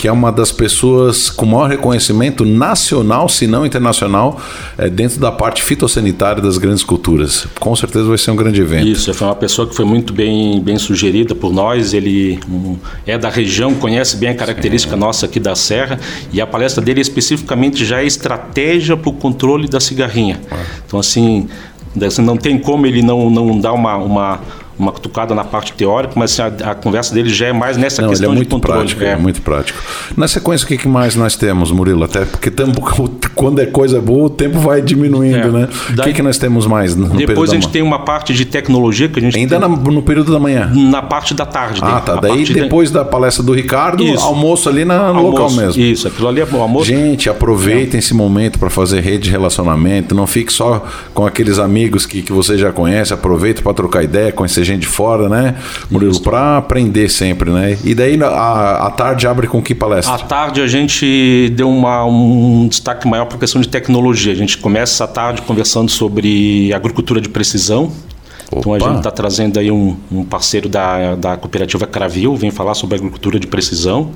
que 0.00 0.08
é 0.08 0.12
uma 0.12 0.32
das 0.32 0.50
pessoas 0.50 1.28
com 1.28 1.44
maior 1.44 1.68
reconhecimento 1.68 2.42
nacional, 2.42 3.28
se 3.28 3.46
não 3.46 3.66
internacional, 3.66 4.40
é, 4.78 4.88
dentro 4.88 5.20
da 5.20 5.30
parte 5.30 5.62
fitossanitária 5.62 6.40
das 6.40 6.56
grandes 6.56 6.82
culturas. 6.82 7.46
Com 7.58 7.76
certeza 7.76 8.06
vai 8.06 8.16
ser 8.16 8.30
um 8.30 8.36
grande 8.36 8.62
evento. 8.62 8.88
Isso, 8.88 9.12
foi 9.12 9.28
uma 9.28 9.34
pessoa 9.34 9.68
que 9.68 9.76
foi 9.76 9.84
muito 9.84 10.14
bem, 10.14 10.58
bem 10.58 10.78
sugerida 10.78 11.34
por 11.34 11.52
nós. 11.52 11.92
Ele 11.92 12.40
um, 12.48 12.78
é 13.06 13.18
da 13.18 13.28
região, 13.28 13.74
conhece 13.74 14.16
bem 14.16 14.30
a 14.30 14.34
característica 14.34 14.94
Sim. 14.94 15.00
nossa 15.00 15.26
aqui 15.26 15.38
da 15.38 15.54
Serra 15.54 16.00
e 16.32 16.40
a 16.40 16.46
palestra 16.46 16.82
dele 16.82 17.02
especificamente 17.02 17.84
já 17.84 18.00
é 18.00 18.06
estratégia 18.06 18.96
para 18.96 19.10
o 19.10 19.12
controle 19.12 19.68
da 19.68 19.80
cigarrinha. 19.80 20.40
Ah. 20.50 20.56
Então, 20.86 20.98
assim, 20.98 21.46
assim, 22.02 22.22
não 22.22 22.38
tem 22.38 22.58
como 22.58 22.86
ele 22.86 23.02
não, 23.02 23.28
não 23.28 23.60
dar 23.60 23.74
uma, 23.74 23.98
uma 23.98 24.40
uma 24.80 24.92
cutucada 24.92 25.34
na 25.34 25.44
parte 25.44 25.72
teórica, 25.72 26.14
mas 26.16 26.38
assim, 26.38 26.54
a, 26.64 26.70
a, 26.70 26.74
conversa 26.74 27.14
dele 27.14 27.28
já 27.28 27.48
é 27.48 27.52
mais 27.52 27.76
nessa 27.76 28.02
Não, 28.02 28.08
questão 28.08 28.30
ele 28.30 28.34
é 28.34 28.36
muito 28.36 28.50
controle. 28.50 28.78
Prático, 28.80 29.04
é. 29.04 29.08
é 29.08 29.16
muito 29.16 29.42
prático. 29.42 29.78
Na 30.16 30.26
sequência, 30.26 30.64
o 30.64 30.68
que, 30.68 30.78
que 30.78 30.88
mais 30.88 31.14
nós 31.14 31.36
temos, 31.36 31.70
Murilo? 31.70 32.04
Até 32.04 32.24
porque 32.24 32.50
tempo, 32.50 32.80
quando 33.34 33.60
é 33.60 33.66
coisa 33.66 34.00
boa, 34.00 34.26
o 34.26 34.30
tempo 34.30 34.58
vai 34.58 34.80
diminuindo, 34.80 35.48
é. 35.48 35.50
né? 35.50 35.68
Daí, 35.90 36.00
o 36.00 36.02
que, 36.08 36.14
que 36.14 36.22
nós 36.22 36.38
temos 36.38 36.66
mais 36.66 36.96
no 36.96 37.08
Depois 37.08 37.50
a 37.50 37.54
gente 37.54 37.68
tem 37.68 37.82
uma 37.82 38.00
parte 38.00 38.32
de 38.32 38.44
tecnologia 38.44 39.08
que 39.08 39.18
a 39.18 39.22
gente 39.22 39.36
Ainda 39.36 39.58
tem... 39.60 39.68
na, 39.68 39.76
no 39.76 40.02
período 40.02 40.32
da 40.32 40.40
manhã? 40.40 40.70
Na 40.74 41.02
parte 41.02 41.34
da 41.34 41.44
tarde. 41.44 41.80
Ah, 41.82 42.00
tá. 42.00 42.16
Daí 42.16 42.44
depois 42.44 42.88
de... 42.88 42.94
da 42.94 43.04
palestra 43.04 43.42
do 43.42 43.52
Ricardo, 43.52 44.02
isso. 44.02 44.24
almoço 44.24 44.68
ali 44.68 44.84
na, 44.84 45.12
no 45.12 45.18
almoço, 45.18 45.30
local 45.30 45.50
mesmo. 45.52 45.82
Isso, 45.82 46.08
aquilo 46.08 46.28
ali 46.28 46.40
é 46.40 46.46
bom. 46.46 46.60
Almoço. 46.60 46.86
Gente, 46.86 47.28
aproveitem 47.28 47.96
é. 47.96 47.98
esse 47.98 48.14
momento 48.14 48.58
para 48.58 48.70
fazer 48.70 49.00
rede 49.00 49.24
de 49.24 49.30
relacionamento. 49.30 50.14
Não 50.14 50.26
fique 50.26 50.52
só 50.52 50.84
com 51.12 51.26
aqueles 51.26 51.58
amigos 51.58 52.06
que, 52.06 52.22
que 52.22 52.32
você 52.32 52.56
já 52.56 52.72
conhece. 52.72 53.12
Aproveita 53.12 53.62
para 53.62 53.74
trocar 53.74 54.02
ideia, 54.02 54.32
conhecer 54.32 54.64
gente 54.72 54.82
de 54.82 54.88
fora, 54.88 55.28
né? 55.28 55.56
Murilo? 55.90 56.20
Para 56.20 56.58
aprender 56.58 57.08
sempre, 57.08 57.50
né? 57.50 57.78
E 57.84 57.94
daí 57.94 58.20
a, 58.22 58.86
a 58.86 58.90
tarde 58.90 59.26
abre 59.26 59.46
com 59.46 59.62
que 59.62 59.74
palestra? 59.74 60.14
À 60.14 60.18
tarde 60.18 60.60
a 60.60 60.66
gente 60.66 61.52
deu 61.54 61.68
uma, 61.68 62.04
um 62.04 62.68
destaque 62.68 63.06
maior 63.08 63.26
para 63.26 63.36
a 63.36 63.40
questão 63.40 63.60
de 63.60 63.68
tecnologia. 63.68 64.32
A 64.32 64.36
gente 64.36 64.58
começa 64.58 65.04
a 65.04 65.08
tarde 65.08 65.42
conversando 65.42 65.90
sobre 65.90 66.72
agricultura 66.72 67.20
de 67.20 67.28
precisão. 67.28 67.92
Opa. 68.50 68.58
Então 68.60 68.74
a 68.74 68.78
gente 68.78 68.98
está 68.98 69.10
trazendo 69.10 69.60
aí 69.60 69.70
um, 69.70 69.96
um, 70.10 70.24
parceiro 70.24 70.68
da, 70.68 71.14
da 71.14 71.36
cooperativa 71.36 71.86
Cravil, 71.86 72.34
vem 72.34 72.50
falar 72.50 72.74
sobre 72.74 72.96
agricultura 72.96 73.38
de 73.38 73.46
precisão. 73.46 74.10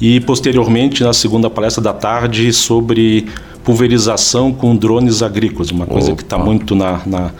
E 0.00 0.20
posteriormente, 0.20 1.02
na 1.02 1.14
segunda 1.14 1.48
palestra 1.48 1.82
da 1.82 1.92
tarde, 1.92 2.52
sobre 2.52 3.26
pulverização 3.64 4.52
com 4.52 4.76
drones 4.76 5.22
agrícolas, 5.22 5.70
uma 5.70 5.86
coisa 5.86 6.08
Opa. 6.08 6.16
que 6.16 6.22
está 6.22 6.36
muito 6.36 6.74
na, 6.74 7.00
na 7.06 7.30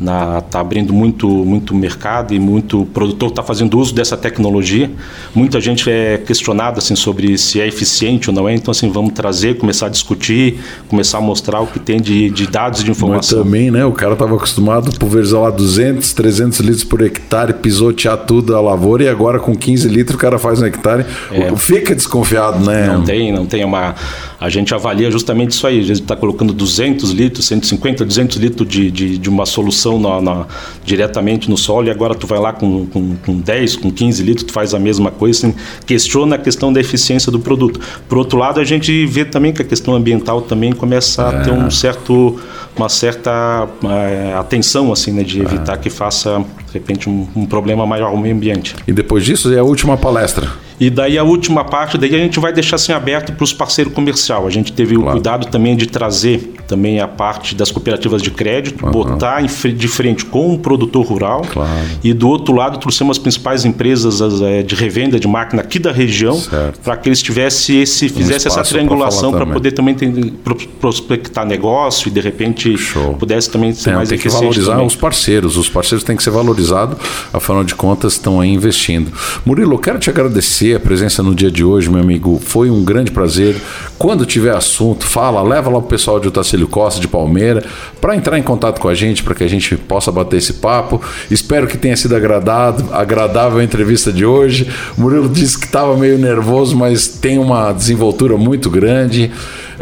está 0.00 0.60
abrindo 0.60 0.92
muito, 0.92 1.28
muito 1.28 1.74
mercado 1.74 2.34
e 2.34 2.38
muito 2.38 2.86
produtor 2.86 3.28
está 3.30 3.42
fazendo 3.42 3.78
uso 3.78 3.94
dessa 3.94 4.16
tecnologia. 4.16 4.90
Muita 5.34 5.60
gente 5.60 5.90
é 5.90 6.18
questionada 6.18 6.78
assim, 6.78 6.96
sobre 6.96 7.38
se 7.38 7.60
é 7.60 7.66
eficiente 7.66 8.30
ou 8.30 8.34
não 8.34 8.48
é, 8.48 8.54
então 8.54 8.72
assim, 8.72 8.90
vamos 8.90 9.12
trazer, 9.12 9.58
começar 9.58 9.86
a 9.86 9.88
discutir, 9.88 10.58
começar 10.88 11.18
a 11.18 11.20
mostrar 11.20 11.60
o 11.60 11.66
que 11.66 11.78
tem 11.78 12.00
de, 12.00 12.30
de 12.30 12.46
dados 12.46 12.82
de 12.82 12.90
informação. 12.90 13.38
Mas 13.38 13.46
também, 13.46 13.70
né, 13.70 13.84
o 13.84 13.92
cara 13.92 14.14
estava 14.14 14.34
acostumado 14.36 14.90
a 14.94 14.98
pulverizar 14.98 15.40
lá 15.40 15.50
200, 15.50 16.12
300 16.12 16.60
litros 16.60 16.84
por 16.84 17.02
hectare, 17.02 17.54
pisotear 17.54 18.16
tudo 18.18 18.56
a 18.56 18.60
lavoura 18.60 19.04
e 19.04 19.08
agora 19.08 19.38
com 19.38 19.54
15 19.54 19.88
litros 19.88 20.16
o 20.16 20.18
cara 20.18 20.38
faz 20.38 20.60
um 20.60 20.66
hectare. 20.66 21.04
É, 21.30 21.54
Fica 21.56 21.94
desconfiado, 21.94 22.64
né? 22.64 22.86
Não 22.86 23.02
tem, 23.02 23.32
não 23.32 23.46
tem 23.46 23.64
uma... 23.64 23.94
A 24.40 24.48
gente 24.48 24.74
avalia 24.74 25.08
justamente 25.08 25.52
isso 25.52 25.64
aí, 25.66 25.78
a 25.78 25.82
gente 25.82 26.02
está 26.02 26.16
colocando 26.16 26.52
200 26.52 27.12
litros, 27.12 27.46
150, 27.46 28.04
200 28.04 28.36
litros 28.38 28.68
de, 28.68 28.90
de, 28.90 29.16
de 29.16 29.28
uma 29.28 29.46
solução 29.46 29.91
na, 29.98 30.20
na, 30.20 30.46
diretamente 30.84 31.48
no 31.50 31.56
solo 31.56 31.86
e 31.86 31.90
agora 31.90 32.14
tu 32.14 32.26
vai 32.26 32.38
lá 32.38 32.52
com, 32.52 32.86
com, 32.86 33.16
com 33.16 33.38
10, 33.38 33.76
com 33.76 33.90
15 33.90 34.22
litros, 34.22 34.46
tu 34.46 34.52
faz 34.52 34.74
a 34.74 34.78
mesma 34.78 35.10
coisa, 35.10 35.46
assim, 35.46 35.56
questiona 35.86 36.36
a 36.36 36.38
questão 36.38 36.72
da 36.72 36.80
eficiência 36.80 37.30
do 37.30 37.40
produto. 37.40 37.80
Por 38.08 38.18
outro 38.18 38.38
lado, 38.38 38.60
a 38.60 38.64
gente 38.64 39.06
vê 39.06 39.24
também 39.24 39.52
que 39.52 39.62
a 39.62 39.64
questão 39.64 39.94
ambiental 39.94 40.42
também 40.42 40.72
começa 40.72 41.28
a 41.28 41.40
ter 41.40 41.50
um 41.50 41.66
é. 41.66 41.70
certo, 41.70 42.38
uma 42.76 42.88
certa 42.88 43.68
é, 43.84 44.34
atenção 44.34 44.92
assim, 44.92 45.12
né, 45.12 45.22
de 45.22 45.40
é. 45.40 45.44
evitar 45.44 45.76
que 45.78 45.90
faça, 45.90 46.44
de 46.66 46.72
repente, 46.72 47.08
um, 47.08 47.26
um 47.34 47.46
problema 47.46 47.86
maior 47.86 48.08
ao 48.08 48.16
meio 48.16 48.34
ambiente. 48.34 48.74
E 48.86 48.92
depois 48.92 49.24
disso 49.24 49.52
é 49.52 49.58
a 49.58 49.64
última 49.64 49.96
palestra. 49.96 50.48
E 50.80 50.90
daí 50.90 51.16
a 51.16 51.22
última 51.22 51.64
parte, 51.64 51.96
daí 51.96 52.12
a 52.12 52.18
gente 52.18 52.40
vai 52.40 52.52
deixar 52.52 52.76
assim 52.76 52.92
aberto 52.92 53.32
para 53.32 53.44
os 53.44 53.52
parceiros 53.52 53.92
comerciais. 53.92 54.44
A 54.44 54.50
gente 54.50 54.72
teve 54.72 54.96
claro. 54.96 55.10
o 55.10 55.12
cuidado 55.12 55.46
também 55.46 55.76
de 55.76 55.86
trazer 55.86 56.54
também 56.72 57.00
a 57.00 57.06
parte 57.06 57.54
das 57.54 57.70
cooperativas 57.70 58.22
de 58.22 58.30
crédito, 58.30 58.82
uhum. 58.86 58.90
botar 58.90 59.42
de 59.42 59.88
frente 59.88 60.24
com 60.24 60.54
o 60.54 60.58
produtor 60.58 61.04
rural. 61.04 61.42
Claro. 61.42 61.70
E 62.02 62.14
do 62.14 62.26
outro 62.28 62.54
lado 62.54 62.78
trouxemos 62.78 63.18
as 63.18 63.18
principais 63.18 63.66
empresas 63.66 64.40
é, 64.40 64.62
de 64.62 64.74
revenda 64.74 65.20
de 65.20 65.28
máquina 65.28 65.60
aqui 65.60 65.78
da 65.78 65.92
região 65.92 66.40
para 66.82 66.96
que 66.96 67.10
eles 67.10 67.20
tivessem 67.20 67.82
esse, 67.82 68.08
fizessem 68.08 68.50
um 68.50 68.54
essa 68.54 68.62
triangulação 68.62 69.32
para 69.32 69.44
poder 69.44 69.72
também 69.72 69.94
ter, 69.94 70.10
prospectar 70.80 71.44
negócio 71.44 72.08
e 72.08 72.10
de 72.10 72.20
repente 72.20 72.74
Show. 72.78 73.14
pudesse 73.14 73.50
também 73.50 73.74
ser 73.74 73.90
é, 73.90 73.94
mais 73.96 74.08
tem 74.08 74.16
que 74.16 74.30
valorizar 74.30 74.72
também. 74.72 74.86
os 74.86 74.96
parceiros. 74.96 75.58
Os 75.58 75.68
parceiros 75.68 76.02
têm 76.02 76.16
que 76.16 76.22
ser 76.22 76.30
valorizados, 76.30 76.96
afinal 77.34 77.62
de 77.62 77.74
contas 77.74 78.14
estão 78.14 78.40
aí 78.40 78.48
investindo. 78.48 79.12
Murilo, 79.44 79.74
eu 79.74 79.78
quero 79.78 79.98
te 79.98 80.08
agradecer 80.08 80.74
a 80.74 80.80
presença 80.80 81.22
no 81.22 81.34
dia 81.34 81.50
de 81.50 81.62
hoje, 81.62 81.90
meu 81.90 82.00
amigo. 82.00 82.40
Foi 82.42 82.70
um 82.70 82.82
grande 82.82 83.10
prazer. 83.10 83.60
Quando 83.98 84.24
tiver 84.24 84.56
assunto, 84.56 85.04
fala, 85.04 85.42
leva 85.42 85.68
lá 85.68 85.78
o 85.78 85.82
pessoal 85.82 86.18
de 86.18 86.28
Otacílio 86.62 86.68
Costa, 86.68 87.00
de 87.00 87.08
Palmeira, 87.08 87.62
para 88.00 88.16
entrar 88.16 88.38
em 88.38 88.42
contato 88.42 88.80
com 88.80 88.88
a 88.88 88.94
gente, 88.94 89.22
para 89.22 89.34
que 89.34 89.44
a 89.44 89.48
gente 89.48 89.76
possa 89.76 90.10
bater 90.10 90.36
esse 90.36 90.54
papo. 90.54 91.00
Espero 91.30 91.66
que 91.66 91.76
tenha 91.76 91.96
sido 91.96 92.14
agradado, 92.14 92.92
agradável 92.92 93.58
a 93.58 93.64
entrevista 93.64 94.12
de 94.12 94.24
hoje. 94.24 94.68
Murilo 94.96 95.28
disse 95.28 95.58
que 95.58 95.66
estava 95.66 95.96
meio 95.96 96.18
nervoso, 96.18 96.76
mas 96.76 97.06
tem 97.06 97.38
uma 97.38 97.72
desenvoltura 97.72 98.36
muito 98.36 98.70
grande. 98.70 99.30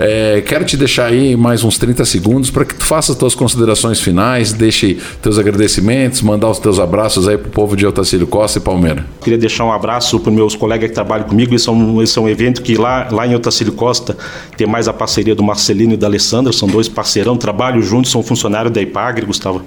É, 0.02 0.40
quero 0.40 0.64
te 0.64 0.78
deixar 0.78 1.08
aí 1.08 1.36
mais 1.36 1.62
uns 1.62 1.76
30 1.76 2.06
segundos 2.06 2.50
para 2.50 2.64
que 2.64 2.74
tu 2.74 2.86
faça 2.86 3.12
as 3.12 3.18
tuas 3.18 3.34
considerações 3.34 4.00
finais, 4.00 4.50
deixe 4.50 4.96
teus 5.20 5.38
agradecimentos, 5.38 6.22
mandar 6.22 6.48
os 6.48 6.58
teus 6.58 6.80
abraços 6.80 7.28
aí 7.28 7.36
pro 7.36 7.50
povo 7.50 7.76
de 7.76 7.86
Otacílio 7.86 8.26
Costa 8.26 8.58
e 8.58 8.62
Palmeira. 8.62 9.04
Queria 9.20 9.36
deixar 9.38 9.66
um 9.66 9.72
abraço 9.72 10.18
para 10.18 10.32
meus 10.32 10.56
colegas 10.56 10.88
que 10.88 10.94
trabalham 10.94 11.26
comigo. 11.28 11.54
Esse 11.54 11.68
é 11.68 11.72
um, 11.72 12.00
esse 12.00 12.18
é 12.18 12.22
um 12.22 12.26
evento 12.30 12.62
que 12.62 12.76
lá, 12.76 13.08
lá 13.12 13.26
em 13.26 13.34
Otacílio 13.34 13.74
Costa 13.74 14.16
tem 14.56 14.66
mais 14.66 14.88
a 14.88 14.92
parceria 14.94 15.34
do 15.34 15.42
Marcelino 15.42 15.92
e 15.92 15.98
da 15.98 16.06
Alessandra, 16.06 16.50
são 16.50 16.66
dois 16.66 16.88
parceirão, 16.88 17.36
trabalham 17.36 17.82
juntos, 17.82 18.10
são 18.10 18.22
funcionários 18.22 18.72
da 18.72 18.80
IPAGRE, 18.80 19.26
Gustavo, 19.26 19.62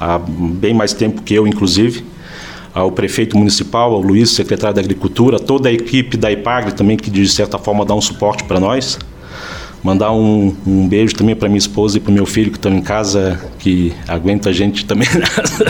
há 0.00 0.18
bem 0.18 0.74
mais 0.74 0.92
tempo 0.94 1.22
que 1.22 1.32
eu, 1.32 1.46
inclusive. 1.46 2.04
ao 2.74 2.90
prefeito 2.90 3.38
municipal, 3.38 3.94
ao 3.94 4.00
Luiz, 4.00 4.30
secretário 4.30 4.74
da 4.74 4.82
Agricultura, 4.82 5.38
toda 5.38 5.68
a 5.68 5.72
equipe 5.72 6.16
da 6.16 6.32
IPAGRE 6.32 6.72
também, 6.72 6.96
que 6.96 7.08
de 7.08 7.26
certa 7.28 7.56
forma 7.56 7.86
dá 7.86 7.94
um 7.94 8.00
suporte 8.00 8.42
para 8.42 8.58
nós. 8.58 8.98
Mandar 9.82 10.12
um, 10.12 10.54
um 10.66 10.88
beijo 10.88 11.14
também 11.14 11.36
para 11.36 11.48
minha 11.48 11.58
esposa 11.58 11.98
e 11.98 12.00
para 12.00 12.10
o 12.10 12.14
meu 12.14 12.26
filho 12.26 12.50
que 12.50 12.58
estão 12.58 12.72
em 12.72 12.82
casa, 12.82 13.40
que 13.58 13.92
aguenta 14.08 14.50
a 14.50 14.52
gente 14.52 14.84
também 14.84 15.08
nas, 15.14 15.62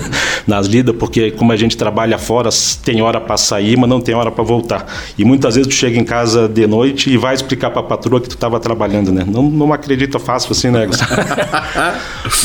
nas 0.46 0.66
lidas, 0.66 0.94
porque 0.96 1.30
como 1.30 1.52
a 1.52 1.56
gente 1.56 1.76
trabalha 1.76 2.16
fora, 2.16 2.48
tem 2.84 3.02
hora 3.02 3.20
para 3.20 3.36
sair, 3.36 3.76
mas 3.76 3.88
não 3.88 4.00
tem 4.00 4.14
hora 4.14 4.30
para 4.30 4.42
voltar. 4.42 4.86
E 5.18 5.24
muitas 5.24 5.54
vezes 5.54 5.68
tu 5.68 5.74
chega 5.74 5.98
em 5.98 6.04
casa 6.04 6.48
de 6.48 6.66
noite 6.66 7.10
e 7.10 7.16
vai 7.16 7.34
explicar 7.34 7.70
para 7.70 7.80
a 7.80 7.84
patroa 7.84 8.20
que 8.20 8.28
tu 8.28 8.36
estava 8.36 8.58
trabalhando, 8.58 9.12
né? 9.12 9.24
Não, 9.26 9.42
não 9.42 9.72
acredita 9.72 10.18
fácil 10.18 10.52
assim, 10.52 10.70
né, 10.70 10.88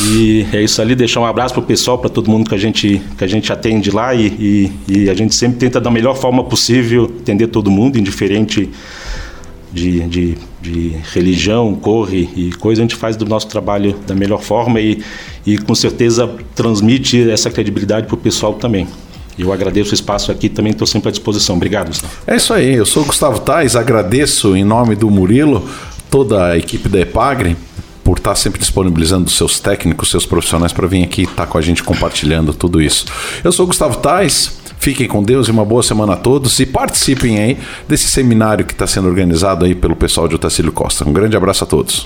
E 0.04 0.46
é 0.52 0.62
isso 0.62 0.80
ali, 0.80 0.94
deixar 0.94 1.20
um 1.20 1.26
abraço 1.26 1.54
pro 1.54 1.62
pessoal, 1.62 1.98
para 1.98 2.10
todo 2.10 2.30
mundo 2.30 2.48
que 2.48 2.54
a 2.54 2.58
gente, 2.58 3.00
que 3.16 3.24
a 3.24 3.26
gente 3.26 3.52
atende 3.52 3.90
lá 3.90 4.14
e, 4.14 4.26
e, 4.26 4.72
e 4.88 5.10
a 5.10 5.14
gente 5.14 5.34
sempre 5.34 5.58
tenta 5.58 5.80
da 5.80 5.90
melhor 5.90 6.16
forma 6.16 6.44
possível 6.44 7.12
atender 7.20 7.48
todo 7.48 7.70
mundo, 7.70 7.98
indiferente 7.98 8.70
de, 9.72 10.00
de, 10.06 10.38
de, 10.60 10.96
religião, 11.12 11.74
corre 11.74 12.28
e 12.36 12.52
coisa, 12.52 12.82
a 12.82 12.84
gente 12.84 12.94
faz 12.94 13.16
do 13.16 13.24
nosso 13.24 13.48
trabalho 13.48 13.96
da 14.06 14.14
melhor 14.14 14.42
forma 14.42 14.80
e, 14.80 15.02
e 15.46 15.56
com 15.56 15.74
certeza 15.74 16.30
transmite 16.54 17.30
essa 17.30 17.50
credibilidade 17.50 18.06
para 18.06 18.14
o 18.14 18.18
pessoal 18.18 18.54
também. 18.54 18.86
Eu 19.38 19.50
agradeço 19.50 19.92
o 19.92 19.94
espaço 19.94 20.30
aqui 20.30 20.48
também 20.48 20.72
estou 20.72 20.86
sempre 20.86 21.08
à 21.08 21.10
disposição. 21.10 21.56
Obrigado, 21.56 21.88
Gustavo. 21.88 22.12
É 22.26 22.36
isso 22.36 22.52
aí, 22.52 22.74
eu 22.74 22.84
sou 22.84 23.04
Gustavo 23.04 23.40
Tais, 23.40 23.74
agradeço 23.74 24.54
em 24.54 24.62
nome 24.62 24.94
do 24.94 25.10
Murilo, 25.10 25.66
toda 26.10 26.48
a 26.48 26.58
equipe 26.58 26.88
da 26.88 27.00
EPAGRE, 27.00 27.56
por 28.04 28.18
estar 28.18 28.34
sempre 28.34 28.60
disponibilizando 28.60 29.30
seus 29.30 29.58
técnicos, 29.58 30.10
seus 30.10 30.26
profissionais 30.26 30.72
para 30.72 30.86
vir 30.86 31.04
aqui 31.04 31.22
estar 31.22 31.46
com 31.46 31.56
a 31.56 31.62
gente 31.62 31.82
compartilhando 31.82 32.52
tudo 32.52 32.82
isso. 32.82 33.06
Eu 33.42 33.52
sou 33.52 33.66
Gustavo 33.66 33.98
Tais, 33.98 34.60
Fiquem 34.82 35.06
com 35.06 35.22
Deus 35.22 35.46
e 35.46 35.52
uma 35.52 35.64
boa 35.64 35.80
semana 35.80 36.14
a 36.14 36.16
todos 36.16 36.58
e 36.58 36.66
participem 36.66 37.38
aí 37.38 37.56
desse 37.86 38.08
seminário 38.08 38.64
que 38.64 38.72
está 38.72 38.84
sendo 38.84 39.06
organizado 39.06 39.64
aí 39.64 39.76
pelo 39.76 39.94
pessoal 39.94 40.26
de 40.26 40.34
Otacílio 40.34 40.72
Costa. 40.72 41.08
Um 41.08 41.12
grande 41.12 41.36
abraço 41.36 41.62
a 41.62 41.66
todos. 41.68 42.04